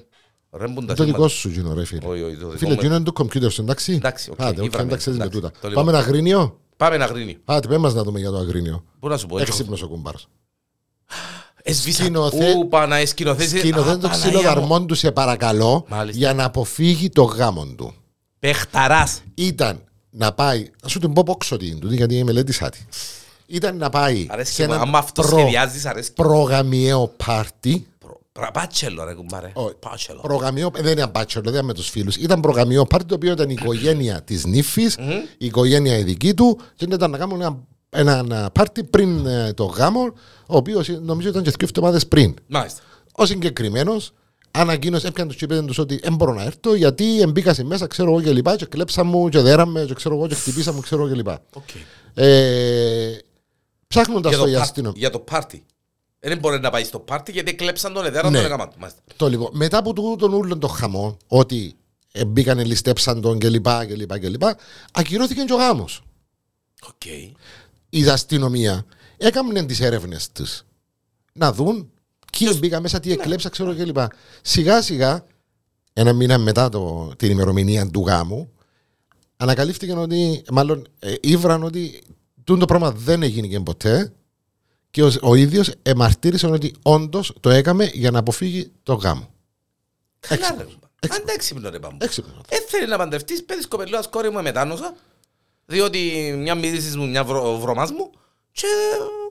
Ρέμπουν 0.51 0.85
τα 0.85 0.93
Το 0.93 1.03
δικό 1.03 1.27
σύρματα. 1.27 1.27
σου 1.33 1.49
γίνω 1.49 1.73
ρε 1.73 1.85
φίλε. 1.85 2.07
Όχι, 2.07 2.21
όχι, 2.21 2.35
το 2.37 2.45
δικό 2.45 2.57
Φίλε, 2.57 2.73
μου. 2.73 2.81
γίνω 2.81 2.95
είναι 2.95 3.03
το 3.03 3.11
κομπιούτερ 3.13 3.51
σου, 3.51 3.61
εντάξει. 3.61 3.93
Εντάξει, 3.93 4.29
οκ, 4.31 4.41
Άντε, 4.41 4.57
όχι, 4.59 4.65
ήβραμε, 4.65 4.87
εντάξει, 4.87 5.09
με 5.09 5.15
εντάξει, 5.15 5.33
τούτα. 5.39 5.51
το 5.61 5.67
λοιπόν. 5.67 5.73
Πάμε 5.85 5.97
ένα 5.97 6.05
αγρίνιο. 6.07 6.59
Πάμε 6.77 6.97
να 6.97 7.05
γρίνει. 7.05 7.37
Άντε, 7.45 7.67
πέ 7.67 7.77
μας 7.77 7.93
να 7.93 8.03
δούμε 8.03 8.19
για 8.19 8.31
το 8.31 8.37
αγρίνιο. 8.37 8.83
Πού 8.99 9.07
να 9.07 9.17
σου 9.17 9.27
πω. 9.27 9.37
έτσι. 9.39 9.51
Έξυπνος 9.51 9.81
ο 9.81 9.87
κουμπάρος. 9.87 10.27
Εσβήσα. 11.63 12.03
Σκηνοθέ- 12.03 12.55
Ού, 12.57 12.67
Πανα, 12.67 12.95
ε, 12.95 13.05
σκηνοθέτη. 13.05 13.57
Σκηνοθέτη 13.59 13.99
το 13.99 14.07
Α, 14.07 14.09
ξύλο 14.09 14.31
Παναγία 14.31 14.49
μου. 14.49 14.55
δαρμών 14.59 14.87
του, 14.87 14.95
σε 14.95 15.11
παρακαλώ, 15.11 15.85
Μάλιστα. 15.89 16.19
για 16.19 16.33
να 16.33 16.43
αποφύγει 16.43 17.09
το 17.09 17.23
γάμο 17.23 17.65
του. 17.77 17.93
Παιχταράς. 18.45 19.21
Ήταν 19.35 19.83
να 20.09 20.31
πάει, 20.33 20.69
να 20.81 20.87
σου 20.89 20.99
την 20.99 21.13
πω 21.13 21.23
πόξω 21.23 21.57
τι 21.57 21.67
είναι, 21.67 21.79
τούτη, 21.79 21.95
γιατί 21.95 22.15
η 22.17 22.23
μελέτη 22.23 22.57
τη. 22.69 22.79
Ήταν 23.45 23.77
να 23.77 23.89
πάει 23.89 24.27
Αρέσκει 24.29 24.53
σε 24.55 24.67
μου. 24.67 24.73
ένα 24.73 24.81
Άμα 24.81 24.97
αυτό 24.97 25.21
προ, 25.21 25.37
σχεδιάζεις, 25.39 25.85
αρέσκει. 25.85 26.13
προγαμιαίο 26.13 27.07
πάρτι. 27.25 27.87
Προ- 27.99 28.19
πρα- 28.31 28.51
Πάτσελο 28.51 29.03
ρε 29.03 29.13
κουμπάρε. 29.13 29.51
Όχι. 29.53 29.73
Πάτσελο. 29.79 30.19
Προγαμιαίο, 30.21 30.71
δεν 30.81 30.91
είναι 30.91 31.07
μπάτσελο, 31.07 31.43
δεν 31.43 31.53
ήταν 31.53 31.65
με 31.65 31.73
τους 31.73 31.89
φίλους. 31.89 32.15
Ήταν 32.15 32.39
προγαμιαίο 32.39 32.85
πάρτι 32.85 33.05
το 33.05 33.15
οποίο 33.15 33.31
ήταν 33.31 33.49
η 33.49 33.55
οικογένεια 33.61 34.21
της 34.21 34.45
νύφης, 34.45 34.95
η 35.37 35.45
οικογένεια 35.45 35.97
η 35.97 36.03
δική 36.03 36.33
του, 36.33 36.59
και 36.75 36.85
ήταν 36.85 37.11
να 37.11 37.17
κάνουν 37.17 37.41
ένα, 37.41 37.57
ένα, 37.89 38.17
ένα 38.17 38.49
πάρτι 38.51 38.83
πριν 38.83 39.25
ε, 39.25 39.53
το 39.53 39.63
γάμο, 39.65 40.01
ο 40.47 40.55
οποίος 40.57 40.87
νομίζω 40.87 41.29
ήταν 41.29 41.43
και 41.43 41.49
δύο 41.49 41.67
εβδομάδες 41.67 42.07
πριν. 42.07 42.33
Μάλιστα. 42.47 42.81
Ο 43.11 43.25
συγκεκριμένος 43.25 44.13
ανακοίνωσε, 44.51 45.07
έπιανε 45.07 45.29
τους 45.29 45.37
και 45.39 45.45
είπε 45.45 45.61
τους 45.61 45.77
ότι 45.77 45.97
δεν 45.97 46.15
μπορώ 46.15 46.33
να 46.33 46.43
έρθω 46.43 46.75
γιατί 46.75 47.21
εμπήκασι 47.21 47.63
μέσα, 47.63 47.87
ξέρω 47.87 48.11
εγώ 48.11 48.21
και 48.21 48.31
λοιπά, 48.31 48.55
και 48.55 48.65
κλέψαν 48.65 49.03
μου 49.03 49.29
και 49.29 49.39
δέραν 49.39 49.66
με, 49.66 49.83
και 49.85 49.93
ξέρω 49.93 50.15
εγώ 50.15 50.27
και 50.27 50.35
χτυπήσα 50.35 50.71
μου, 50.73 50.79
ξέρω 50.81 51.01
εγώ 51.01 51.09
και 51.09 51.15
λοιπά. 51.17 51.41
Οκ. 51.53 51.69
Ε, 52.13 53.17
Ψάχνοντας 53.87 54.29
Για 54.31 54.37
το 54.39 54.43
το 54.43 54.49
για 54.49 54.57
πα- 54.59 54.63
αστυνομία. 54.63 54.99
Για 54.99 55.09
το 55.09 55.19
πάρτι. 55.19 55.63
Δεν 56.19 56.37
μπορεί 56.39 56.59
να 56.59 56.69
πάει 56.69 56.83
στο 56.83 56.99
πάρτι 56.99 57.31
γιατί 57.31 57.55
κλέψαν 57.55 57.93
τον 57.93 58.05
εδέραν 58.05 58.29
Ναι. 58.29 58.37
τον 58.37 58.45
έκαμα 58.45 58.67
του. 58.67 58.75
Μάλιστα. 58.79 59.01
Το 59.15 59.29
λοιπόν, 59.29 59.49
μετά 59.53 59.77
από 59.77 59.93
τούτο 59.93 60.15
τον 60.15 60.33
ούλον 60.33 60.59
το 60.59 60.67
χαμό, 60.67 61.17
ότι 61.27 61.73
ε, 62.11 62.25
μπήκανε, 62.25 62.63
ληστέψαν 62.63 63.21
τον 63.21 63.39
κλπ. 63.39 63.67
κλπ, 63.87 64.19
κλπ. 64.19 64.43
Ακυρώθηκε 64.91 65.41
και 65.43 65.53
ο 65.53 65.55
γάμος. 65.55 66.01
Οκ. 66.87 67.05
Η 67.89 68.07
αστυνομία 68.09 68.85
έκαναν 69.17 69.67
τις 69.67 69.79
έρευνες 69.79 70.31
της 70.31 70.65
να 71.33 71.53
δουν 71.53 71.91
ποιοι 72.37 72.57
μπήκαν 72.59 72.81
μέσα, 72.81 72.99
τι 72.99 73.11
εκλέψα, 73.11 73.49
ξέρω 73.49 73.75
κλπ. 73.75 73.97
Σιγά 74.41 74.81
σιγά, 74.81 75.25
ένα 75.93 76.13
μήνα 76.13 76.37
μετά 76.37 76.69
το, 76.69 77.11
την 77.17 77.31
ημερομηνία 77.31 77.89
του 77.89 78.03
γάμου, 78.07 78.51
ανακαλύφθηκε 79.37 79.93
ότι, 79.93 80.43
μάλλον 80.51 80.87
ε, 80.99 81.13
ήβραν 81.21 81.63
ότι 81.63 82.03
τούτο 82.43 82.59
το 82.59 82.65
πράγμα 82.65 82.91
δεν 82.91 83.23
έγινε 83.23 83.47
και 83.47 83.59
ποτέ 83.59 84.13
και 84.91 85.03
ο, 85.03 85.11
ο 85.21 85.35
ίδιος 85.35 85.71
εμαρτύρησε 85.81 86.47
ότι 86.47 86.73
όντως 86.81 87.33
το 87.39 87.49
έκαμε 87.49 87.85
για 87.93 88.11
να 88.11 88.19
αποφύγει 88.19 88.71
το 88.83 88.93
γάμο. 88.93 89.29
Καλά 90.19 90.41
Έξυπνος. 90.41 90.67
ρε. 90.67 90.79
Έξυπνος. 90.99 91.19
Αν 91.19 91.35
έξυπνος 91.35 91.71
ρε 91.71 91.79
πάμπο. 91.79 91.97
Έξυπνος. 91.99 92.35
Ε, 92.49 92.55
θέλει 92.67 92.87
να 92.87 92.97
παντρευτείς, 92.97 93.43
πέτεις 93.45 93.67
κοπελούας 93.67 94.07
κόρη 94.07 94.29
μου 94.31 94.41
μετάνοσα, 94.41 94.95
διότι 95.65 96.33
μια 96.37 96.55
μύρισης 96.55 96.95
μου, 96.95 97.09
μια 97.09 97.23
βρο, 97.23 97.59
βρωμάς 97.59 97.91
μου 97.91 98.11
και 98.51 98.67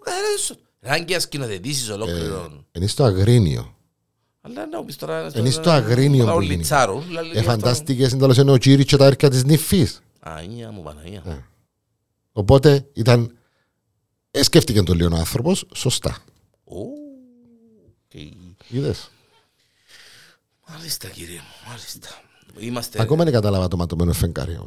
καθαρές 0.04 0.40
σου. 0.40 0.56
Αν 0.80 1.04
και 1.04 1.18
σκηνοθετήσεις 1.18 1.88
ολόκληρο. 1.90 2.64
Είναι 2.72 2.86
στο 2.86 3.04
αγρίνιο. 3.04 3.74
Αλλά 4.40 4.66
να 4.66 4.84
πεις 4.84 4.96
τώρα... 4.96 5.30
Είναι 5.36 5.50
στο 5.50 5.70
αγρίνιο 5.70 6.30
Ο 6.30 6.34
που 6.34 6.40
γίνει. 6.40 6.56
Λιτσάρου. 6.56 7.02
λαλεί 7.10 7.28
Ε, 7.28 7.32
γι' 7.32 7.38
αυτό. 7.38 7.50
φαντάστηκες 7.50 8.12
εντάλλως 8.12 8.36
είναι 8.36 8.50
ο 8.50 8.58
Τσίρι 8.58 8.84
και 8.84 8.96
τα 8.96 9.06
έρκα 9.06 9.30
της 9.30 9.44
νυφής. 9.44 10.02
Αγία 10.20 10.70
μου 10.70 10.82
Παναγία. 10.82 11.22
Ε. 11.26 11.44
Οπότε 12.32 12.88
ήταν. 12.92 13.36
Ε, 14.30 14.42
σκέφτηκε 14.42 14.82
το 14.82 14.94
λίγο 14.94 15.16
ο 15.16 15.18
άνθρωπος, 15.18 15.64
σωστά. 15.74 16.18
Ω, 16.64 16.78
οκ. 16.78 18.20
Είδες. 18.68 19.10
Μάλιστα 20.68 21.08
κύριε 21.08 21.38
μου, 21.38 21.68
μάλιστα. 21.68 22.08
Είμαστε... 22.58 23.02
Ακόμα 23.02 23.24
δεν 23.24 23.32
κατάλαβα 23.32 23.68
το 23.68 23.76
ματωμένο 23.76 24.12
φεγγάρι. 24.12 24.60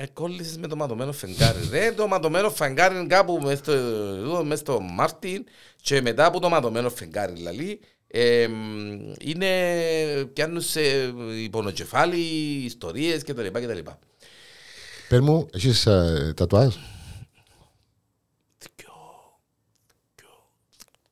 Ε, 0.00 0.06
κόλλησες 0.06 0.56
με 0.58 0.66
το 0.66 0.76
ματωμένο 0.76 1.12
φεγγάρι. 1.12 1.68
Ρε, 1.70 1.92
το 1.92 2.06
ματωμένο 2.06 2.50
φεγγάρι 2.50 2.96
είναι 2.96 3.06
κάπου 3.06 3.38
μες 3.42 3.58
στο, 3.58 3.72
εδώ, 3.72 4.44
μες 4.44 4.58
στο 4.58 4.80
Μάρτιν 4.80 5.44
και 5.82 6.00
μετά 6.00 6.26
από 6.26 6.40
το 6.40 6.48
ματωμένο 6.48 6.90
φεγγάρι, 6.90 7.32
δηλαδή, 7.32 7.80
ε, 8.06 8.46
μ, 8.48 9.12
είναι, 9.20 10.24
πιάνουν 10.32 10.60
σε 10.60 10.80
οι 11.42 11.52
πονοκεφάλοι, 11.52 12.18
ιστορίες 12.64 13.22
κτλ. 13.22 13.46
κτλ. 13.46 13.78
Πες 15.08 15.20
μου, 15.20 15.48
έχεις 15.52 15.86
ε, 15.86 16.32
τατουάζ; 16.36 16.74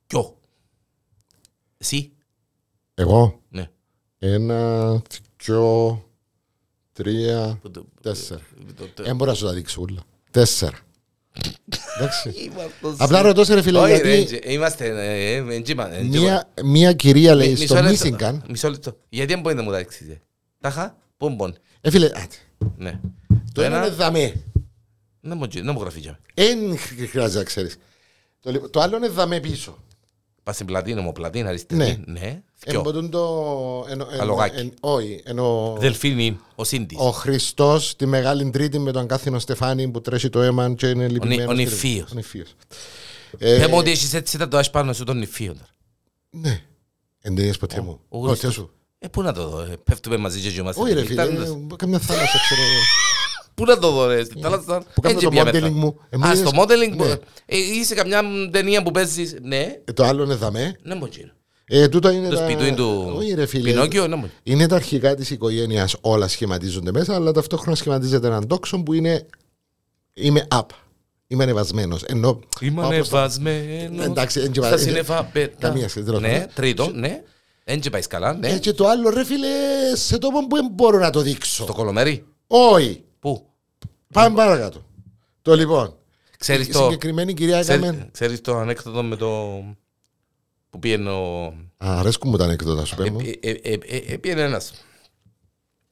Ποιο. 0.07 0.39
Εσύ. 1.79 2.13
Εγώ; 2.95 3.43
Ναι. 3.49 3.71
Ένα, 4.19 5.03
δυο, 5.45 6.03
τρία, 7.03 7.59
Που 7.63 7.71
το- 7.71 7.85
τέσσερα. 8.03 8.41
το- 8.77 8.85
το- 8.95 9.03
Δεν 9.03 9.17
μπορώ 9.17 9.31
να 9.31 9.37
σου 9.37 9.45
τα 9.45 9.53
δείξω 9.53 9.81
όλα. 9.91 10.01
Τέσσερα. 10.31 10.79
Εντάξει. 11.99 12.29
Είμαστε- 12.45 13.05
Απλά 13.05 13.23
ρωτώ 13.23 13.45
σε 13.45 13.55
ρε 13.55 13.63
φίλε, 13.63 13.79
Όχι, 13.79 13.91
ρε, 13.91 13.97
γιατί 13.97 14.11
εντζε- 14.37 14.51
είμαστε... 14.51 14.87
ε, 14.89 15.35
ε, 15.35 15.55
εντζε 15.55 15.73
είμα- 15.73 15.93
εντζε- 15.95 16.21
μία, 16.23 16.49
μία 16.65 16.93
κυρία 16.93 17.35
λέει 17.35 17.49
Μισό 17.51 17.65
στο 17.65 17.75
λεπτό, 17.75 17.89
Μίσιγκαν. 17.91 18.45
Μισό 18.49 18.71
λεπτό. 18.71 18.97
Γιατί 19.09 19.33
δεν 19.33 19.43
μπορεί 19.43 19.55
να 19.55 19.63
μου 19.63 19.71
τα 19.71 19.77
δείξεις. 19.79 20.09
ε; 20.09 20.21
Τάχα, 20.61 20.97
πομπον. 21.17 21.57
Ε, 21.81 21.91
φίλε, 21.91 22.07
άτε. 22.07 22.37
Ναι. 22.77 23.01
το 23.53 23.63
ένα 23.63 23.77
είναι 23.77 23.89
δαμέ. 23.95 24.35
Δεν 25.21 25.37
μου- 25.37 25.51
δεν 25.51 25.71
μου 25.75 25.81
γραφεί. 25.81 26.15
Δεν 26.35 26.79
χρειάζεται 27.11 27.39
να 27.39 27.45
ξέρεις. 27.45 27.77
Το, 28.41 28.51
λι- 28.51 28.71
το 28.71 28.81
άλλο 28.81 28.97
είναι 28.97 29.09
δαμέ 29.09 29.41
πίσω. 29.41 29.79
Πας 30.49 30.57
στην 30.57 30.67
πλατίνα 30.67 31.01
μου, 31.01 31.13
πλατίνα 31.13 31.49
αριστερή. 31.49 31.81
Ναι. 32.07 32.21
Ναι. 32.21 32.43
Ποιο. 32.61 32.79
Εμποτούν 32.79 33.11
το. 33.11 33.19
Ενο, 33.89 34.07
ενο, 34.13 34.23
Αλογάκι. 34.23 34.57
εν- 34.61 34.75
όχι, 34.81 35.21
ενώ 35.25 35.77
Δελφίνη, 35.79 36.39
ο 36.55 36.65
Σίντης. 36.65 36.99
ο 37.01 37.11
Χριστός 37.11 37.97
τη 37.97 38.07
Μεγάλη 38.07 38.51
Τρίτη 38.51 38.79
με 38.79 38.93
τον 38.93 39.07
Κάθινο 39.07 39.39
Στεφάνι 39.39 39.89
που 39.89 40.01
τρέχει 40.01 40.29
το 40.29 40.41
αίμα 40.41 40.75
και 40.75 40.87
είναι 40.89 41.09
λυπημένος. 41.09 41.47
ο 41.47 41.53
νηφίος. 41.53 42.11
Ο 42.11 42.15
νηφίος. 42.15 42.55
Ε, 43.39 43.59
Πες 43.59 43.67
μου 43.67 43.77
ότι 43.77 43.91
έχεις 43.91 44.15
έτσι 44.15 44.39
τα 44.39 44.49
τοάς 44.49 44.71
πάνω 44.71 44.93
σου 44.93 45.05
τον 45.05 45.19
νηφίο. 45.19 45.53
τώρα. 45.53 45.69
Ναι. 46.31 46.63
Εν 47.21 47.35
δεν 47.35 47.45
είδες 47.45 47.57
ποτέ 47.59 47.81
μου. 47.81 48.01
ο 48.09 48.19
Όχι, 48.19 48.29
Χριστός. 48.29 48.55
σου. 48.55 48.71
Ε, 48.99 49.09
πού 49.09 49.23
να 49.23 49.33
το 49.33 49.49
δω, 49.49 49.61
ε, 49.61 49.77
πέφτουμε 49.85 50.17
μαζί 50.17 50.41
και 50.41 50.61
είμαστε. 50.61 50.83
Όχι 50.83 50.93
ρε 50.93 51.05
φίλε, 51.05 51.23
νυχτάνοντας. 51.25 51.49
ε, 51.73 51.77
καμιά 51.77 51.99
θάλασσα 51.99 52.39
ξέρω 52.39 52.61
εγώ. 52.63 52.81
Πού 53.59 53.65
να 53.65 53.79
το 53.79 53.91
δω 53.91 54.07
ρε, 54.07 54.25
στην 54.25 54.41
θάλασσα. 54.43 54.83
Που 54.95 55.01
κάνω 55.01 55.15
Έτσι 55.15 55.25
το 55.25 55.31
πια 55.31 55.43
modeling 55.43 55.53
μετά. 55.53 55.71
μου. 55.71 56.01
Ε, 56.11 56.17
μου 56.17 56.25
Α, 56.27 56.33
είδες- 56.33 56.49
στο 56.49 56.63
modeling, 56.63 56.89
Ναι. 56.91 56.97
που- 56.97 57.21
ε, 57.47 57.57
είσαι 57.57 57.95
καμιά 57.95 58.23
ταινία 58.51 58.83
που 58.83 58.91
παίζεις, 58.91 59.37
ναι, 59.43 59.77
Ε, 59.85 59.93
Το 59.93 60.05
άλλο 60.05 60.23
είναι 60.25 60.35
δαμέ. 60.35 60.77
ναι 60.83 60.95
μου 60.95 61.07
γίνει. 61.13 61.31
Ε, 61.71 61.89
τούτο 61.89 62.11
είναι 62.11 62.29
Το 62.29 62.37
τα- 62.37 62.45
σπιτούιν 62.45 62.75
του 62.75 63.13
Όχι 63.17 63.35
ρε 63.35 63.47
φίλε. 63.47 63.71
Πινόκιο, 63.71 64.07
ναι 64.07 64.17
μου. 64.17 64.31
Είναι 64.43 64.67
τα 64.67 64.77
αρχικά 64.77 65.15
της 65.15 65.31
οικογένειας, 65.31 65.97
όλα 66.01 66.29
σχηματίζονται 66.29 66.93
μέσα, 66.93 67.15
αλλά 67.15 67.33
ταυτόχρονα 67.33 67.77
σχηματίζεται 67.77 68.27
έναν 68.27 68.47
τόξο 68.47 68.83
που 68.83 68.93
είναι. 68.93 69.27
Είμαι 70.15 70.47
up. 70.55 70.61
Είμαι 71.27 71.43
ανεβασμένος. 71.43 72.03
Ενώ. 72.03 72.41
Είμαι 72.61 72.85
όπως 72.85 73.09
το- 73.09 73.17
ανεβασμένος 73.17 74.05
Εντάξει, 74.05 74.41
εν 74.41 74.51
και 74.51 74.61
στα 74.61 74.71
πα- 74.71 74.77
σύννεφα 74.77 75.25
πέτα. 75.25 75.69
Καμία 75.69 75.89
σχέση, 75.89 76.05
τέλος 76.07 76.21
Ναι, 76.21 76.33
πάντων. 76.33 76.49
τρίτο, 76.55 76.91
ναι. 76.95 77.23
Εν 77.65 77.81
και 77.81 77.91
πάεις 77.91 78.07
καλά, 78.07 78.33
ναι. 78.35 78.49
Ε, 78.49 78.59
και 78.59 78.73
το 78.73 78.89
άλλο 78.89 79.11
ρε 79.11 79.25
φίλε, 79.25 79.47
σε 79.95 80.19
τόπο 80.19 80.47
που 80.47 80.57
δεν 80.57 80.69
μπορώ 80.73 80.99
να 80.99 81.11
το 81.11 81.21
δείξω. 81.21 81.63
Στο 81.63 81.73
κολομέρι. 81.73 82.25
Όχι. 82.47 83.03
Πού. 84.09 84.15
Πάμε 84.15 84.37
παρακάτω. 84.37 84.85
Το 85.43 85.55
λοιπόν. 85.55 85.97
Ξέρεις 86.39 86.67
Η 86.69 86.71
το... 86.73 86.79
συγκεκριμένη 86.83 87.35
κυρία 87.35 87.61
ξέρεις- 87.61 87.83
έκαμε. 87.85 88.09
Ξέρεις 88.13 88.41
το 88.41 88.57
ανέκδοτο 88.57 89.03
με 89.03 89.17
το... 89.17 89.63
Που 90.71 90.79
πήγαινε 90.79 91.11
ο... 91.11 91.45
Α, 91.47 91.99
αρέσκουν 91.99 92.31
μου 92.31 92.37
τα 92.37 92.45
ανέκδοτα 92.45 92.85
σου 92.85 92.97
πέμω. 92.97 93.19
Ε, 93.23 93.31
ε, 93.41 93.51
ε, 93.51 93.79
ε, 93.87 93.97
ε, 93.97 94.17
Πήγαινε 94.17 94.43
ένας 94.43 94.71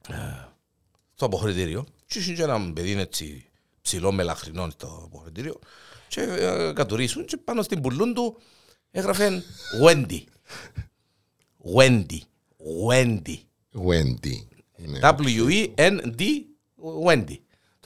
ε, 0.09 0.13
στο 1.13 1.25
αποχωρητήριο 1.25 1.85
και 2.05 2.19
είχε 2.19 2.33
και 2.33 2.43
έναν 2.43 2.73
παιδί 2.73 2.99
έτσι 2.99 3.45
ψηλό 3.81 4.11
μελαχρινό 4.11 4.69
στο 4.69 5.01
αποχωρητήριο 5.05 5.59
και 6.07 6.21
ε, 6.21 6.71
κατουρίσουν 6.73 7.25
και 7.25 7.37
πάνω 7.37 7.61
στην 7.61 7.81
πουλούν 7.81 8.13
του 8.13 8.37
έγραφε 8.91 9.43
Wendy. 9.83 10.19
Wendy. 11.77 12.19
Wendy. 12.89 13.37
Wendy. 13.87 14.35
Είναι. 14.77 14.99
W-E-N-D 15.01 16.21
Wendy. 17.05 17.37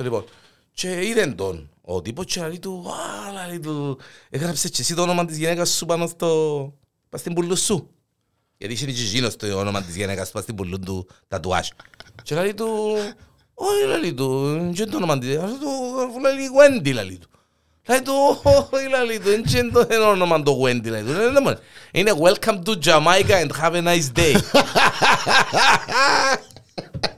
Το 0.01 0.07
λοιπόν. 0.07 0.25
Και 0.73 1.05
είδε 1.07 1.27
τον 1.27 1.69
ο 1.81 2.01
τύπος 2.01 2.25
και 2.25 2.41
λέει 2.41 2.59
του, 2.59 2.85
«Α, 2.89 3.47
λέει 3.47 3.59
του, 3.59 3.99
έγραψε 4.29 4.69
και 4.69 4.81
εσύ 4.81 4.95
το 4.95 5.01
όνομα 5.01 5.25
της 5.25 5.37
γυναίκας 5.37 5.69
σου 5.69 5.85
πάνω 5.85 6.07
στο, 6.07 6.27
πάνω 7.09 7.17
στην 7.17 7.33
πουλού 7.33 7.57
σου. 7.57 7.89
Γιατί 8.57 8.73
είχε 8.73 8.85
και 8.85 9.01
εκείνος 9.01 9.35
το 9.35 9.57
όνομα 9.57 9.81
της 9.81 9.95
γυναίκας 9.95 10.31
πάνω 10.31 10.43
στην 10.43 10.55
πουλού 10.55 10.79
του 10.79 11.07
τατουάζ. 11.27 11.67
Και 12.23 12.35
λέει 12.35 12.53
του, 12.53 12.67
όχι 13.53 13.99
λέει 14.01 14.13
του, 14.13 14.71
και 14.75 14.85
το 14.85 14.97
όνομα 14.97 15.17
της, 15.17 15.27
λέει 15.29 15.37
του, 15.37 16.19
λέει 16.21 16.49
Wendy 16.59 16.93
λέει 16.93 17.17
του. 17.17 17.29
Λέει 17.87 18.01
του, 18.01 18.41
όχι 18.71 19.05
λέει 19.05 19.17
του, 19.17 19.29
δεν 19.29 19.43
είναι 19.55 19.71
το 19.71 20.09
όνομα 20.09 20.43
το 20.43 20.61
Wendy 20.63 20.89
λέει 20.89 21.01
του. 21.01 21.11
«Ναι, 21.11 21.29
ναι, 21.29 21.39
ναι, 21.39 21.55
Είναι 21.91 22.13
welcome 22.21 22.63
to 22.63 22.75
Jamaica 22.83 23.35
and 23.43 23.51
have 23.61 23.73
a 23.73 23.81
nice 23.81 24.09
day. 24.15 24.35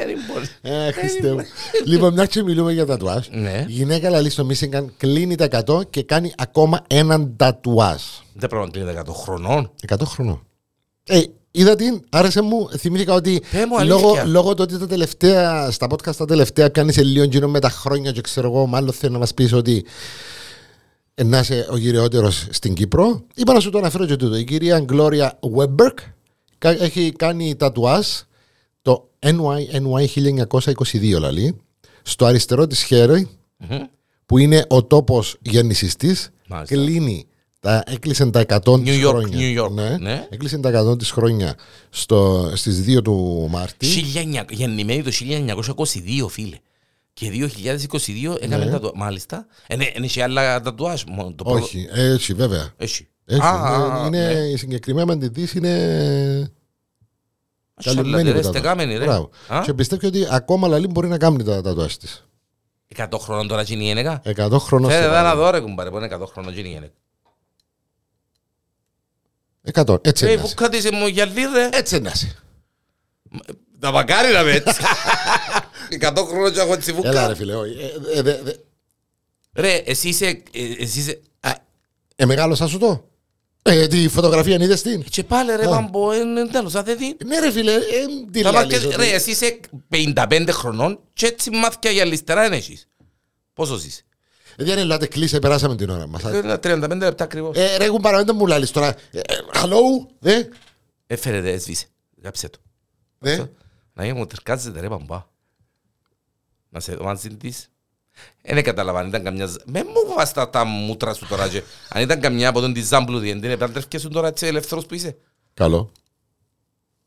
Ε, 0.00 0.04
λοιπόν. 0.04 0.42
Ε, 0.62 0.92
Χριστέ 0.92 1.32
μου. 1.32 1.40
Λοιπόν, 1.92 2.12
μια 2.12 2.26
και 2.26 2.42
μιλούμε 2.42 2.72
για 2.72 2.86
τατουάζ. 2.86 3.26
Ναι. 3.30 3.64
Η 3.68 3.72
γυναίκα 3.72 4.10
λαλής 4.10 4.32
στο 4.32 4.44
Μίσιγκαν 4.44 4.92
κλείνει 4.96 5.34
τα 5.34 5.48
100 5.66 5.90
και 5.90 6.02
κάνει 6.02 6.32
ακόμα 6.36 6.84
έναν 6.86 7.36
τατουάζ. 7.36 8.02
Δεν 8.32 8.48
πρέπει 8.48 8.64
να 8.64 8.70
κλείνει 8.70 8.92
100 9.08 9.12
χρονών. 9.14 9.70
100 9.88 9.96
χρονών. 10.04 10.46
Ε, 11.06 11.20
είδα 11.50 11.76
την, 11.76 12.00
άρεσε 12.10 12.42
μου, 12.42 12.68
θυμήθηκα 12.78 13.14
ότι 13.14 13.42
Πέ 13.50 13.66
μου 13.66 13.78
αλήθεια. 13.78 14.00
λόγω, 14.00 14.22
λόγω 14.26 14.54
του 14.54 14.62
ότι 14.62 14.78
τα 14.78 14.86
τελευταία, 14.86 15.70
στα 15.70 15.86
podcast 15.90 16.16
τα 16.16 16.24
τελευταία 16.24 16.70
πιάνεις 16.70 16.94
σε 16.94 17.02
λίγο 17.02 17.24
γύρω 17.24 17.48
με 17.48 17.60
τα 17.60 17.68
χρόνια 17.68 18.12
και 18.12 18.20
ξέρω 18.20 18.48
εγώ, 18.48 18.66
μάλλον 18.66 18.92
θέλω 18.92 19.12
να 19.12 19.18
μας 19.18 19.34
πεις 19.34 19.52
ότι 19.52 19.84
ε, 21.14 21.24
να 21.24 21.38
είσαι 21.38 21.66
ο 21.70 21.76
γυριότερο 21.76 22.30
στην 22.30 22.74
Κύπρο. 22.74 23.24
Είπα 23.34 23.52
να 23.52 23.60
σου 23.60 23.70
το 23.70 23.78
αναφέρω 23.78 24.06
και 24.06 24.16
τούτο. 24.16 24.36
Η 24.36 24.44
κυρία 24.44 24.80
Γκλώρια 24.80 25.38
Βέμπερκ 25.42 25.98
έχει 26.58 27.12
κάνει 27.12 27.56
τατουάζ 27.56 28.06
το 28.06 28.24
NY, 29.24 29.80
NY 29.82 30.06
1922 30.46 31.18
λαλή, 31.20 31.56
στο 32.02 32.24
αριστερό 32.26 32.66
της 32.66 32.82
χέρι 32.82 33.28
που 34.26 34.38
είναι 34.38 34.64
ο 34.68 34.84
τόπος 34.84 35.36
γέννησης 35.42 35.96
της 35.96 36.30
Μάλιστα. 36.48 36.74
κλείνει 36.74 37.26
τα, 37.60 37.82
έκλεισε 37.86 38.30
τα 38.30 38.40
100 38.48 38.60
της 38.84 38.96
New 39.02 39.06
York, 39.08 39.10
χρόνια 39.10 39.38
New 39.38 39.64
York, 39.64 39.70
ναι, 39.70 39.96
ναι. 40.00 40.26
έκλεισε 40.30 40.58
τα 40.58 40.70
100 40.92 40.98
της 40.98 41.10
χρόνια 41.10 41.54
στο, 41.90 42.50
στις 42.54 42.84
2 42.98 43.02
του 43.02 43.46
Μάρτη 43.50 43.86
1900 44.34 44.44
Γεννημένη 44.50 45.02
το 45.02 45.10
1922, 46.24 46.28
φίλε. 46.28 46.56
Και 47.12 47.30
2022 47.30 48.36
έκαμε 48.40 48.64
Ναι. 48.64 48.70
τατουάζ. 48.70 48.92
Μάλιστα. 48.94 49.46
Είναι 49.68 49.92
έχει 50.02 50.20
άλλα 50.20 50.60
τατουάζ. 50.60 51.02
μόνο 51.08 51.32
το 51.36 51.44
πρώτο- 51.44 51.58
όχι, 51.64 51.88
έτσι 51.92 52.34
βέβαια 52.34 52.72
Έχει. 52.76 53.06
έτσι, 53.24 53.46
Α, 53.46 53.54
είναι, 53.56 53.94
α, 53.94 54.06
είναι, 54.06 54.32
ναι. 54.32 54.40
η 54.40 54.56
συγκεκριμένη 54.56 55.10
αν 55.10 55.18
τη 55.18 55.28
δεις 55.28 55.52
είναι 55.52 56.52
καλυμμένη 57.84 58.10
Σαλάτε, 58.12 58.30
ρε, 58.30 58.36
που 58.36 58.42
τα 58.42 58.48
στεκάμενη, 58.48 58.92
δω. 58.92 58.98
ρε. 58.98 59.04
Μπράβο. 59.04 59.30
Α; 59.48 59.60
και 59.64 59.74
πιστεύω 59.74 60.06
ότι 60.06 60.26
ακόμα 60.30 60.68
λαλή 60.68 60.86
μπορεί 60.86 61.08
να 61.08 61.18
κάνει 61.18 61.42
τα 61.44 61.62
τατουάζ 61.62 61.94
της 61.94 62.24
100 62.96 63.06
χρόνων 63.18 63.48
τώρα 63.48 63.62
γίνει 63.62 63.84
η 63.84 63.86
γυναίκα. 63.86 64.22
100 64.24 64.58
χρόνων 64.58 64.90
Φέρε 64.90 65.02
στο 65.02 65.10
εδώ 65.12 65.22
να 65.22 65.28
παρόν. 65.28 65.38
δω 65.44 65.50
ρε 65.50 65.60
κουμπάρε, 65.60 65.90
που 65.90 65.96
είναι 65.96 66.08
100 66.16 66.26
χρόνων 66.26 66.52
γίνει 66.54 66.68
η 66.68 66.72
γυναίκα. 66.72 66.92
100, 69.72 70.06
έτσι 70.06 70.26
Ε, 70.26 70.30
είναι 70.32 70.40
που 70.40 70.50
κάτισε 70.54 70.90
μου 70.92 71.06
γυαλί 71.06 71.42
ρε. 71.54 71.68
έτσι 71.72 71.96
είναι 71.96 72.08
Ε, 73.46 73.52
Τα 73.80 73.90
μακάρι 73.92 74.32
να 74.32 74.42
με 74.42 74.50
έτσι. 74.52 74.80
100 76.00 76.12
χρόνια 76.28 76.50
και 76.50 76.58
έχω 76.58 76.68
Έλα 76.72 76.76
τσιβούκα. 76.78 77.26
ρε 77.28 77.34
φίλε, 77.34 77.54
όχι. 77.54 77.72
Ε, 77.80 78.18
ε, 78.18 78.22
δε- 78.22 78.42
δε- 78.42 78.52
Ρε, 79.54 79.74
εσύ 79.74 80.08
είσαι... 80.08 80.26
ε, 80.26 80.42
Εσύ 80.78 80.98
είσαι... 80.98 81.20
α, 81.40 81.50
Ε, 82.16 82.24
μεγάλωσα 82.26 82.66
σου 82.68 82.78
το. 82.78 83.08
Ε, 83.66 83.86
τη 83.86 84.08
φωτογραφία 84.08 84.54
είδες 84.54 84.82
την; 84.82 85.02
Και 85.02 85.24
πάλι 85.24 85.56
ρε 85.56 85.64
Α. 85.66 85.68
πάμπο, 85.68 86.14
είναι 86.14 86.46
τέλος, 86.46 86.74
αν 86.74 86.84
δεν 86.84 86.98
δει. 86.98 87.16
Ναι 87.26 87.38
ρε 87.40 87.50
φίλε, 87.50 87.72
ε, 87.74 87.80
τι 88.30 88.42
Τα 88.42 88.50
λάλης, 88.52 88.72
μάτια- 88.72 88.88
ότι- 88.88 88.96
Ρε, 88.96 89.10
εσύ 89.14 89.30
είσαι 89.30 89.60
55 89.88 90.48
χρονών 90.50 91.00
και 91.12 91.26
έτσι 91.26 91.50
μάθηκια 91.50 91.90
για 91.90 92.04
λιστερά 92.04 92.46
είναι 92.46 92.56
έχεις. 92.56 92.88
Πόσος 93.52 93.84
είσαι. 93.84 94.02
Ε, 94.56 94.64
Δεν 94.64 94.72
είναι 94.76 94.84
λάτε 94.84 95.06
κλείσε, 95.06 95.38
περάσαμε 95.38 95.76
την 95.76 95.90
ώρα 95.90 96.06
μας. 96.06 96.24
Ε, 96.24 96.58
35 96.62 97.04
λεπτά 97.04 97.24
ακριβώς. 97.24 97.56
Ε, 97.56 97.76
ρε, 97.76 97.84
έχουν 97.84 98.00
παραμέντα 98.00 98.34
μου 98.34 98.46
λάλης 98.46 98.70
τώρα. 98.70 98.86
Ε, 99.10 99.18
ε, 99.18 99.22
Hello, 99.54 100.06
δε, 100.18 100.44
Έφερε 101.06 101.40
ρε, 101.40 101.52
έσβησε. 101.52 101.86
Γράψε 102.22 102.48
το. 102.48 102.58
δε. 103.18 103.44
Να 103.92 104.04
είμαι 104.04 104.18
μου 104.18 104.26
τερκάζεται 104.26 104.80
ρε 104.80 104.88
παμπά. 104.88 105.26
Να 106.68 106.80
σε 106.80 106.96
μαζί 107.00 107.28
της. 107.36 107.68
Δεν 108.42 108.62
καταλαβα 108.62 108.98
αν 109.00 109.06
ήταν 109.08 109.22
καμιά... 109.24 109.46
ζ- 109.46 109.60
Με 109.64 109.84
μου 109.84 110.14
βάζεις 110.16 110.32
τα- 110.34 110.50
τα 110.50 110.64
μούτρα 110.64 111.14
σου 111.14 111.26
τώρα 111.26 111.48
και 111.48 111.62
αν 111.88 112.02
ήταν 112.02 112.20
καμιά 112.20 112.48
από 112.48 112.60
τον 112.60 112.72
τη 112.72 112.82
Ζάμπλου 112.82 113.18
διέντην 113.18 113.50
επάντρευκες 113.50 114.00
σου 114.00 114.08
τώρα 114.08 114.28
έτσι 114.28 114.46
ελεύθερος 114.46 114.86
που 114.86 114.94
είσαι. 114.94 115.16
Καλό. 115.54 115.92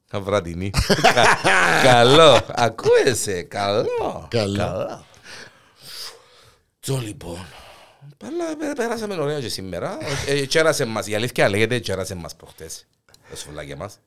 Καβράτινη. 0.10 0.70
Κα- 1.02 1.40
Καλό. 1.84 2.40
Ακούεσαι. 2.56 3.42
Καλό. 3.42 4.28
Καλό. 4.30 5.06
Τζο 6.80 6.98
λοιπόν. 6.98 7.46
Πάλα, 8.18 8.58
πέ- 8.58 8.76
πέρασαμε 8.76 9.16
ωραία 9.16 9.40
και 9.40 9.50
σήμερα. 9.50 9.98
Ε, 10.28 10.34
ε, 10.40 10.46
Τσέρασε 10.46 10.86
μας. 10.86 11.08
Η 11.08 11.16
αλήθεια 11.16 11.50
λέγεται 11.50 11.80
τσέρασε 11.80 12.16
μας 12.16 12.36
προχτές. 12.36 12.86
Τα 13.30 13.36
σουβλάκια 13.36 13.76
μας. 13.76 14.00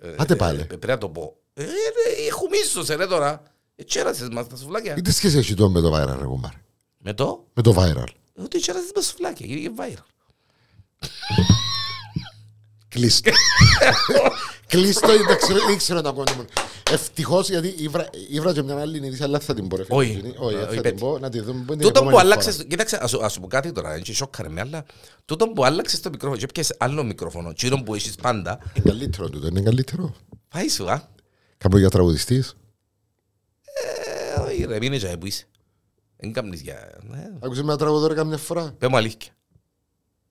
Ε, 0.00 0.14
Άντε 0.18 0.32
ε, 0.32 0.36
πάλι. 0.36 0.60
ε, 0.60 0.64
Πρέπει 0.64 0.86
να 0.86 0.98
το 0.98 1.08
πω. 1.08 1.36
Ε, 1.54 1.62
ρε, 1.62 2.26
Έχουμε 2.28 2.56
ίσως 2.56 2.88
ρε 2.88 3.06
τώρα. 3.06 3.42
Ε, 3.76 3.84
Τσέρασες 3.84 4.28
μας 4.28 4.46
τα 4.48 4.56
σουβλάκια. 4.56 4.94
Τι 5.02 5.12
σχέση 5.12 5.38
έχει 5.38 5.54
το 5.54 5.70
με 5.70 5.80
το 5.80 5.94
viral, 5.96 6.16
ρε 6.18 6.24
κουμπάρ. 6.26 6.50
Με 6.98 7.14
το; 7.14 7.44
Με 7.54 7.62
το 7.62 7.74
viral. 7.78 8.06
Ότι 8.36 8.60
τσέρασες 8.60 8.90
μας 8.94 9.06
σουβλάκια. 9.06 9.46
Γύρω 9.46 9.72
viral. 9.78 10.04
Κλείστο. 12.88 13.30
Κλείστο, 14.66 15.06
δεν 15.06 15.36
ξέρω- 15.36 15.66
δεν 15.66 15.76
ξέρω 15.76 16.00
να 16.00 16.12
κάνω. 16.12 16.44
Ευτυχώς 16.90 17.48
γιατί 17.48 17.74
ήβρα- 17.78 18.08
ήβρα 18.30 18.52
και 18.52 18.62
μια 18.62 18.80
άλλη 18.80 19.06
είδηση, 19.06 19.22
αλλά 19.22 19.40
θα 19.40 19.54
την 19.54 19.68
πω. 19.68 19.76
ρε 19.76 19.84
φίλε. 19.84 19.96
Όχι. 19.98 20.34
Όχι, 20.38 20.56
Ε, 20.56 20.60
θα 20.60 20.68
όχι, 20.68 20.80
την 20.80 20.98
πω, 20.98 21.18
να 21.18 21.28
τη 21.28 21.40
δούμε 21.40 21.64
την 21.66 21.78
Τούτο 21.78 21.90
που 21.92 21.98
επόμενη 22.08 22.18
άλλαξες, 22.18 22.64
κοίταξε, 22.68 22.98
ας 23.02 23.10
σου- 23.10 23.24
ας 23.24 23.32
σου 23.32 23.40
πω 23.40 23.46
κάτι 23.46 23.72
τώρα, 23.72 23.94
έτσι 23.94 24.14
σόκαρε 24.14 24.48
με, 24.48 24.60
αλλά 24.60 24.84
τούτο 25.24 25.48
που 25.48 25.64
άλλαξες 25.64 26.00
το 26.00 26.10
μικρόφωνο 26.10 26.40
και 26.40 26.46
πιες 26.46 26.74
άλλο 26.78 27.04
μικρόφωνο, 27.04 27.52
τσίρον 27.52 27.84
που 27.84 27.94
έχεις 27.94 28.14
πάντα, 28.14 28.58
φορά. 28.60 28.72
Είναι 28.74 28.88
καλύτερο 28.90 29.28
τούτο, 29.30 29.46
είναι 29.46 29.60
καλύτερο. 29.60 30.14
πάει 30.48 30.68
σου, 30.68 30.90
α. 30.90 31.08
Κάπου 31.58 31.78
για 31.78 31.88
τραγουδιστής. 31.90 32.54
Ε, 33.82 34.40
όχι 34.40 34.64
ρε, 34.64 34.78
μείνε 34.78 34.96
και 34.96 35.16
που 35.16 35.26
είσαι. 35.26 35.44
Δεν 36.16 36.32
κάμνεις 36.32 36.60
για... 36.60 36.98
ναι. 37.02 37.30
Άκουσες 37.40 37.62
με 37.62 37.68
ένα 37.68 37.78
τραγουδό 37.78 38.06
ρε 38.06 38.14
καμιά 38.14 38.36
φορά. 38.36 38.74
Πες 38.78 38.88
μου 38.88 38.96
αλήθεια. 38.96 39.32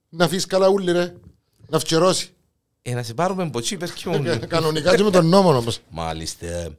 Να 0.09 0.25
αφήσεις 0.25 0.45
καλά 0.45 0.67
ούλη 0.67 0.91
ρε. 0.91 1.13
Να 1.67 1.79
φκερώσει. 1.79 2.29
Ε, 2.81 2.93
να 2.93 3.03
σε 3.03 3.13
πάρουμε 3.13 3.49
ποτσί, 3.49 3.77
πες 3.77 3.91
και 3.91 4.09
μόνο. 4.09 4.39
Κανονικά 4.47 4.95
και 4.95 5.03
με 5.03 5.11
τον 5.11 5.25
νόμο 5.25 5.57
όμως. 5.57 5.79
Μάλιστα. 5.89 6.75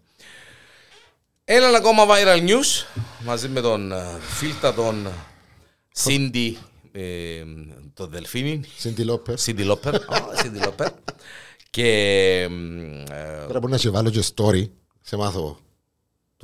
Έναν 1.45 1.75
ακόμα 1.75 2.05
viral 2.09 2.49
news, 2.49 2.85
μαζί 3.25 3.49
με 3.49 3.61
τον 3.61 3.93
ε, 3.93 4.05
φίλτα 4.21 4.75
τον 4.75 5.09
Σίντι, 5.93 6.59
ε, 6.93 7.43
τον 7.95 8.09
Δελφίνι, 8.11 8.61
Σίντι 8.77 9.05
Λόπερ. 9.05 9.39
Σίντι 9.39 9.63
Λόπερ, 9.65 9.95
Α, 9.95 10.01
Σίντι 10.43 10.59
Λόπερ, 10.59 10.89
και 11.71 11.89
ε, 13.11 13.47
Τώρα 13.47 13.59
μπορεί 13.59 13.73
να 13.73 13.79
σε 13.79 13.91
βάλω 13.91 14.11
και 14.11 14.25
story. 14.35 14.69
Σε 15.01 15.17
μάθω. 15.17 15.59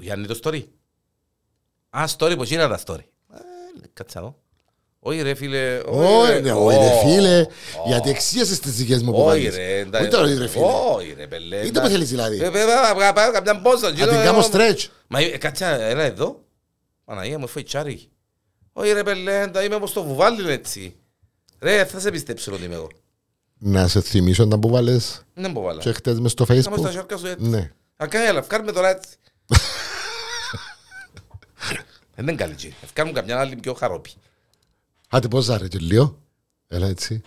Του 0.02 0.08
Γιάννη 0.08 0.26
το 0.26 0.38
story. 0.42 0.62
Α, 1.90 2.04
story, 2.18 2.34
πως 2.36 2.50
είναι 2.50 2.68
τα 2.68 2.80
story; 2.86 2.98
Ε, 3.32 3.36
Κάτσα 3.92 4.18
εδώ. 4.18 4.36
Όχι 5.04 5.22
ρε 5.22 5.34
φίλε. 5.34 5.80
Όχι, 5.86 6.40
ναι, 6.40 6.52
όχι 6.52 6.78
ρε 6.78 6.84
Ω, 6.84 7.00
φίλε. 7.04 7.46
Γιατί 7.86 8.10
εξίασες 8.10 8.58
τις 8.60 8.74
δικές 8.76 9.02
μου 9.02 9.10
Όχι 9.12 9.20
αποβάλεις. 9.20 9.56
ρε. 9.56 9.78
εντάξει. 9.78 10.06
Όχι 10.08 10.16
τώρα 10.16 10.38
ρε 10.38 10.46
φίλε. 10.48 10.64
Όχι 10.94 11.14
ρε 11.16 11.26
πελέ. 11.26 11.66
Είτε 11.66 11.80
που 11.80 11.86
θέλεις 11.88 12.08
δηλαδή. 12.08 12.36
Ε, 12.42 12.50
βέβαια, 12.50 12.92
να 12.94 13.12
πάω 13.12 13.32
κάποια 13.32 13.60
πόσα. 13.60 13.90
Να 13.90 13.94
την 13.96 14.06
κάνω 14.06 14.48
stretch. 14.52 14.86
Μα 15.06 15.20
ε, 15.20 15.38
κάτσα, 15.38 15.66
έλα 15.66 16.02
εδώ. 16.02 16.40
Παναγία 17.04 17.38
μου, 17.38 17.46
φάει 17.46 17.62
τσάρι. 17.62 18.08
Όχι 18.72 18.92
ρε 18.92 19.02
πελέ, 19.02 19.46
τα 19.46 19.64
είμαι 19.64 19.74
όπως 19.74 19.92
το 19.92 20.02
βουβάλι 20.02 20.50
έτσι. 20.50 20.96
Ρε, 21.60 21.84
θα 21.84 22.00
σε 22.00 22.10
πιστέψω 22.10 22.52
ότι 22.52 22.64
είμαι 22.64 22.74
εγώ. 22.74 22.88
Να 23.58 23.88
σε 23.88 24.00
θυμίσω 24.00 24.44
να 24.44 24.58
που 24.58 24.68
βάλες 24.68 25.22
Δεν 25.34 25.50
μπορώ 25.52 25.68
και 25.76 25.78
βάλα. 25.82 25.94
χτες 25.94 26.20
μες 26.20 26.30
στο 26.32 26.44
Να 26.48 26.54
μου 26.54 26.60
στα 26.62 26.72
facebook. 26.72 26.90
σιόρκα 26.90 27.16
σου 27.16 27.26
έτσι. 27.26 27.48
Ναι. 27.48 27.70
Α, 27.96 28.06
κάνεις 28.08 28.28
άλλα, 28.28 28.38
ευκάρουμε 28.38 28.72
τώρα 28.72 28.88
έτσι. 28.90 29.08
Δεν 32.14 32.26
είναι 32.28 32.34
καλή 32.36 32.54
τσι. 32.54 32.74
Ευκάρουμε 32.82 33.14
καμιά 33.14 33.38
άλλη 33.40 33.56
πιο 33.56 33.74
χαρόπι. 33.74 34.12
Άντε 35.08 35.28
πώς 35.28 35.44
ζάρε 35.44 35.68
και 35.68 35.78
λίγο. 35.78 36.18
Έλα 36.68 36.86
έτσι. 36.86 37.22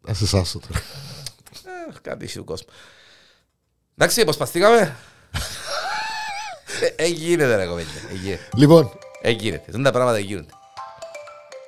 Να 0.00 0.14
σε 0.14 0.26
σάσω 0.26 0.58
τώρα. 0.58 0.80
Ε, 1.88 1.98
Κάτι 2.02 2.24
έχει 2.24 2.36
του 2.38 2.44
κόσμου. 2.44 2.68
Εντάξει, 3.94 4.20
αποσπαστήκαμε. 4.20 4.96
Ε, 6.80 7.04
ε, 7.04 7.06
γίνεται 7.06 7.56
ρε 7.56 7.66
κομμέντια. 7.66 7.92
Ε, 8.10 8.14
γίνεται. 8.14 8.48
Λοιπόν, 8.54 8.90
Ε, 9.22 9.30
γίνεται. 9.30 9.70
Ζουν 9.72 9.82
τα 9.82 9.90
πράγματα 9.90 10.18
γίνονται. 10.18 10.52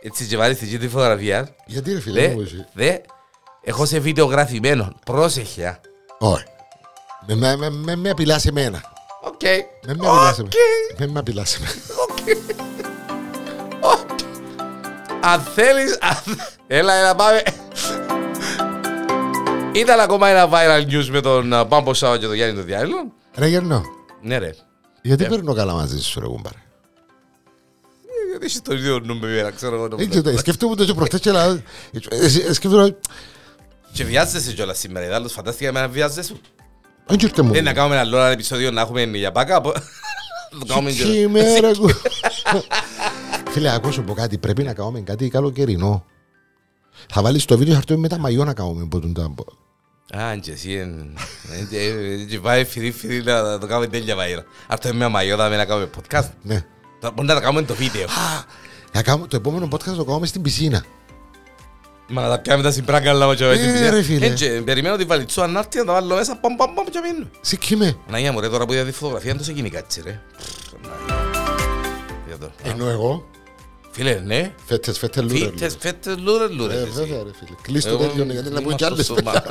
Έτσι 0.03 0.27
και 0.27 0.37
βάλεις 0.37 0.59
την 0.59 0.79
τη 0.81 0.89
φωτογραφία. 0.89 1.55
γιατί 1.67 1.93
ρε 1.93 2.01
φίλε 2.01 2.29
Δε, 2.29 2.35
μου 2.35 2.41
εσύ. 2.41 2.67
δε, 2.73 2.99
έχω 3.63 3.87
σε 3.87 3.99
βίντεο 3.99 4.25
γραφημένο. 4.27 4.93
Πρόσεχε. 5.05 5.67
α. 5.67 5.81
Όχι. 6.19 6.45
Με- 7.27 7.35
με- 7.35 7.57
με- 7.57 7.71
Με 7.71 7.97
με 7.97 8.11
απειλάς 8.11 8.47
εμένα. 8.47 8.93
Οκ. 9.23 9.43
Με 9.87 9.95
με 9.95 10.09
απειλάς 10.09 10.39
Οκ. 10.39 10.53
εμένα. 10.55 10.97
Με 10.99 11.07
με 11.07 11.19
απειλάς 11.19 11.55
εμένα. 11.57 11.73
Οκ. 13.81 14.19
Αν 15.21 15.41
θέλεις... 15.41 15.99
αν- 16.01 16.41
Έλα, 16.67 16.95
έλα, 16.95 17.15
πάμε. 17.15 17.43
Ήταν 19.73 20.01
ακόμα 20.01 20.29
ένα 20.29 20.49
viral 20.53 20.87
news 20.93 21.07
με 21.11 21.21
τον 21.21 21.53
α, 21.53 21.67
Πάμπο 21.67 21.95
Σάο 21.95 22.17
και 22.17 22.27
τον 22.27 22.35
Γιάννη 22.35 22.55
τον 22.63 22.65
Διάλλο. 22.69 23.13
Ρε 23.37 23.47
Γερνό, 23.47 23.83
Ναι 24.23 24.39
ρε. 24.39 24.51
γιατί 25.03 25.25
Ε. 25.25 25.29
παίρνω 25.29 25.55
καλά 25.55 25.73
μαζί 25.75 26.01
σου 26.03 26.21
ρε 26.21 26.27
κουμπάρε. 26.27 26.57
Γιατί 28.31 28.45
έχεις 28.45 28.63
το 28.63 28.75
ίδιο 28.75 28.99
νούμερο, 28.99 29.53
ξέρω 29.53 29.75
εγώ. 29.75 29.89
Δεν 29.89 30.11
ξέρω, 30.11 30.37
Σκεφτόμουν 30.39 30.77
το 30.77 30.85
και 30.85 30.95
προχτές 30.95 31.21
και 31.21 31.31
λέω, 31.31 31.63
ε, 32.09 32.53
σκεφτόμουν, 32.53 32.97
Και 33.93 34.05
βιάζεσαι 34.05 34.53
κιόλας 34.53 34.79
σήμερα, 34.79 35.07
είδα, 35.07 35.29
φαντάστηκα 35.29 35.73
με 35.73 35.81
να 35.81 35.89
βιάζεσαι. 35.89 36.35
Δεν 37.09 37.17
ξέρετε 37.17 37.43
μου. 37.43 37.55
Ε, 37.55 37.61
να 37.61 37.73
κάνουμε 37.73 37.95
ένα 37.95 38.05
άλλο 38.05 38.17
ένα 38.19 38.29
επεισόδιο 38.31 38.71
να 38.71 38.81
έχουμε 38.81 39.03
για 39.03 39.33
backup- 39.33 39.73
Να 40.53 40.59
το 40.59 40.67
κάνουμε 40.67 40.91
και- 40.91 41.03
Χειμέρα 41.05 41.71
κου- 41.77 42.01
Φίλε, 43.51 43.71
ακούσω 43.75 44.03
πω 44.03 44.13
κάτι, 44.15 44.39
πρέπει 44.39 44.63
να 44.63 44.73
κάνουμε 44.73 45.01
κάτι 45.01 45.29
καλοκαιρινό. 45.29 46.05
Θα 47.11 47.23
βάλεις 47.23 47.45
το 47.45 47.59
βίντεο 47.59 47.75
χαρτί 47.75 47.97
με 47.97 48.09
τα 48.09 48.19
μαγιό 48.19 48.45
να 48.45 48.55
κάνουμε 48.55 48.87
που 48.87 49.01
τον 49.01 49.13
τα... 49.15 49.35
Α, 50.19 50.37
και 50.37 50.51
εσύ 50.53 50.73
εν- 50.73 51.17
εν- 51.53 51.69
ε, 51.73 52.25
και 52.25 52.39
πάει 52.41 52.65
φιδί 52.65 52.91
φιδί 52.91 53.23
να 53.23 53.43
να 53.43 53.59
το 53.59 53.67
κάνουμε 53.67 53.87
τέλεια 53.87 54.17
μαγείρα. 54.17 54.45
Αυτό 54.69 54.89
είναι 54.89 54.97
μια 54.97 55.09
μαγιώδα 55.09 55.49
με 55.49 55.57
να 55.57 55.65
κάνουμε 55.65 55.91
podcast. 55.97 56.29
Ναι. 56.43 56.65
Θα 57.01 57.11
Μπορεί 57.11 57.27
να 57.29 57.35
τα 57.35 57.41
κάνουμε 57.41 57.63
το 57.63 57.75
βίντεο. 57.75 58.05
Α, 58.05 58.45
να 58.93 59.03
κάνουμε, 59.03 59.27
το 59.27 59.37
επόμενο 59.37 59.69
podcast 59.73 59.85
να 59.87 59.95
το 59.97 60.05
κάνουμε 60.05 60.27
στην 60.27 60.43
πισίνα. 60.43 60.85
Μα 62.11 62.23
να 62.23 62.29
τα 62.29 62.39
πιάμε 62.39 62.63
τα 62.63 62.71
συμπράγκα 62.71 63.11
αλλά 63.11 63.35
και 63.35 63.45
έτσι 63.45 63.69
Ε, 63.69 63.73
πια. 63.73 63.91
ρε, 63.91 64.03
φίλε. 64.03 64.27
Ε, 64.27 64.29
και 64.31 64.49
Περιμένω 64.49 64.97
τη 64.97 65.05
βαλιτσού 65.05 65.43
αν 65.43 65.57
έρθει 65.57 65.79
να 65.79 65.85
τα 65.85 65.93
βάλω 65.93 66.15
μέσα, 66.15 66.37
παμ 66.37 66.55
παμ 66.57 66.75
παμ 66.75 66.85
και 66.91 66.99
μείνω. 67.03 67.27
Σηκíme. 67.41 67.97
Αναγία 68.09 68.33
μου 68.33 68.41
ρε, 68.41 68.49
τώρα 68.49 68.67
που 68.67 68.73
είδα 68.73 68.85
τη 68.85 68.93
φωτογραφία 68.93 69.31
είναι 69.31 69.39
τόσο 69.39 69.53
γίνει 69.53 69.71
κάτι 69.71 70.01
ρε. 70.05 70.21
Για 72.27 72.39
το. 72.39 72.51
Ενώ 72.63 72.89
εγώ, 72.89 73.27
Φίλε, 73.91 74.21
ναι. 74.25 74.53
φέτες, 74.67 74.99
φέτες 74.99 75.23
λούρε. 75.23 75.39
Φίτες, 75.39 75.77
φέτες, 75.79 76.17
λούρε, 76.19 76.47
λούρε. 76.49 76.75
Ε, 76.75 76.81
εσύ. 76.81 76.91
βέβαια 76.91 77.23
ρε 77.23 77.31
φίλε. 77.39 77.57
Κλείς 77.63 77.85
το 77.85 77.91
Εγώ 77.91 77.99
τέτοιο, 77.99 78.25
γιατί 78.25 78.51
να 78.51 78.63
πούμε 78.63 78.75
κι 78.75 78.85
είμαστε 78.85 78.87
άλλες. 78.87 79.05
στο 79.05 79.15
μα- 79.25 79.43